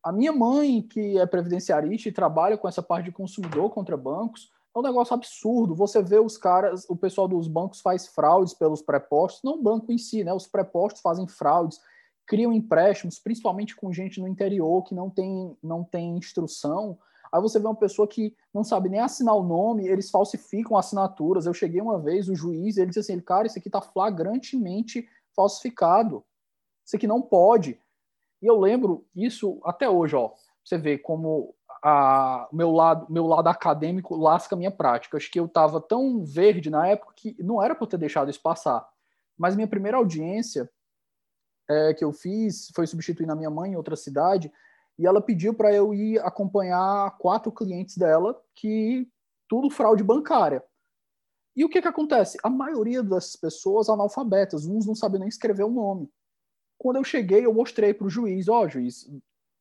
A 0.05 0.13
minha 0.13 0.33
mãe, 0.33 0.83
que 0.83 1.19
é 1.19 1.25
previdenciarista 1.25 2.11
e 2.11 2.13
trabalha 2.13 2.59
com 2.59 2.69
essa 2.69 2.83
parte 2.83 3.07
de 3.07 3.13
consumidor 3.13 3.71
contra 3.71 3.97
bancos, 3.97 4.51
é 4.77 4.79
um 4.79 4.83
negócio 4.83 5.15
absurdo. 5.15 5.75
Você 5.75 6.03
vê 6.03 6.19
os 6.19 6.37
caras, 6.37 6.85
o 6.91 6.95
pessoal 6.95 7.27
dos 7.27 7.49
bancos 7.49 7.81
faz 7.81 8.07
fraudes 8.07 8.53
pelos 8.53 8.83
prepostos, 8.83 9.43
não 9.43 9.55
o 9.55 9.63
banco 9.63 9.91
em 9.91 9.97
si, 9.97 10.23
né? 10.23 10.35
Os 10.35 10.47
prepostos 10.47 11.01
fazem 11.01 11.27
fraudes 11.27 11.81
criam 12.29 12.53
empréstimos, 12.53 13.19
principalmente 13.19 13.75
com 13.75 13.91
gente 13.91 14.21
no 14.21 14.29
interior 14.29 14.85
que 14.85 14.95
não 14.95 15.09
tem, 15.09 15.57
não 15.63 15.83
tem 15.83 16.19
instrução. 16.19 16.99
Aí 17.33 17.41
você 17.41 17.59
vê 17.59 17.67
uma 17.67 17.75
pessoa 17.75 18.07
que 18.07 18.37
não 18.53 18.63
sabe 18.63 18.91
nem 18.91 19.01
assinar 19.01 19.35
o 19.35 19.43
nome, 19.43 19.89
eles 19.89 20.11
falsificam 20.11 20.77
assinaturas. 20.77 21.47
Eu 21.47 21.55
cheguei 21.55 21.81
uma 21.81 21.99
vez, 21.99 22.29
o 22.29 22.35
juiz, 22.35 22.77
ele 22.77 22.89
disse 22.89 23.01
assim, 23.01 23.19
cara, 23.19 23.47
isso 23.47 23.59
aqui 23.59 23.69
está 23.69 23.81
flagrantemente 23.81 25.09
falsificado. 25.35 26.23
Isso 26.85 26.97
aqui 26.97 27.07
não 27.07 27.23
pode. 27.23 27.81
E 28.43 28.47
eu 28.47 28.61
lembro 28.61 29.07
isso 29.17 29.59
até 29.65 29.89
hoje, 29.89 30.15
ó. 30.15 30.33
Você 30.63 30.77
vê 30.77 30.99
como 30.99 31.55
a 31.83 32.49
meu 32.53 32.73
lado, 32.73 33.07
meu 33.09 33.27
lado 33.27 33.49
acadêmico 33.49 34.17
lasca 34.17 34.55
a 34.55 34.59
minha 34.59 34.71
prática. 34.71 35.17
Acho 35.17 35.31
que 35.31 35.41
eu 35.41 35.47
estava 35.47 35.81
tão 35.81 36.23
verde 36.25 36.69
na 36.69 36.87
época 36.87 37.15
que 37.17 37.37
não 37.43 37.63
era 37.63 37.75
para 37.75 37.87
ter 37.87 37.99
deixado 37.99 38.31
isso 38.31 38.43
passar. 38.43 38.87
Mas 39.37 39.57
minha 39.57 39.69
primeira 39.69 39.97
audiência 39.97 40.69
é, 41.69 41.95
que 41.95 42.05
eu 42.05 42.13
fiz 42.13 42.71
foi 42.75 42.87
substituir 42.87 43.31
a 43.31 43.37
minha 43.37 43.51
mãe 43.51 43.73
em 43.73 43.77
outra 43.77 43.97
cidade 43.97 44.53
e 44.99 45.07
ela 45.07 45.21
pediu 45.21 45.55
para 45.55 45.73
eu 45.73 45.95
ir 45.95 46.19
acompanhar 46.21 47.17
quatro 47.19 47.53
clientes 47.53 47.97
dela 47.97 48.41
que 48.55 49.09
tudo 49.49 49.71
fraude 49.71 50.03
bancária. 50.03 50.63
E 51.55 51.65
o 51.65 51.69
que 51.69 51.81
que 51.83 51.89
acontece? 51.89 52.39
A 52.43 52.51
maioria 52.51 53.03
das 53.03 53.37
pessoas 53.37 53.89
analfabetas, 53.89 54.67
uns 54.67 54.87
não 54.87 54.95
sabem 54.95 55.21
nem 55.21 55.29
escrever 55.29 55.65
o 55.65 55.71
nome. 55.71 56.11
Quando 56.77 56.97
eu 56.97 57.05
cheguei, 57.05 57.45
eu 57.45 57.53
mostrei 57.53 57.93
para 57.93 58.07
o 58.07 58.11
juiz, 58.11 58.49
ó, 58.49 58.63
oh, 58.63 58.69
juiz, 58.69 59.11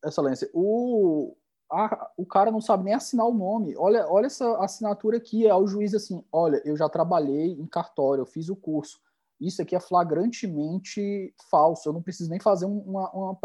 excelência, 0.06 0.50
o, 0.54 1.36
a, 1.72 2.12
o 2.16 2.26
cara 2.26 2.52
não 2.52 2.62
sabe 2.62 2.84
nem 2.84 2.94
assinar 2.94 3.26
o 3.26 3.34
nome. 3.34 3.76
Olha, 3.76 4.08
olha 4.08 4.28
essa 4.28 4.58
assinatura 4.64 5.18
aqui, 5.18 5.48
é 5.48 5.56
o 5.56 5.68
juiz 5.68 5.94
assim, 5.94 6.24
olha, 6.32 6.62
eu 6.66 6.78
já 6.78 6.88
trabalhei 6.88 7.54
em 7.54 7.66
cartório, 7.66 8.22
eu 8.22 8.26
fiz 8.28 8.50
o 8.50 8.56
curso. 8.56 9.00
Isso 9.40 9.62
aqui 9.62 9.76
é 9.76 9.80
flagrantemente 9.80 11.34
falso, 11.50 11.88
eu 11.88 11.94
não 11.94 12.02
preciso 12.02 12.30
nem 12.30 12.40
fazer 12.40 12.66
uma, 12.66 13.12
uma, 13.12 13.40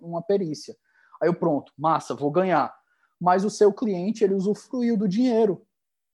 uma 0.00 0.22
perícia. 0.22 0.76
Aí 1.20 1.28
eu, 1.28 1.34
pronto, 1.34 1.72
massa, 1.76 2.14
vou 2.14 2.30
ganhar. 2.30 2.74
Mas 3.20 3.44
o 3.44 3.50
seu 3.50 3.72
cliente, 3.72 4.24
ele 4.24 4.34
usufruiu 4.34 4.96
do 4.96 5.08
dinheiro. 5.08 5.64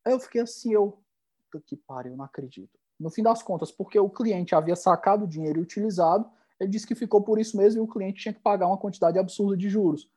Aí 0.04 0.12
eu 0.12 0.20
fiquei 0.20 0.42
assim, 0.42 0.72
eu, 0.72 1.02
puta 1.50 1.64
que 1.66 1.76
pariu, 1.76 2.16
não 2.16 2.24
acredito. 2.24 2.78
No 3.00 3.10
fim 3.10 3.22
das 3.22 3.42
contas, 3.42 3.72
porque 3.72 3.98
o 3.98 4.10
cliente 4.10 4.54
havia 4.54 4.76
sacado 4.76 5.24
o 5.24 5.28
dinheiro 5.28 5.58
e 5.58 5.62
utilizado, 5.62 6.28
ele 6.60 6.70
disse 6.70 6.86
que 6.86 6.94
ficou 6.94 7.22
por 7.22 7.38
isso 7.38 7.56
mesmo 7.56 7.80
e 7.80 7.84
o 7.84 7.88
cliente 7.88 8.20
tinha 8.20 8.34
que 8.34 8.40
pagar 8.40 8.66
uma 8.66 8.78
quantidade 8.78 9.18
absurda 9.18 9.56
de 9.56 9.68
juros. 9.68 10.10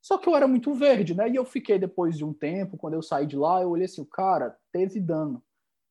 Só 0.00 0.16
que 0.16 0.28
eu 0.28 0.36
era 0.36 0.46
muito 0.46 0.72
verde, 0.72 1.14
né? 1.14 1.28
E 1.28 1.34
eu 1.34 1.44
fiquei 1.44 1.78
depois 1.78 2.16
de 2.16 2.24
um 2.24 2.32
tempo, 2.32 2.76
quando 2.76 2.94
eu 2.94 3.02
saí 3.02 3.26
de 3.26 3.36
lá, 3.36 3.60
eu 3.60 3.70
olhei 3.70 3.86
assim, 3.86 4.00
o 4.00 4.06
cara 4.06 4.56
teve 4.70 5.00
dano. 5.00 5.42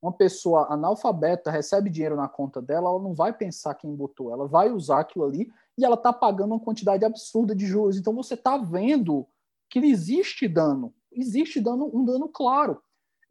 Uma 0.05 0.13
pessoa 0.13 0.71
analfabeta 0.71 1.49
recebe 1.49 1.89
dinheiro 1.89 2.15
na 2.15 2.27
conta 2.27 2.61
dela, 2.61 2.89
ela 2.89 3.01
não 3.01 3.15
vai 3.15 3.33
pensar 3.33 3.73
quem 3.73 3.95
botou, 3.95 4.31
ela 4.31 4.47
vai 4.47 4.71
usar 4.71 4.99
aquilo 4.99 5.25
ali 5.25 5.51
e 5.75 5.83
ela 5.83 5.95
está 5.95 6.13
pagando 6.13 6.53
uma 6.53 6.59
quantidade 6.59 7.03
absurda 7.03 7.55
de 7.55 7.65
juros. 7.65 7.97
Então 7.97 8.13
você 8.13 8.35
está 8.35 8.55
vendo 8.55 9.25
que 9.67 9.79
existe 9.79 10.47
dano, 10.47 10.93
existe 11.11 11.59
dano, 11.59 11.89
um 11.91 12.05
dano 12.05 12.29
claro. 12.29 12.79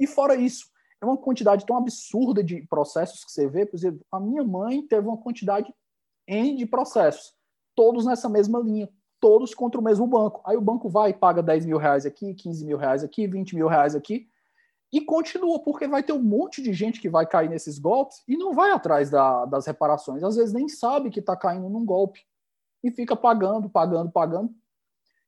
E 0.00 0.06
fora 0.08 0.34
isso, 0.34 0.66
é 1.00 1.06
uma 1.06 1.16
quantidade 1.16 1.64
tão 1.64 1.76
absurda 1.76 2.42
de 2.42 2.62
processos 2.62 3.24
que 3.24 3.30
você 3.30 3.46
vê, 3.46 3.64
por 3.64 3.76
exemplo, 3.76 4.04
a 4.10 4.18
minha 4.18 4.42
mãe 4.42 4.84
teve 4.84 5.06
uma 5.06 5.16
quantidade 5.16 5.72
N 6.26 6.56
de 6.56 6.66
processos, 6.66 7.34
todos 7.76 8.04
nessa 8.04 8.28
mesma 8.28 8.58
linha, 8.58 8.88
todos 9.20 9.54
contra 9.54 9.80
o 9.80 9.84
mesmo 9.84 10.08
banco. 10.08 10.42
Aí 10.44 10.56
o 10.56 10.60
banco 10.60 10.88
vai 10.88 11.10
e 11.10 11.14
paga 11.14 11.40
10 11.40 11.66
mil 11.66 11.78
reais 11.78 12.04
aqui, 12.04 12.34
15 12.34 12.66
mil 12.66 12.78
reais 12.78 13.04
aqui, 13.04 13.28
20 13.28 13.54
mil 13.54 13.68
reais 13.68 13.94
aqui, 13.94 14.26
e 14.94 15.00
continua, 15.00 15.58
porque 15.58 15.88
vai 15.88 16.04
ter 16.04 16.12
um 16.12 16.22
monte 16.22 16.62
de 16.62 16.72
gente 16.72 17.00
que 17.00 17.08
vai 17.08 17.26
cair 17.26 17.50
nesses 17.50 17.80
golpes 17.80 18.22
e 18.28 18.36
não 18.36 18.54
vai 18.54 18.70
atrás 18.70 19.10
da, 19.10 19.44
das 19.44 19.66
reparações. 19.66 20.22
Às 20.22 20.36
vezes 20.36 20.54
nem 20.54 20.68
sabe 20.68 21.10
que 21.10 21.18
está 21.18 21.36
caindo 21.36 21.68
num 21.68 21.84
golpe 21.84 22.20
e 22.80 22.92
fica 22.92 23.16
pagando, 23.16 23.68
pagando, 23.68 24.12
pagando. 24.12 24.54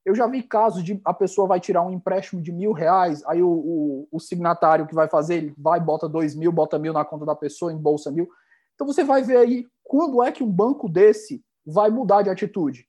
Eu 0.05 0.15
já 0.15 0.29
vi 0.29 0.41
casos 0.41 0.85
de 0.85 1.01
a 1.05 1.13
pessoa 1.13 1.49
vai 1.49 1.59
tirar 1.59 1.83
um 1.83 1.91
empréstimo 1.91 2.41
de 2.41 2.53
mil 2.53 2.71
reais, 2.71 3.25
aí 3.27 3.43
o, 3.43 3.51
o, 3.51 4.09
o 4.13 4.21
signatário 4.21 4.87
que 4.87 4.95
vai 4.95 5.09
fazer, 5.09 5.35
ele 5.35 5.55
vai, 5.59 5.81
bota 5.81 6.09
dois 6.09 6.37
mil, 6.37 6.53
bota 6.53 6.79
mil 6.79 6.93
na 6.93 7.05
conta 7.05 7.27
da 7.27 7.35
pessoa, 7.35 7.73
embolsa 7.73 8.13
mil. 8.13 8.29
Então 8.77 8.87
você 8.87 9.03
vai 9.03 9.25
ver 9.25 9.39
aí 9.39 9.67
quando 9.83 10.23
é 10.23 10.31
que 10.31 10.45
um 10.45 10.51
banco 10.51 10.89
desse 10.89 11.45
vai 11.67 11.91
mudar 11.91 12.23
de 12.23 12.31
atitude. 12.31 12.87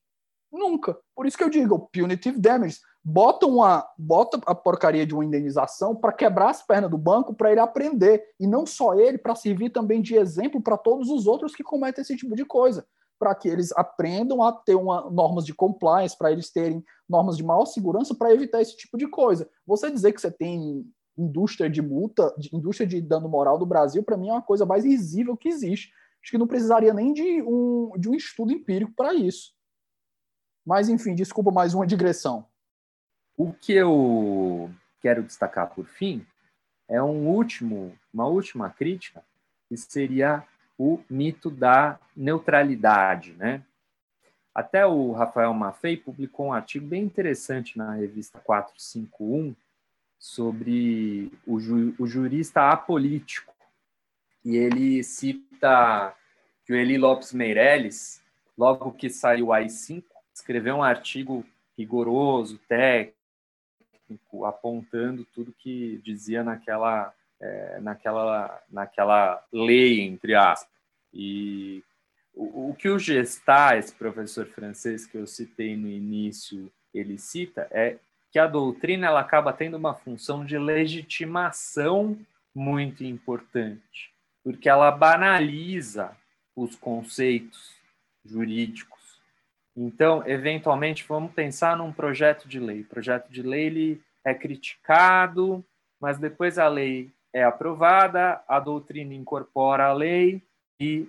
Nunca. 0.52 0.96
Por 1.16 1.26
isso 1.26 1.36
que 1.36 1.44
eu 1.44 1.50
digo, 1.50 1.90
punitive 1.92 2.40
damage. 2.40 2.78
Bota, 3.10 3.46
uma, 3.46 3.88
bota 3.98 4.38
a 4.46 4.54
porcaria 4.54 5.06
de 5.06 5.14
uma 5.14 5.24
indenização 5.24 5.96
para 5.96 6.12
quebrar 6.12 6.50
as 6.50 6.62
pernas 6.62 6.92
do 6.92 6.98
banco 6.98 7.34
para 7.34 7.50
ele 7.50 7.62
aprender. 7.62 8.22
E 8.38 8.46
não 8.46 8.66
só 8.66 8.96
ele, 8.96 9.18
para 9.18 9.34
servir 9.34 9.70
também 9.70 10.02
de 10.02 10.16
exemplo 10.18 10.62
para 10.62 10.78
todos 10.78 11.10
os 11.10 11.26
outros 11.26 11.56
que 11.56 11.64
cometem 11.64 12.02
esse 12.02 12.18
tipo 12.18 12.36
de 12.36 12.44
coisa 12.44 12.86
para 13.18 13.34
que 13.34 13.48
eles 13.48 13.72
aprendam 13.72 14.44
a 14.44 14.52
ter 14.52 14.76
uma, 14.76 15.10
normas 15.10 15.46
de 15.46 15.54
compliance, 15.54 16.18
para 16.18 16.32
eles 16.32 16.52
terem 16.52 16.84
normas 17.10 17.38
de 17.38 17.44
maior 17.44 17.66
segurança 17.66 18.14
para 18.14 18.34
evitar 18.34 18.62
esse 18.62 18.76
tipo 18.76 18.98
de 18.98 19.08
coisa. 19.08 19.50
Você 19.66 19.90
dizer 19.90 20.12
que 20.12 20.20
você 20.20 20.30
tem 20.30 20.86
indústria 21.18 21.70
de 21.70 21.82
multa, 21.82 22.36
de, 22.38 22.54
indústria 22.54 22.86
de 22.86 23.02
dano 23.02 23.30
moral 23.30 23.58
do 23.58 23.66
Brasil, 23.66 24.04
para 24.04 24.18
mim 24.18 24.28
é 24.28 24.34
uma 24.34 24.42
coisa 24.42 24.66
mais 24.66 24.84
risível 24.84 25.38
que 25.38 25.48
existe. 25.48 25.92
Acho 26.22 26.32
que 26.32 26.38
não 26.38 26.46
precisaria 26.46 26.94
nem 26.94 27.14
de 27.14 27.42
um, 27.42 27.94
de 27.98 28.10
um 28.10 28.14
estudo 28.14 28.52
empírico 28.52 28.92
para 28.96 29.14
isso. 29.14 29.54
Mas, 30.66 30.90
enfim, 30.90 31.16
desculpa 31.16 31.52
mais 31.52 31.74
uma 31.74 31.88
digressão. 31.88 32.46
O 33.38 33.54
que 33.54 33.72
eu 33.72 34.72
quero 35.00 35.22
destacar 35.22 35.70
por 35.70 35.86
fim 35.86 36.26
é 36.88 37.00
um 37.00 37.28
último, 37.28 37.96
uma 38.12 38.26
última 38.26 38.68
crítica, 38.72 39.24
que 39.70 39.78
seria 39.78 40.44
o 40.76 41.00
mito 41.08 41.52
da 41.52 42.00
neutralidade, 42.16 43.34
né? 43.34 43.62
Até 44.56 44.88
o 44.88 45.12
Rafael 45.12 45.54
Maffei 45.54 45.96
publicou 45.96 46.48
um 46.48 46.54
artigo 46.54 46.88
bem 46.88 47.04
interessante 47.04 47.78
na 47.78 47.94
revista 47.94 48.40
451 48.40 49.56
sobre 50.18 51.32
o, 51.46 51.60
ju 51.60 51.94
o 52.00 52.08
jurista 52.08 52.72
apolítico. 52.72 53.54
E 54.44 54.56
ele 54.56 55.04
cita 55.04 56.12
que 56.66 56.74
o 56.74 56.76
Eli 56.76 56.98
Lopes 56.98 57.34
Meirelles, 57.34 58.20
logo 58.58 58.94
que 58.94 59.12
saiu 59.12 59.48
o 59.48 59.54
AI-5, 59.54 60.04
escreveu 60.34 60.78
um 60.78 60.84
artigo 60.84 61.46
rigoroso, 61.78 62.58
técnico, 62.68 63.17
apontando 64.46 65.26
tudo 65.34 65.54
que 65.58 66.00
dizia 66.04 66.44
naquela 66.44 67.14
é, 67.40 67.80
naquela, 67.82 68.62
naquela 68.70 69.44
lei, 69.52 70.02
entre 70.02 70.36
aspas. 70.36 70.72
E 71.14 71.84
o, 72.34 72.70
o 72.70 72.76
que 72.76 72.90
o 72.90 73.00
Gestat, 73.00 73.78
esse 73.78 73.94
professor 73.94 74.46
francês 74.48 75.06
que 75.06 75.18
eu 75.18 75.28
citei 75.28 75.76
no 75.76 75.88
início, 75.88 76.72
ele 76.94 77.18
cita 77.18 77.68
é 77.72 77.98
que 78.32 78.40
a 78.40 78.48
doutrina 78.48 79.08
ela 79.08 79.22
acaba 79.22 79.54
tendo 79.54 79.78
uma 79.78 79.94
função 79.94 80.46
de 80.46 80.58
legitimação 80.58 82.18
muito 82.54 83.04
importante, 83.04 84.12
porque 84.44 84.68
ela 84.68 84.92
banaliza 84.92 86.16
os 86.56 86.76
conceitos 86.76 87.76
jurídicos. 88.26 88.97
Então, 89.80 90.24
eventualmente, 90.26 91.06
vamos 91.08 91.32
pensar 91.32 91.78
num 91.78 91.94
projeto 91.94 92.48
de 92.48 92.60
lei. 92.60 92.82
O 92.82 92.88
projeto 92.88 93.30
de 93.30 93.44
lei 93.44 93.68
ele 93.68 94.02
é 94.26 94.34
criticado, 94.34 95.64
mas 96.02 96.18
depois 96.18 96.58
a 96.58 96.68
lei 96.68 97.12
é 97.32 97.44
aprovada, 97.44 98.42
a 98.48 98.60
doutrina 98.60 99.14
incorpora 99.14 99.86
a 99.86 99.94
lei 99.94 100.42
e, 100.80 101.08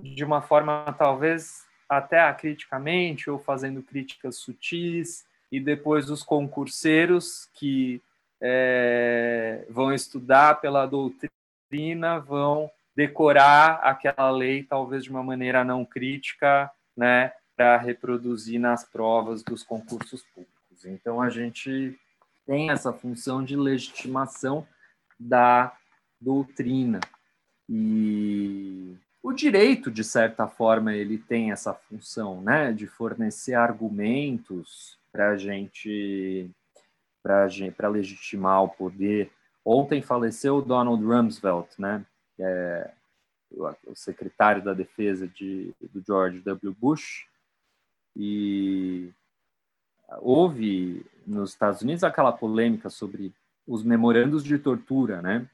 de 0.00 0.24
uma 0.24 0.40
forma 0.40 0.94
talvez 0.98 1.66
até 1.86 2.20
acriticamente 2.20 3.28
ou 3.28 3.38
fazendo 3.38 3.82
críticas 3.82 4.36
sutis, 4.36 5.26
e 5.52 5.60
depois 5.60 6.08
os 6.08 6.22
concurseiros 6.22 7.50
que 7.52 8.00
é, 8.40 9.66
vão 9.68 9.92
estudar 9.92 10.60
pela 10.60 10.86
doutrina 10.86 12.18
vão 12.20 12.70
decorar 12.96 13.80
aquela 13.82 14.30
lei 14.30 14.62
talvez 14.62 15.04
de 15.04 15.10
uma 15.10 15.22
maneira 15.22 15.64
não 15.64 15.84
crítica, 15.84 16.70
né, 16.96 17.32
para 17.60 17.76
reproduzir 17.76 18.58
nas 18.58 18.84
provas 18.84 19.42
dos 19.42 19.62
concursos 19.62 20.22
públicos. 20.34 20.86
Então 20.86 21.20
a 21.20 21.28
gente 21.28 21.94
tem 22.46 22.70
essa 22.70 22.90
função 22.90 23.44
de 23.44 23.54
legitimação 23.54 24.66
da 25.18 25.76
doutrina. 26.18 27.00
E 27.68 28.96
o 29.22 29.34
direito, 29.34 29.90
de 29.90 30.02
certa 30.02 30.48
forma, 30.48 30.94
ele 30.94 31.18
tem 31.18 31.52
essa 31.52 31.74
função, 31.74 32.40
né, 32.40 32.72
de 32.72 32.86
fornecer 32.86 33.52
argumentos 33.52 34.98
para 35.12 35.32
a 35.32 35.36
gente, 35.36 36.50
para 37.22 37.88
legitimar 37.90 38.64
o 38.64 38.70
poder. 38.70 39.30
Ontem 39.62 40.00
faleceu 40.00 40.62
Donald 40.62 41.04
Rumsfeld, 41.04 41.68
né, 41.78 42.06
é 42.38 42.90
o 43.86 43.94
secretário 43.94 44.62
da 44.62 44.72
defesa 44.72 45.28
de, 45.28 45.74
do 45.92 46.02
George 46.02 46.40
W. 46.40 46.74
Bush, 46.80 47.28
e 48.16 49.12
houve 50.18 51.04
nos 51.26 51.50
Estados 51.50 51.82
Unidos 51.82 52.04
aquela 52.04 52.32
polêmica 52.32 52.90
sobre 52.90 53.32
os 53.66 53.82
memorandos 53.82 54.42
de 54.42 54.58
tortura, 54.58 55.22
né? 55.22 55.48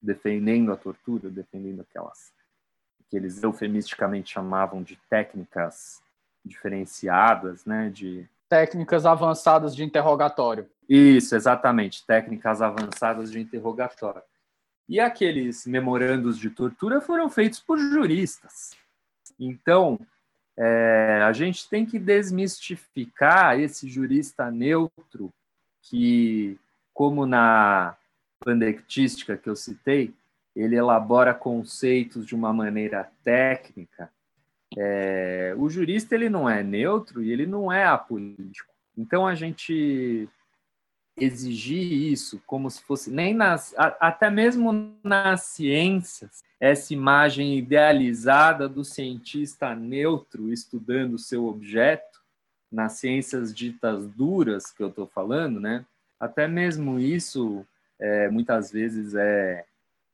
Defendendo 0.00 0.72
a 0.72 0.76
tortura, 0.76 1.30
defendendo 1.30 1.80
aquelas 1.80 2.32
que 3.08 3.16
eles 3.16 3.42
eufemisticamente 3.42 4.32
chamavam 4.32 4.82
de 4.82 4.96
técnicas 5.08 6.02
diferenciadas, 6.44 7.64
né? 7.64 7.90
De 7.90 8.28
técnicas 8.48 9.06
avançadas 9.06 9.74
de 9.74 9.84
interrogatório. 9.84 10.68
Isso, 10.88 11.34
exatamente, 11.34 12.04
técnicas 12.04 12.60
avançadas 12.60 13.30
de 13.30 13.40
interrogatório. 13.40 14.22
E 14.88 15.00
aqueles 15.00 15.66
memorandos 15.66 16.38
de 16.38 16.50
tortura 16.50 17.00
foram 17.00 17.30
feitos 17.30 17.60
por 17.60 17.78
juristas. 17.78 18.72
Então, 19.38 19.98
é, 20.56 21.22
a 21.24 21.32
gente 21.32 21.68
tem 21.68 21.86
que 21.86 21.98
desmistificar 21.98 23.58
esse 23.58 23.88
jurista 23.88 24.50
neutro 24.50 25.32
que, 25.82 26.58
como 26.92 27.26
na 27.26 27.96
pandectística 28.40 29.36
que 29.36 29.48
eu 29.48 29.56
citei, 29.56 30.12
ele 30.54 30.76
elabora 30.76 31.32
conceitos 31.32 32.26
de 32.26 32.34
uma 32.34 32.52
maneira 32.52 33.10
técnica. 33.24 34.10
É, 34.76 35.54
o 35.56 35.68
jurista 35.68 36.14
ele 36.14 36.28
não 36.28 36.48
é 36.48 36.62
neutro 36.62 37.22
e 37.22 37.32
ele 37.32 37.46
não 37.46 37.72
é 37.72 37.84
apolítico. 37.84 38.72
Então 38.96 39.26
a 39.26 39.34
gente 39.34 40.28
exigir 41.16 42.10
isso 42.10 42.40
como 42.46 42.70
se 42.70 42.82
fosse 42.82 43.10
nem 43.10 43.34
nas 43.34 43.74
até 43.76 44.30
mesmo 44.30 44.96
nas 45.04 45.42
ciências 45.42 46.42
essa 46.58 46.94
imagem 46.94 47.58
idealizada 47.58 48.68
do 48.68 48.84
cientista 48.84 49.74
neutro 49.74 50.52
estudando 50.52 51.18
seu 51.18 51.46
objeto 51.46 52.22
nas 52.70 52.92
ciências 52.94 53.54
ditas 53.54 54.06
duras 54.06 54.70
que 54.70 54.82
eu 54.82 54.88
estou 54.88 55.06
falando 55.06 55.60
né? 55.60 55.84
Até 56.18 56.48
mesmo 56.48 56.98
isso 56.98 57.66
é, 57.98 58.30
muitas 58.30 58.70
vezes 58.70 59.14
é 59.14 59.64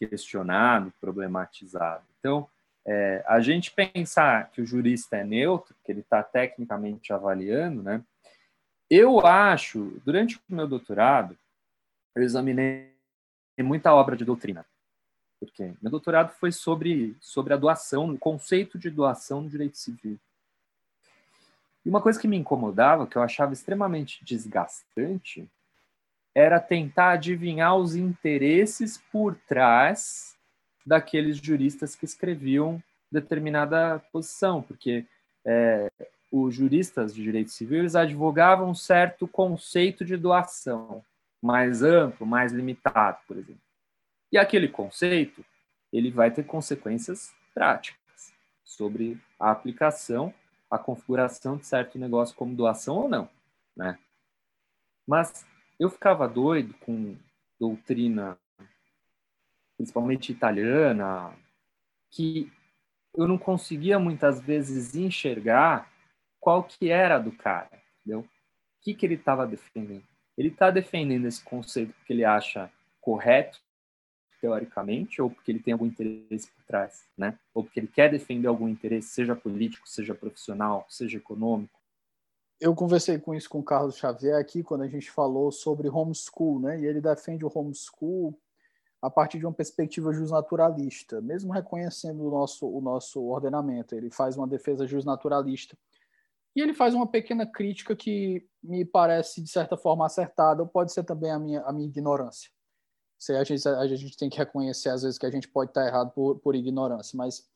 questionado 0.01 0.93
problematizado. 1.01 2.03
Então 2.19 2.49
é, 2.85 3.23
a 3.27 3.39
gente 3.41 3.71
pensar 3.71 4.51
que 4.51 4.61
o 4.61 4.67
jurista 4.67 5.17
é 5.17 5.25
neutro 5.25 5.77
que 5.85 5.93
ele 5.93 6.01
está 6.01 6.23
tecnicamente 6.23 7.13
avaliando 7.13 7.83
né 7.83 8.03
eu 8.91 9.25
acho, 9.27 10.01
durante 10.05 10.37
o 10.37 10.41
meu 10.49 10.67
doutorado, 10.67 11.37
eu 12.15 12.23
examinei 12.23 12.93
muita 13.59 13.93
obra 13.93 14.17
de 14.17 14.25
doutrina. 14.25 14.65
Porque 15.39 15.73
meu 15.81 15.91
doutorado 15.91 16.31
foi 16.33 16.51
sobre, 16.51 17.17
sobre 17.21 17.55
a 17.55 17.57
doação, 17.57 18.11
o 18.11 18.19
conceito 18.19 18.79
de 18.79 18.91
doação 18.91 19.43
no 19.43 19.51
direito 19.51 19.79
civil. 19.79 20.19
E 21.85 21.89
uma 21.89 22.03
coisa 22.03 22.21
que 22.21 22.29
me 22.29 22.37
incomodava, 22.37 23.07
que 23.07 23.17
eu 23.17 23.23
achava 23.23 23.53
extremamente 23.53 24.25
desgastante, 24.25 25.49
era 26.35 26.61
tentar 26.61 27.13
adivinhar 27.13 27.77
os 27.77 27.95
interesses 27.95 28.99
por 29.11 29.37
trás 29.47 30.37
daqueles 30.85 31.37
juristas 31.37 31.95
que 31.95 32.05
escreviam 32.05 32.83
determinada 33.11 33.99
posição, 34.13 34.63
porque 34.63 35.07
é, 35.45 35.91
os 36.31 36.55
juristas 36.55 37.15
de 37.15 37.23
direito 37.23 37.51
civil 37.51 37.79
eles 37.79 37.97
advogavam 37.97 38.71
um 38.71 38.75
certo 38.75 39.27
conceito 39.27 40.05
de 40.05 40.17
doação 40.17 41.05
mais 41.41 41.83
amplo, 41.83 42.27
mais 42.27 42.53
limitado, 42.53 43.19
por 43.27 43.37
exemplo. 43.37 43.63
E 44.31 44.37
aquele 44.37 44.69
conceito 44.69 45.45
ele 45.93 46.11
vai 46.11 46.31
ter 46.31 46.45
consequências 46.45 47.35
práticas 47.55 48.33
sobre 48.63 49.19
a 49.41 49.51
aplicação, 49.51 50.35
a 50.71 50.79
configuração 50.79 51.57
de 51.57 51.67
certo 51.67 51.99
negócio 51.99 52.37
como 52.37 52.55
doação 52.55 52.97
ou 52.97 53.09
não, 53.09 53.29
né? 53.75 53.99
Mas 55.07 55.47
eu 55.79 55.89
ficava 55.89 56.29
doido 56.29 56.75
com 56.81 57.17
doutrina, 57.59 58.37
principalmente 59.77 60.31
italiana, 60.31 61.33
que 62.11 62.53
eu 63.15 63.27
não 63.27 63.39
conseguia 63.39 63.99
muitas 63.99 64.41
vezes 64.41 64.95
enxergar 64.95 65.91
qual 66.41 66.63
que 66.65 66.91
era 66.91 67.19
do 67.19 67.33
cara, 67.33 67.71
entendeu? 68.01 68.21
O 68.21 68.29
que, 68.81 68.95
que 68.95 69.05
ele 69.05 69.15
estava 69.15 69.47
defendendo? 69.47 70.05
Ele 70.37 70.49
está 70.49 70.71
defendendo 70.71 71.27
esse 71.27 71.43
conceito 71.43 71.93
porque 71.95 72.13
ele 72.13 72.25
acha 72.25 72.71
correto, 73.01 73.61
teoricamente, 74.41 75.21
ou 75.21 75.31
porque 75.31 75.51
ele 75.51 75.59
tem 75.59 75.73
algum 75.73 75.87
interesse 75.87 76.49
por 76.49 76.63
trás, 76.65 77.05
né? 77.17 77.37
Ou 77.53 77.65
porque 77.65 77.81
ele 77.81 77.89
quer 77.89 78.11
defender 78.11 78.47
algum 78.47 78.69
interesse, 78.69 79.09
seja 79.09 79.35
político, 79.35 79.89
seja 79.89 80.15
profissional, 80.15 80.87
seja 80.89 81.19
econômico. 81.19 81.79
Eu 82.61 82.75
conversei 82.75 83.19
com 83.19 83.35
isso 83.35 83.49
com 83.49 83.61
o 83.61 83.65
Carlos 83.65 83.97
Xavier 83.97 84.37
aqui 84.37 84.63
quando 84.63 84.83
a 84.83 84.89
gente 84.89 85.11
falou 85.11 85.51
sobre 85.51 85.89
homeschool, 85.89 86.61
né? 86.61 86.81
E 86.81 86.87
ele 86.87 87.01
defende 87.01 87.45
o 87.45 87.53
homeschool 87.53 88.39
a 89.01 89.09
partir 89.09 89.39
de 89.39 89.47
uma 89.47 89.53
perspectiva 89.53 90.13
justnaturalista, 90.13 91.21
mesmo 91.21 91.53
reconhecendo 91.53 92.27
o 92.27 92.31
nosso 92.31 92.67
o 92.67 92.81
nosso 92.81 93.23
ordenamento. 93.23 93.95
Ele 93.95 94.11
faz 94.11 94.37
uma 94.37 94.47
defesa 94.47 94.87
justnaturalista 94.87 95.77
e 96.59 96.61
ele 96.61 96.75
faz 96.75 96.93
uma 96.93 97.07
pequena 97.07 97.47
crítica 97.47 97.95
que 97.95 98.45
me 98.61 98.85
parece, 98.85 99.41
de 99.41 99.49
certa 99.49 99.77
forma, 99.77 100.05
acertada, 100.05 100.61
ou 100.61 100.69
pode 100.69 100.93
ser 100.93 101.05
também 101.05 101.31
a 101.31 101.39
minha, 101.39 101.61
a 101.63 101.73
minha 101.73 101.87
ignorância. 101.87 102.51
Isso 103.17 103.33
a 103.33 103.45
gente, 103.45 103.69
a 103.69 103.87
gente 103.87 104.17
tem 104.17 104.29
que 104.29 104.39
reconhecer, 104.39 104.89
às 104.89 105.03
vezes, 105.03 105.17
que 105.17 105.27
a 105.27 105.31
gente 105.31 105.47
pode 105.47 105.71
estar 105.71 105.87
errado 105.87 106.11
por, 106.11 106.41
por 106.41 106.57
ignorância, 106.57 107.17
mas 107.17 107.49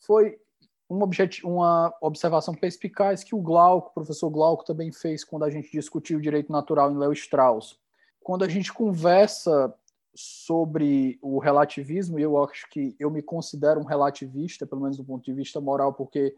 foi 0.00 0.38
uma, 0.86 1.08
uma 1.44 1.94
observação 2.02 2.54
perspicaz 2.54 3.24
que 3.24 3.34
o 3.34 3.40
Glauco, 3.40 3.88
o 3.88 3.94
professor 3.94 4.28
Glauco, 4.28 4.66
também 4.66 4.92
fez 4.92 5.24
quando 5.24 5.46
a 5.46 5.50
gente 5.50 5.72
discutiu 5.72 6.18
o 6.18 6.22
direito 6.22 6.52
natural 6.52 6.92
em 6.92 6.98
Leo 6.98 7.14
Strauss. 7.14 7.78
Quando 8.20 8.44
a 8.44 8.48
gente 8.48 8.70
conversa 8.70 9.74
sobre 10.14 11.18
o 11.22 11.38
relativismo, 11.38 12.18
e 12.18 12.22
eu 12.22 12.36
acho 12.44 12.68
que 12.68 12.94
eu 12.98 13.10
me 13.10 13.22
considero 13.22 13.80
um 13.80 13.84
relativista, 13.84 14.66
pelo 14.66 14.82
menos 14.82 14.98
do 14.98 15.04
ponto 15.04 15.24
de 15.24 15.32
vista 15.32 15.58
moral, 15.58 15.94
porque 15.94 16.36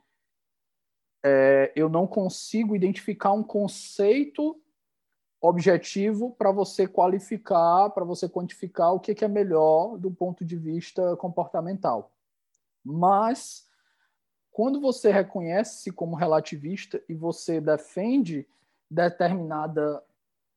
é, 1.24 1.72
eu 1.74 1.88
não 1.88 2.06
consigo 2.06 2.76
identificar 2.76 3.32
um 3.32 3.42
conceito 3.42 4.60
objetivo 5.40 6.32
para 6.32 6.50
você 6.50 6.86
qualificar, 6.86 7.90
para 7.90 8.04
você 8.04 8.28
quantificar 8.28 8.92
o 8.92 9.00
que, 9.00 9.14
que 9.14 9.24
é 9.24 9.28
melhor 9.28 9.96
do 9.96 10.10
ponto 10.10 10.44
de 10.44 10.56
vista 10.56 11.16
comportamental. 11.16 12.12
Mas 12.84 13.66
quando 14.50 14.80
você 14.80 15.12
reconhece-se 15.12 15.92
como 15.92 16.16
relativista 16.16 17.00
e 17.08 17.14
você 17.14 17.60
defende 17.60 18.46
determinada 18.90 20.02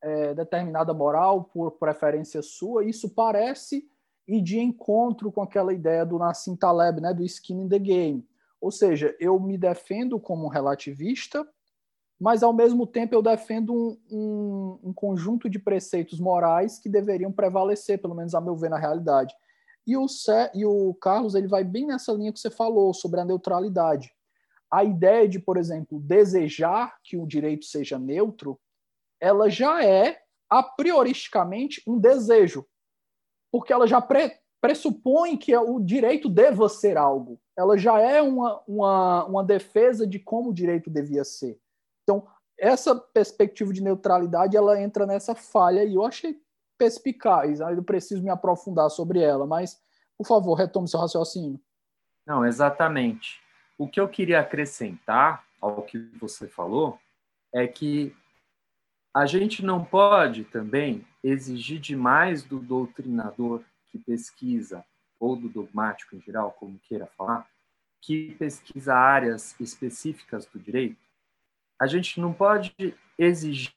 é, 0.01 0.33
determinada 0.33 0.93
moral 0.93 1.43
por 1.43 1.71
preferência 1.73 2.41
sua, 2.41 2.83
isso 2.83 3.09
parece 3.09 3.87
ir 4.27 4.41
de 4.41 4.59
encontro 4.59 5.31
com 5.31 5.43
aquela 5.43 5.73
ideia 5.73 6.03
do 6.03 6.17
Nassim 6.17 6.55
Taleb, 6.55 6.99
né, 6.99 7.13
do 7.13 7.23
skin 7.23 7.61
in 7.61 7.69
the 7.69 7.77
game. 7.77 8.27
Ou 8.61 8.71
seja, 8.71 9.15
eu 9.19 9.39
me 9.39 9.57
defendo 9.57 10.19
como 10.19 10.47
relativista, 10.47 11.45
mas 12.19 12.43
ao 12.43 12.53
mesmo 12.53 12.85
tempo 12.85 13.15
eu 13.15 13.21
defendo 13.21 13.73
um, 13.73 13.97
um, 14.11 14.79
um, 14.89 14.93
conjunto 14.93 15.49
de 15.49 15.57
preceitos 15.57 16.19
morais 16.19 16.77
que 16.77 16.87
deveriam 16.87 17.31
prevalecer, 17.31 17.99
pelo 17.99 18.13
menos 18.13 18.35
a 18.35 18.39
meu 18.39 18.55
ver, 18.55 18.69
na 18.69 18.77
realidade. 18.77 19.33
E 19.87 19.97
o, 19.97 20.05
e 20.53 20.63
o 20.63 20.93
Carlos 20.93 21.33
ele 21.33 21.47
vai 21.47 21.63
bem 21.63 21.87
nessa 21.87 22.13
linha 22.13 22.31
que 22.31 22.39
você 22.39 22.51
falou 22.51 22.93
sobre 22.93 23.19
a 23.19 23.25
neutralidade. 23.25 24.13
A 24.69 24.83
ideia 24.83 25.27
de, 25.27 25.39
por 25.39 25.57
exemplo, 25.57 25.99
desejar 25.99 26.95
que 27.03 27.17
o 27.17 27.25
direito 27.25 27.65
seja 27.65 27.97
neutro, 27.97 28.59
ela 29.19 29.49
já 29.49 29.83
é 29.83 30.21
a 30.47 30.61
prioristicamente 30.61 31.81
um 31.87 31.97
desejo, 31.97 32.65
porque 33.51 33.73
ela 33.73 33.87
já 33.87 33.99
pre 33.99 34.39
pressupõe 34.61 35.35
que 35.35 35.55
o 35.57 35.79
direito 35.79 36.29
deva 36.29 36.69
ser 36.69 36.95
algo 36.95 37.41
ela 37.61 37.77
já 37.77 37.99
é 37.99 38.21
uma, 38.21 38.61
uma, 38.67 39.25
uma 39.25 39.43
defesa 39.43 40.07
de 40.07 40.17
como 40.17 40.49
o 40.49 40.53
direito 40.53 40.89
devia 40.89 41.23
ser. 41.23 41.59
Então, 42.03 42.27
essa 42.57 42.95
perspectiva 42.95 43.71
de 43.71 43.83
neutralidade, 43.83 44.57
ela 44.57 44.81
entra 44.81 45.05
nessa 45.05 45.35
falha 45.35 45.83
e 45.83 45.95
eu 45.95 46.03
achei 46.03 46.41
perspicaz, 46.77 47.59
eu 47.59 47.83
preciso 47.83 48.23
me 48.23 48.31
aprofundar 48.31 48.89
sobre 48.89 49.21
ela, 49.21 49.45
mas, 49.45 49.79
por 50.17 50.25
favor, 50.25 50.55
retome 50.55 50.87
seu 50.87 50.99
raciocínio. 50.99 51.59
Não, 52.25 52.43
exatamente. 52.43 53.39
O 53.77 53.87
que 53.87 53.99
eu 53.99 54.09
queria 54.09 54.39
acrescentar 54.39 55.45
ao 55.59 55.83
que 55.83 55.99
você 56.19 56.47
falou 56.47 56.97
é 57.53 57.67
que 57.67 58.15
a 59.13 59.27
gente 59.27 59.63
não 59.63 59.83
pode 59.83 60.45
também 60.45 61.05
exigir 61.23 61.79
demais 61.79 62.43
do 62.43 62.59
doutrinador 62.59 63.61
que 63.91 63.99
pesquisa 63.99 64.83
ou 65.19 65.35
do 65.35 65.49
dogmático 65.49 66.15
em 66.15 66.21
geral, 66.21 66.51
como 66.53 66.79
queira 66.79 67.05
falar, 67.17 67.47
que 68.01 68.33
pesquisa 68.39 68.95
áreas 68.95 69.55
específicas 69.59 70.45
do 70.47 70.59
direito, 70.59 70.97
a 71.79 71.85
gente 71.85 72.19
não 72.19 72.33
pode 72.33 72.73
exigir 73.17 73.71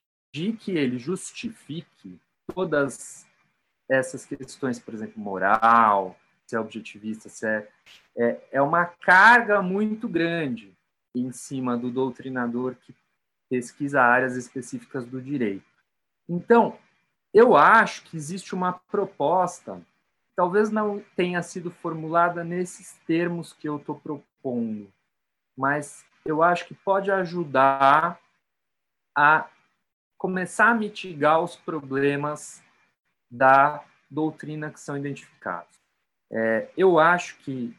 que 0.58 0.72
ele 0.72 0.98
justifique 0.98 2.18
todas 2.54 3.26
essas 3.88 4.24
questões, 4.24 4.78
por 4.78 4.94
exemplo, 4.94 5.22
moral, 5.22 6.18
se 6.46 6.56
é 6.56 6.60
objetivista, 6.60 7.28
se 7.28 7.46
é, 7.46 7.68
é, 8.16 8.48
é 8.52 8.62
uma 8.62 8.86
carga 8.86 9.60
muito 9.62 10.08
grande 10.08 10.74
em 11.14 11.30
cima 11.30 11.76
do 11.76 11.90
doutrinador 11.90 12.74
que 12.76 12.94
pesquisa 13.48 14.02
áreas 14.02 14.36
específicas 14.36 15.06
do 15.06 15.20
direito. 15.20 15.64
Então, 16.28 16.78
eu 17.32 17.56
acho 17.56 18.02
que 18.04 18.16
existe 18.16 18.54
uma 18.54 18.72
proposta 18.72 19.80
talvez 20.36 20.70
não 20.70 21.00
tenha 21.16 21.42
sido 21.42 21.70
formulada 21.70 22.42
nesses 22.42 22.92
termos 23.06 23.52
que 23.52 23.68
eu 23.68 23.76
estou 23.76 23.98
propondo, 23.98 24.92
mas 25.56 26.04
eu 26.24 26.42
acho 26.42 26.66
que 26.66 26.74
pode 26.74 27.10
ajudar 27.10 28.18
a 29.16 29.48
começar 30.18 30.70
a 30.70 30.74
mitigar 30.74 31.40
os 31.40 31.54
problemas 31.54 32.62
da 33.30 33.84
doutrina 34.10 34.70
que 34.70 34.80
são 34.80 34.96
identificados. 34.96 35.74
É, 36.30 36.70
eu 36.76 36.98
acho 36.98 37.36
que 37.38 37.76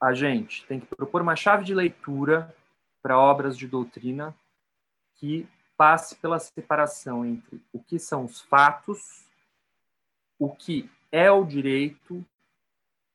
a 0.00 0.12
gente 0.12 0.66
tem 0.66 0.80
que 0.80 0.86
propor 0.86 1.22
uma 1.22 1.36
chave 1.36 1.64
de 1.64 1.74
leitura 1.74 2.54
para 3.02 3.18
obras 3.18 3.56
de 3.56 3.66
doutrina 3.66 4.34
que 5.14 5.48
passe 5.76 6.16
pela 6.16 6.38
separação 6.38 7.24
entre 7.24 7.62
o 7.72 7.78
que 7.78 7.98
são 7.98 8.24
os 8.24 8.40
fatos, 8.40 9.24
o 10.38 10.50
que 10.50 10.90
é 11.14 11.30
o 11.30 11.44
direito, 11.44 12.26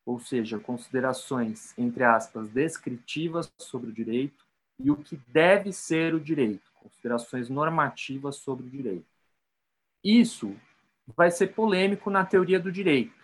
ou 0.06 0.22
seja, 0.22 0.58
considerações, 0.58 1.78
entre 1.78 2.06
aspas, 2.06 2.48
descritivas 2.48 3.52
sobre 3.58 3.90
o 3.90 3.94
direito, 3.94 4.48
e 4.80 4.90
o 4.90 4.96
que 4.96 5.18
deve 5.28 5.74
ser 5.74 6.16
o 6.16 6.20
direito, 6.20 6.72
considerações 6.76 7.50
normativas 7.50 8.38
sobre 8.38 8.66
o 8.66 8.70
direito. 8.70 9.06
Isso 10.02 10.56
vai 11.14 11.30
ser 11.30 11.48
polêmico 11.48 12.10
na 12.10 12.26
teoria 12.26 12.58
do 12.58 12.72
direito. 12.72 13.20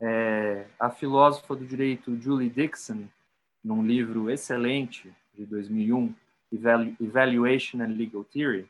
É, 0.00 0.66
a 0.80 0.88
filósofa 0.88 1.54
do 1.54 1.66
direito 1.66 2.18
Julie 2.18 2.48
Dixon, 2.48 3.06
num 3.62 3.86
livro 3.86 4.30
excelente 4.30 5.12
de 5.34 5.44
2001, 5.44 6.14
Evaluation 6.50 7.82
and 7.82 7.94
Legal 7.98 8.24
Theory, 8.24 8.66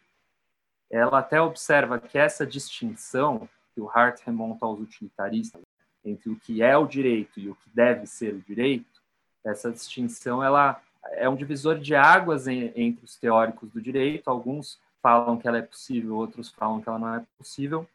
ela 0.91 1.21
até 1.21 1.41
observa 1.41 2.01
que 2.01 2.19
essa 2.19 2.45
distinção 2.45 3.49
que 3.75 3.81
o 3.81 3.91
Hart 3.91 4.21
remonta 4.25 4.65
aos 4.65 4.81
utilitaristas 4.81 5.63
entre 6.05 6.31
o 6.31 6.37
que 6.37 6.63
é 6.63 6.77
o 6.77 6.87
direito 6.87 7.41
e 7.41 7.49
o 7.49 7.55
que 7.55 7.71
deve 7.73 8.07
ser 8.07 8.35
o 8.35 8.41
direito, 8.41 9.03
essa 9.45 9.71
distinção 9.71 10.43
ela 10.43 10.81
é 11.13 11.29
um 11.29 11.37
divisor 11.37 11.79
de 11.79 11.95
águas 11.95 12.47
em, 12.47 12.73
entre 12.75 13.05
os 13.05 13.17
teóricos 13.17 13.71
do 13.71 13.81
direito. 13.81 14.29
Alguns 14.29 14.79
falam 15.03 15.37
que 15.37 15.47
ela 15.47 15.59
é 15.59 15.63
possível, 15.63 16.17
outros 16.17 16.49
falam 16.49 16.81
que 16.81 16.89
ela 16.89 16.99
não 16.99 17.15
é 17.15 17.25
possível. 17.37 17.87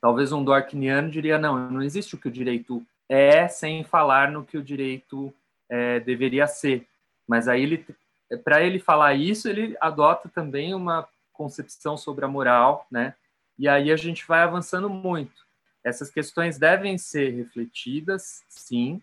Talvez 0.00 0.32
um 0.32 0.44
Dworkiniano 0.44 1.10
diria 1.10 1.38
não, 1.38 1.70
não 1.70 1.82
existe 1.82 2.14
o 2.14 2.18
que 2.18 2.28
o 2.28 2.32
direito 2.32 2.84
é 3.08 3.48
sem 3.48 3.84
falar 3.84 4.30
no 4.30 4.44
que 4.44 4.58
o 4.58 4.62
direito 4.62 5.32
é, 5.68 6.00
deveria 6.00 6.46
ser. 6.46 6.86
Mas 7.26 7.46
aí 7.48 7.62
ele 7.62 7.84
para 8.44 8.62
ele 8.62 8.78
falar 8.78 9.14
isso, 9.14 9.48
ele 9.48 9.74
adota 9.80 10.28
também 10.28 10.74
uma 10.74 11.08
concepção 11.32 11.96
sobre 11.96 12.24
a 12.24 12.28
moral, 12.28 12.86
né? 12.90 13.14
E 13.58 13.66
aí 13.68 13.90
a 13.90 13.96
gente 13.96 14.26
vai 14.26 14.42
avançando 14.42 14.88
muito. 14.88 15.46
Essas 15.82 16.10
questões 16.10 16.58
devem 16.58 16.98
ser 16.98 17.30
refletidas, 17.30 18.44
sim, 18.48 19.02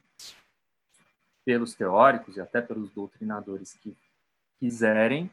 pelos 1.43 1.73
teóricos 1.73 2.37
e 2.37 2.41
até 2.41 2.61
pelos 2.61 2.89
doutrinadores 2.91 3.73
que 3.73 3.95
quiserem. 4.59 5.29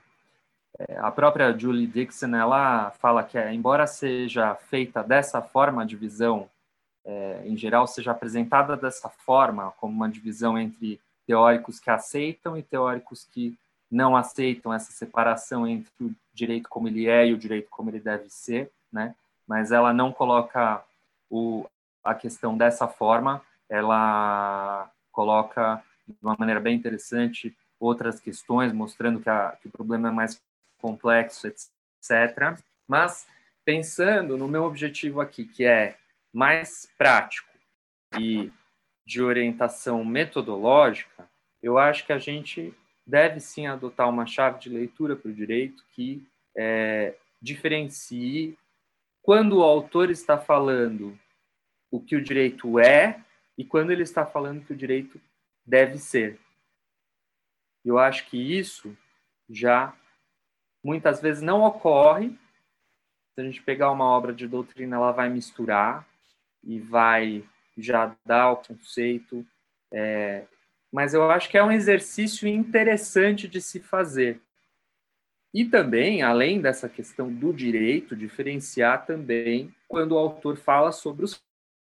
É, 0.78 0.98
a 0.98 1.10
própria 1.10 1.56
Julie 1.56 1.86
Dixon 1.86 2.34
ela 2.34 2.90
fala 2.92 3.22
que, 3.22 3.38
embora 3.50 3.86
seja 3.86 4.54
feita 4.54 5.02
dessa 5.02 5.40
forma 5.40 5.82
a 5.82 5.86
divisão, 5.86 6.48
é, 7.04 7.42
em 7.44 7.56
geral, 7.56 7.86
seja 7.86 8.12
apresentada 8.12 8.76
dessa 8.76 9.08
forma, 9.08 9.72
como 9.72 9.92
uma 9.92 10.08
divisão 10.08 10.58
entre 10.58 11.00
teóricos 11.26 11.78
que 11.78 11.90
aceitam 11.90 12.56
e 12.56 12.62
teóricos 12.62 13.24
que 13.24 13.56
não 13.90 14.16
aceitam 14.16 14.72
essa 14.72 14.90
separação 14.92 15.66
entre 15.66 15.92
o 16.00 16.14
direito 16.32 16.68
como 16.68 16.88
ele 16.88 17.06
é 17.06 17.26
e 17.26 17.34
o 17.34 17.38
direito 17.38 17.68
como 17.70 17.90
ele 17.90 18.00
deve 18.00 18.30
ser, 18.30 18.70
né? 18.92 19.14
Mas 19.46 19.72
ela 19.72 19.92
não 19.92 20.12
coloca 20.12 20.82
o, 21.30 21.66
a 22.04 22.14
questão 22.14 22.56
dessa 22.56 22.86
forma, 22.86 23.42
ela 23.68 24.90
coloca 25.10 25.82
de 26.06 26.16
uma 26.22 26.36
maneira 26.38 26.60
bem 26.60 26.76
interessante 26.76 27.56
outras 27.80 28.20
questões, 28.20 28.72
mostrando 28.72 29.20
que, 29.20 29.28
a, 29.28 29.56
que 29.60 29.68
o 29.68 29.70
problema 29.70 30.08
é 30.08 30.12
mais 30.12 30.40
complexo, 30.78 31.46
etc. 31.46 32.58
Mas 32.86 33.26
pensando 33.64 34.36
no 34.36 34.46
meu 34.46 34.64
objetivo 34.64 35.20
aqui, 35.20 35.44
que 35.44 35.64
é 35.64 35.96
mais 36.32 36.88
prático 36.96 37.48
e 38.18 38.52
de 39.04 39.22
orientação 39.22 40.04
metodológica, 40.04 41.28
eu 41.62 41.78
acho 41.78 42.06
que 42.06 42.12
a 42.12 42.18
gente 42.18 42.74
deve 43.06 43.40
sim 43.40 43.66
adotar 43.66 44.08
uma 44.08 44.26
chave 44.26 44.60
de 44.60 44.68
leitura 44.68 45.16
para 45.16 45.30
o 45.30 45.34
direito 45.34 45.84
que 45.92 46.24
é, 46.56 47.14
diferencie 47.40 48.56
quando 49.22 49.58
o 49.58 49.62
autor 49.62 50.10
está 50.10 50.36
falando 50.36 51.18
o 51.90 52.00
que 52.00 52.16
o 52.16 52.22
direito 52.22 52.78
é 52.78 53.22
e 53.56 53.64
quando 53.64 53.90
ele 53.90 54.02
está 54.02 54.26
falando 54.26 54.64
que 54.64 54.72
o 54.72 54.76
direito 54.76 55.20
deve 55.64 55.98
ser. 55.98 56.38
Eu 57.84 57.98
acho 57.98 58.26
que 58.28 58.36
isso 58.36 58.96
já 59.48 59.94
muitas 60.84 61.20
vezes 61.20 61.42
não 61.42 61.62
ocorre. 61.62 62.30
Se 63.34 63.40
a 63.40 63.44
gente 63.44 63.62
pegar 63.62 63.90
uma 63.90 64.04
obra 64.04 64.32
de 64.32 64.46
doutrina, 64.46 64.96
ela 64.96 65.12
vai 65.12 65.28
misturar 65.30 66.06
e 66.62 66.78
vai 66.78 67.44
já 67.76 68.14
dar 68.24 68.50
o 68.52 68.56
conceito 68.56 69.46
é, 69.92 70.44
mas 70.90 71.12
eu 71.12 71.30
acho 71.30 71.48
que 71.50 71.58
é 71.58 71.62
um 71.62 71.70
exercício 71.70 72.48
interessante 72.48 73.46
de 73.46 73.60
se 73.60 73.78
fazer. 73.78 74.40
E 75.54 75.64
também, 75.64 76.22
além 76.22 76.60
dessa 76.60 76.88
questão 76.88 77.32
do 77.32 77.52
direito, 77.52 78.16
diferenciar 78.16 79.04
também 79.04 79.74
quando 79.86 80.12
o 80.12 80.18
autor 80.18 80.56
fala 80.56 80.92
sobre 80.92 81.24
os 81.24 81.42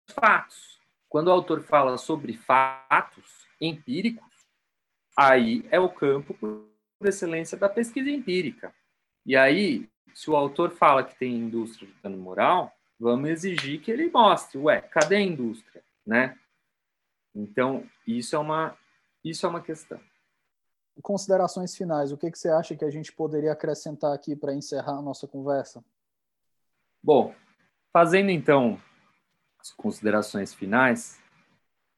fatos. 0.10 0.80
Quando 1.08 1.28
o 1.28 1.32
autor 1.32 1.64
fala 1.64 1.98
sobre 1.98 2.34
fatos 2.34 3.48
empíricos, 3.62 4.46
aí 5.18 5.66
é 5.72 5.80
o 5.80 5.88
campo 5.88 6.34
por 6.34 6.68
excelência 7.02 7.58
da 7.58 7.70
pesquisa 7.70 8.10
empírica. 8.10 8.74
E 9.26 9.36
aí, 9.36 9.90
se 10.14 10.30
o 10.30 10.36
autor 10.36 10.72
fala 10.72 11.04
que 11.04 11.18
tem 11.18 11.34
indústria 11.34 11.88
de 11.88 11.96
dano 12.02 12.18
moral, 12.18 12.74
vamos 13.00 13.30
exigir 13.30 13.80
que 13.80 13.92
ele 13.92 14.10
mostre, 14.10 14.58
ué, 14.58 14.82
cadê 14.82 15.16
a 15.16 15.22
indústria, 15.22 15.82
né? 16.06 16.38
Então, 17.34 17.90
isso 18.06 18.36
é 18.36 18.40
uma 18.40 18.78
isso 19.24 19.46
é 19.46 19.50
uma 19.50 19.62
questão. 19.62 20.00
Considerações 21.02 21.76
finais. 21.76 22.12
O 22.12 22.18
que, 22.18 22.32
que 22.32 22.40
você 22.40 22.50
acha 22.50 22.76
que 22.76 22.86
a 22.86 22.90
gente 22.90 23.12
poderia 23.12 23.52
acrescentar 23.52 24.14
aqui 24.14 24.36
para 24.36 24.54
encerrar 24.54 24.98
a 24.98 25.02
nossa 25.02 25.28
conversa? 25.28 25.84
Bom, 27.04 27.36
fazendo 27.92 28.32
então 28.32 28.80
as 29.60 29.72
considerações 29.72 30.54
finais, 30.54 31.22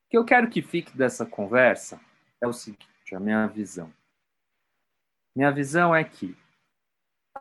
o 0.05 0.09
que 0.09 0.17
eu 0.17 0.25
quero 0.25 0.49
que 0.49 0.61
fique 0.61 0.97
dessa 0.97 1.25
conversa 1.25 1.99
é 2.41 2.47
o 2.47 2.53
seguinte: 2.53 3.15
a 3.15 3.19
minha 3.19 3.47
visão. 3.47 3.93
Minha 5.35 5.51
visão 5.51 5.95
é 5.95 6.03
que 6.03 6.35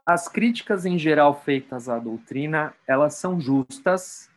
as 0.05 0.29
críticas 0.29 0.85
em 0.85 0.99
geral 0.99 1.41
feitas 1.41 1.89
à 1.89 1.99
doutrina, 1.99 2.75
elas 2.87 3.15
são 3.15 3.41
justas 3.41 4.31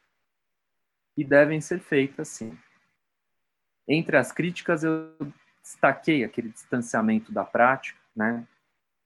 e 1.18 1.24
devem 1.24 1.60
ser 1.60 1.80
feitas 1.80 2.30
sim. 2.30 2.58
Entre 3.88 4.16
as 4.16 4.32
críticas, 4.32 4.84
eu 4.84 5.16
destaquei 5.70 6.24
aquele 6.24 6.50
distanciamento 6.50 7.32
da 7.32 7.46
prática, 7.46 8.00
né? 8.16 8.46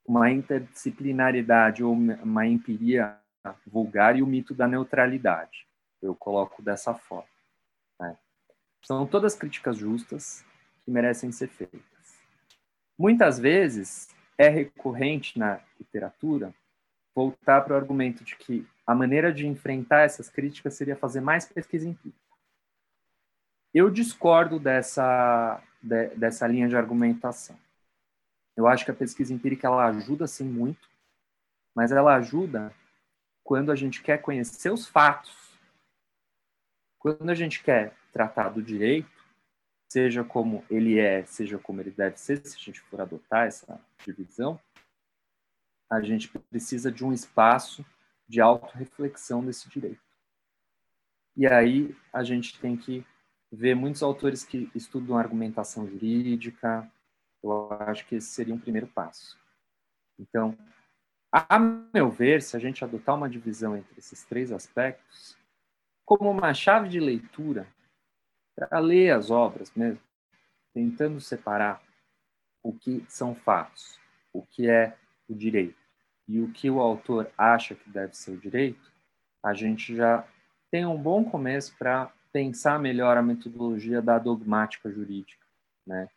uma 0.05 0.31
interdisciplinaridade 0.31 1.83
ou 1.83 1.93
uma 1.93 2.47
empiria 2.47 3.17
vulgar 3.67 4.15
e 4.15 4.23
o 4.23 4.27
mito 4.27 4.53
da 4.53 4.67
neutralidade. 4.67 5.67
Eu 6.01 6.15
coloco 6.15 6.61
dessa 6.61 6.93
forma. 6.93 7.27
Né? 7.99 8.17
São 8.81 9.05
todas 9.05 9.35
críticas 9.35 9.77
justas 9.77 10.45
que 10.83 10.91
merecem 10.91 11.31
ser 11.31 11.49
feitas. 11.49 11.81
Muitas 12.97 13.37
vezes 13.39 14.09
é 14.37 14.47
recorrente 14.47 15.37
na 15.37 15.59
literatura 15.77 16.53
voltar 17.13 17.61
para 17.61 17.73
o 17.73 17.77
argumento 17.77 18.23
de 18.23 18.35
que 18.35 18.65
a 18.87 18.95
maneira 18.95 19.33
de 19.33 19.47
enfrentar 19.47 20.01
essas 20.01 20.29
críticas 20.29 20.73
seria 20.73 20.95
fazer 20.95 21.21
mais 21.21 21.45
pesquisa 21.45 21.87
empírica. 21.87 22.19
Eu 23.73 23.89
discordo 23.89 24.59
dessa, 24.59 25.61
de, 25.83 26.07
dessa 26.15 26.47
linha 26.47 26.69
de 26.69 26.77
argumentação. 26.77 27.59
Eu 28.55 28.67
acho 28.67 28.85
que 28.85 28.91
a 28.91 28.95
pesquisa 28.95 29.33
empírica 29.33 29.67
ela 29.67 29.85
ajuda 29.87 30.25
sim 30.25 30.45
muito, 30.45 30.89
mas 31.75 31.91
ela 31.91 32.15
ajuda 32.15 32.73
quando 33.43 33.71
a 33.71 33.75
gente 33.75 34.01
quer 34.01 34.21
conhecer 34.21 34.71
os 34.71 34.87
fatos. 34.87 35.35
Quando 36.97 37.29
a 37.29 37.35
gente 37.35 37.61
quer 37.61 37.93
tratar 38.11 38.49
do 38.49 38.61
direito, 38.61 39.11
seja 39.91 40.23
como 40.23 40.63
ele 40.69 40.97
é, 40.97 41.25
seja 41.25 41.59
como 41.59 41.81
ele 41.81 41.91
deve 41.91 42.17
ser, 42.17 42.45
se 42.45 42.55
a 42.55 42.59
gente 42.59 42.79
for 42.79 43.01
adotar 43.01 43.47
essa 43.47 43.79
divisão, 44.05 44.59
a 45.89 46.01
gente 46.01 46.29
precisa 46.29 46.91
de 46.91 47.03
um 47.03 47.11
espaço 47.11 47.85
de 48.27 48.39
autorreflexão 48.39 49.45
desse 49.45 49.69
direito. 49.69 50.01
E 51.35 51.45
aí 51.45 51.95
a 52.11 52.23
gente 52.23 52.57
tem 52.59 52.77
que 52.77 53.05
ver 53.55 53.75
muitos 53.75 54.01
autores 54.01 54.43
que 54.43 54.69
estudam 54.73 55.15
argumentação 55.15 55.87
jurídica. 55.87 56.89
Eu 57.43 57.71
acho 57.81 58.05
que 58.07 58.15
esse 58.15 58.27
seria 58.27 58.53
um 58.53 58.59
primeiro 58.59 58.87
passo. 58.87 59.37
Então, 60.17 60.57
a 61.31 61.59
meu 61.59 62.09
ver, 62.09 62.41
se 62.41 62.57
a 62.57 62.59
gente 62.59 62.83
adotar 62.83 63.15
uma 63.15 63.29
divisão 63.29 63.77
entre 63.77 63.99
esses 63.99 64.23
três 64.23 64.51
aspectos, 64.51 65.37
como 66.03 66.29
uma 66.31 66.53
chave 66.53 66.89
de 66.89 66.99
leitura 66.99 67.67
para 68.55 68.79
ler 68.79 69.11
as 69.11 69.29
obras 69.29 69.71
mesmo, 69.75 70.01
tentando 70.73 71.19
separar 71.21 71.81
o 72.63 72.73
que 72.73 73.05
são 73.07 73.35
fatos, 73.35 73.99
o 74.31 74.41
que 74.43 74.67
é 74.69 74.97
o 75.27 75.35
direito 75.35 75.77
e 76.27 76.39
o 76.39 76.51
que 76.51 76.69
o 76.69 76.79
autor 76.79 77.31
acha 77.37 77.75
que 77.75 77.89
deve 77.89 78.15
ser 78.15 78.31
o 78.31 78.37
direito, 78.37 78.91
a 79.43 79.53
gente 79.53 79.95
já 79.95 80.25
tem 80.71 80.85
um 80.85 80.97
bom 80.97 81.23
começo 81.23 81.75
para 81.77 82.11
pensar 82.33 82.79
melhor 82.79 83.15
a 83.15 83.21
metodologia 83.21 84.01
da 84.01 84.17
dogmática 84.17 84.91
jurídica, 84.91 85.45
né? 85.85 86.09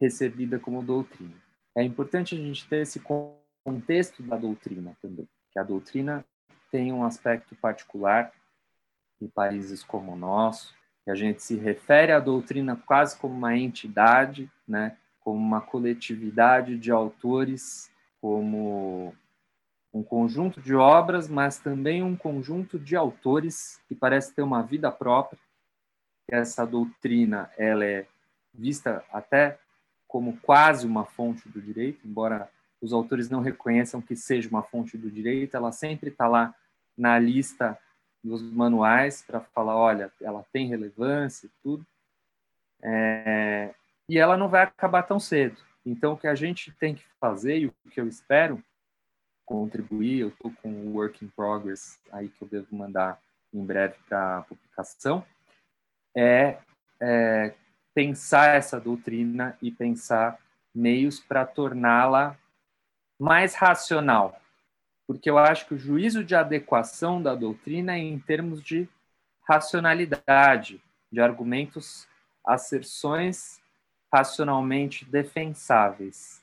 recebida 0.00 0.58
como 0.58 0.82
doutrina. 0.82 1.34
é 1.76 1.82
importante 1.82 2.34
a 2.34 2.38
gente 2.38 2.68
ter 2.68 2.82
esse 2.82 3.00
contexto 3.64 4.22
da 4.22 4.36
doutrina 4.36 4.96
também, 5.00 5.28
que 5.52 5.58
a 5.58 5.62
doutrina 5.62 6.24
tem 6.70 6.92
um 6.92 7.04
aspecto 7.04 7.54
particular 7.56 8.32
em 9.22 9.28
países 9.28 9.82
como 9.82 10.12
o 10.12 10.16
nosso, 10.16 10.74
que 11.04 11.10
a 11.10 11.14
gente 11.14 11.42
se 11.42 11.54
refere 11.54 12.12
à 12.12 12.18
doutrina 12.18 12.76
quase 12.76 13.16
como 13.16 13.34
uma 13.34 13.56
entidade, 13.56 14.50
né, 14.66 14.96
como 15.20 15.38
uma 15.38 15.60
coletividade 15.60 16.76
de 16.76 16.90
autores, 16.90 17.90
como 18.20 19.14
um 19.94 20.02
conjunto 20.02 20.60
de 20.60 20.74
obras, 20.74 21.28
mas 21.28 21.58
também 21.58 22.02
um 22.02 22.16
conjunto 22.16 22.80
de 22.80 22.96
autores 22.96 23.80
que 23.86 23.94
parece 23.94 24.34
ter 24.34 24.42
uma 24.42 24.60
vida 24.60 24.90
própria. 24.90 25.38
Essa 26.28 26.66
doutrina 26.66 27.48
ela 27.56 27.84
é 27.84 28.04
vista 28.52 29.04
até 29.12 29.56
como 30.08 30.36
quase 30.38 30.84
uma 30.84 31.04
fonte 31.04 31.48
do 31.48 31.62
direito, 31.62 32.00
embora 32.04 32.50
os 32.80 32.92
autores 32.92 33.30
não 33.30 33.40
reconheçam 33.40 34.02
que 34.02 34.16
seja 34.16 34.48
uma 34.48 34.62
fonte 34.62 34.98
do 34.98 35.10
direito, 35.10 35.56
ela 35.56 35.70
sempre 35.70 36.10
está 36.10 36.26
lá 36.26 36.52
na 36.98 37.18
lista 37.18 37.78
dos 38.22 38.42
manuais 38.42 39.22
para 39.22 39.40
falar, 39.40 39.76
olha, 39.76 40.12
ela 40.20 40.44
tem 40.52 40.68
relevância 40.68 41.46
e 41.46 41.50
tudo. 41.62 41.86
É, 42.82 43.74
e 44.08 44.18
ela 44.18 44.36
não 44.36 44.48
vai 44.48 44.64
acabar 44.64 45.02
tão 45.04 45.20
cedo. 45.20 45.56
Então, 45.86 46.12
o 46.12 46.16
que 46.16 46.26
a 46.26 46.34
gente 46.34 46.72
tem 46.72 46.94
que 46.94 47.04
fazer 47.20 47.58
e 47.58 47.66
o 47.66 47.74
que 47.90 48.00
eu 48.00 48.08
espero 48.08 48.62
contribuir, 49.44 50.20
eu 50.20 50.28
estou 50.28 50.52
com 50.62 50.70
o 50.70 50.94
work 50.94 51.24
in 51.24 51.28
progress 51.28 51.98
aí 52.12 52.28
que 52.28 52.42
eu 52.42 52.48
devo 52.48 52.74
mandar 52.74 53.20
em 53.52 53.64
breve 53.64 53.94
para 54.08 54.42
publicação, 54.42 55.24
é, 56.16 56.58
é 57.00 57.54
pensar 57.94 58.56
essa 58.56 58.80
doutrina 58.80 59.56
e 59.62 59.70
pensar 59.70 60.38
meios 60.74 61.20
para 61.20 61.46
torná-la 61.46 62.36
mais 63.18 63.54
racional, 63.54 64.40
porque 65.06 65.30
eu 65.30 65.38
acho 65.38 65.66
que 65.66 65.74
o 65.74 65.78
juízo 65.78 66.24
de 66.24 66.34
adequação 66.34 67.22
da 67.22 67.34
doutrina 67.34 67.94
é 67.94 67.98
em 67.98 68.18
termos 68.18 68.62
de 68.62 68.88
racionalidade, 69.48 70.82
de 71.12 71.20
argumentos, 71.20 72.08
asserções 72.44 73.60
racionalmente 74.12 75.04
defensáveis, 75.04 76.42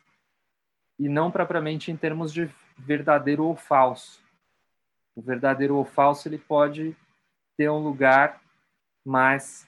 e 0.97 1.09
não 1.09 1.31
propriamente 1.31 1.91
em 1.91 1.97
termos 1.97 2.31
de 2.31 2.49
verdadeiro 2.85 3.45
ou 3.45 3.55
falso. 3.55 4.21
O 5.15 5.21
verdadeiro 5.21 5.75
ou 5.75 5.85
falso 5.85 6.27
ele 6.27 6.37
pode 6.37 6.95
ter 7.57 7.69
um 7.69 7.79
lugar, 7.79 8.41
mas 9.05 9.67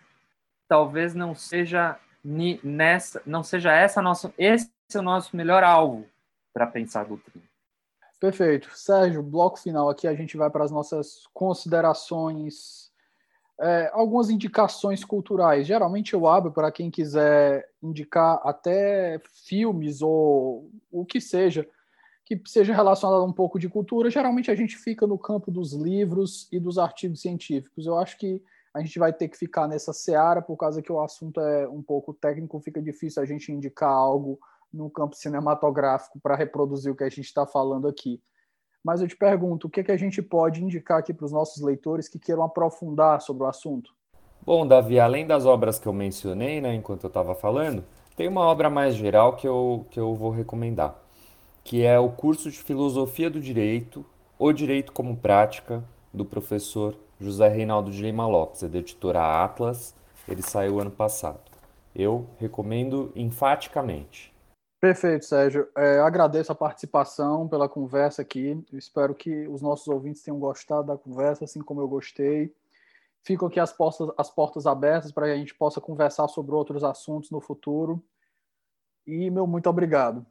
talvez 0.68 1.14
não 1.14 1.36
seja 1.36 2.00
nessa, 2.24 3.22
não 3.26 3.44
seja 3.44 3.72
essa 3.72 4.02
nosso, 4.02 4.34
esse 4.38 4.72
é 4.94 5.00
o 5.00 5.04
nosso 5.04 5.36
melhor 5.36 5.64
alvo 5.64 6.06
para 6.54 6.66
pensar 6.68 7.02
a 7.02 7.06
doutrina. 7.06 7.44
Perfeito. 8.20 8.70
Sérgio, 8.74 9.22
bloco 9.22 9.60
final 9.60 9.90
aqui, 9.90 10.08
a 10.08 10.16
gente 10.16 10.38
vai 10.38 10.50
para 10.50 10.64
as 10.64 10.72
nossas 10.72 11.28
considerações, 11.34 12.90
é, 13.60 13.90
algumas 13.94 14.30
indicações 14.30 15.04
culturais. 15.04 15.68
Geralmente 15.68 16.14
eu 16.14 16.26
abro 16.26 16.52
para 16.52 16.72
quem 16.72 16.90
quiser 16.90 17.70
indicar 17.82 18.40
até 18.46 19.20
filmes 19.46 20.02
ou 20.02 20.72
o 20.90 21.06
que 21.06 21.20
seja, 21.20 21.68
que 22.38 22.50
seja 22.50 22.74
relacionado 22.74 23.22
a 23.22 23.26
um 23.26 23.34
pouco 23.34 23.60
de 23.60 23.70
cultura. 23.70 24.10
Geralmente 24.10 24.50
a 24.50 24.56
gente 24.56 24.76
fica 24.78 25.06
no 25.06 25.18
campo 25.18 25.52
dos 25.52 25.74
livros 25.74 26.48
e 26.52 26.60
dos 26.60 26.78
artigos 26.78 27.22
científicos. 27.22 27.86
Eu 27.86 27.98
acho 27.98 28.18
que 28.18 28.42
a 28.74 28.82
gente 28.82 28.98
vai 28.98 29.14
ter 29.14 29.28
que 29.28 29.38
ficar 29.38 29.68
nessa 29.68 29.94
seara, 29.94 30.42
por 30.42 30.58
causa 30.58 30.82
que 30.82 30.92
o 30.92 31.00
assunto 31.00 31.40
é 31.40 31.68
um 31.68 31.82
pouco 31.82 32.14
técnico, 32.14 32.60
fica 32.60 32.82
difícil 32.82 33.22
a 33.22 33.26
gente 33.26 33.52
indicar 33.52 33.92
algo 33.92 34.40
no 34.74 34.90
campo 34.90 35.16
cinematográfico 35.16 36.20
para 36.20 36.36
reproduzir 36.36 36.92
o 36.92 36.96
que 36.96 37.04
a 37.04 37.10
gente 37.10 37.26
está 37.26 37.46
falando 37.46 37.88
aqui. 37.88 38.20
Mas 38.84 39.00
eu 39.00 39.08
te 39.08 39.16
pergunto, 39.16 39.68
o 39.68 39.70
que, 39.70 39.80
é 39.80 39.84
que 39.84 39.92
a 39.92 39.98
gente 39.98 40.22
pode 40.22 40.64
indicar 40.64 40.98
aqui 40.98 41.14
para 41.14 41.26
os 41.26 41.32
nossos 41.32 41.62
leitores 41.62 42.10
que 42.10 42.20
queiram 42.20 42.44
aprofundar 42.44 43.22
sobre 43.22 43.44
o 43.44 43.46
assunto? 43.46 43.94
Bom, 44.46 44.68
Davi, 44.68 45.00
além 45.00 45.26
das 45.26 45.46
obras 45.46 45.80
que 45.80 45.88
eu 45.88 45.94
mencionei, 45.94 46.60
né, 46.60 46.74
enquanto 46.74 47.04
eu 47.04 47.08
estava 47.08 47.34
falando, 47.34 47.86
tem 48.16 48.28
uma 48.28 48.42
obra 48.42 48.70
mais 48.70 48.96
geral 48.96 49.38
que 49.38 49.48
eu, 49.48 49.86
que 49.90 50.00
eu 50.00 50.14
vou 50.14 50.32
recomendar, 50.32 50.96
que 51.64 51.84
é 51.84 51.98
o 51.98 52.10
curso 52.10 52.52
de 52.52 52.58
Filosofia 52.58 53.30
do 53.30 53.40
Direito, 53.40 54.06
O 54.38 54.52
Direito 54.52 54.92
como 54.92 55.16
Prática, 55.16 55.84
do 56.14 56.26
professor 56.26 56.96
José 57.20 57.48
Reinaldo 57.48 57.90
de 57.92 58.02
Lima 58.02 58.28
Lopes, 58.28 58.64
é 58.64 58.68
da 58.68 58.80
editora 58.80 59.44
Atlas, 59.44 59.96
ele 60.28 60.42
saiu 60.42 60.80
ano 60.80 60.92
passado. 60.92 61.40
Eu 61.96 62.28
recomendo 62.38 63.12
enfaticamente. 63.16 64.34
Perfeito, 64.82 65.26
Sérgio. 65.26 65.70
É, 65.78 66.00
agradeço 66.00 66.52
a 66.52 66.56
participação 66.56 67.48
pela 67.48 67.70
conversa 67.70 68.22
aqui. 68.22 68.62
espero 68.74 69.16
que 69.16 69.48
os 69.48 69.62
nossos 69.62 69.88
ouvintes 69.88 70.22
tenham 70.22 70.40
gostado 70.40 70.88
da 70.88 70.98
conversa, 70.98 71.46
assim 71.46 71.62
como 71.62 71.80
eu 71.80 71.88
gostei. 71.88 72.54
Ficam 73.22 73.48
aqui 73.48 73.60
as 73.60 73.72
portas, 73.72 74.10
as 74.18 74.30
portas 74.30 74.66
abertas 74.66 75.12
para 75.14 75.28
que 75.28 75.32
a 75.32 75.38
gente 75.38 75.56
possa 75.56 75.80
conversar 75.80 76.28
sobre 76.28 76.54
outros 76.54 76.84
assuntos 76.84 77.32
no 77.32 77.40
futuro. 77.40 78.04
E 79.08 79.30
meu 79.30 79.48
muito 79.48 79.70
obrigado. 79.70 80.26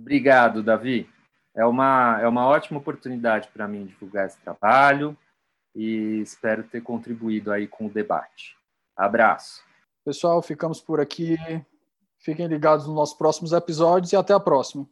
Obrigado, 0.00 0.62
Davi. 0.62 1.08
É 1.54 1.64
uma, 1.64 2.18
é 2.20 2.26
uma 2.26 2.46
ótima 2.46 2.78
oportunidade 2.78 3.48
para 3.48 3.68
mim 3.68 3.86
divulgar 3.86 4.26
esse 4.26 4.38
trabalho 4.40 5.16
e 5.74 6.20
espero 6.20 6.64
ter 6.64 6.80
contribuído 6.80 7.52
aí 7.52 7.68
com 7.68 7.86
o 7.86 7.90
debate. 7.90 8.56
Abraço. 8.96 9.62
Pessoal, 10.04 10.42
ficamos 10.42 10.80
por 10.80 11.00
aqui. 11.00 11.36
Fiquem 12.18 12.46
ligados 12.46 12.86
nos 12.86 12.94
nossos 12.94 13.16
próximos 13.16 13.52
episódios 13.52 14.12
e 14.12 14.16
até 14.16 14.32
a 14.32 14.40
próxima. 14.40 14.86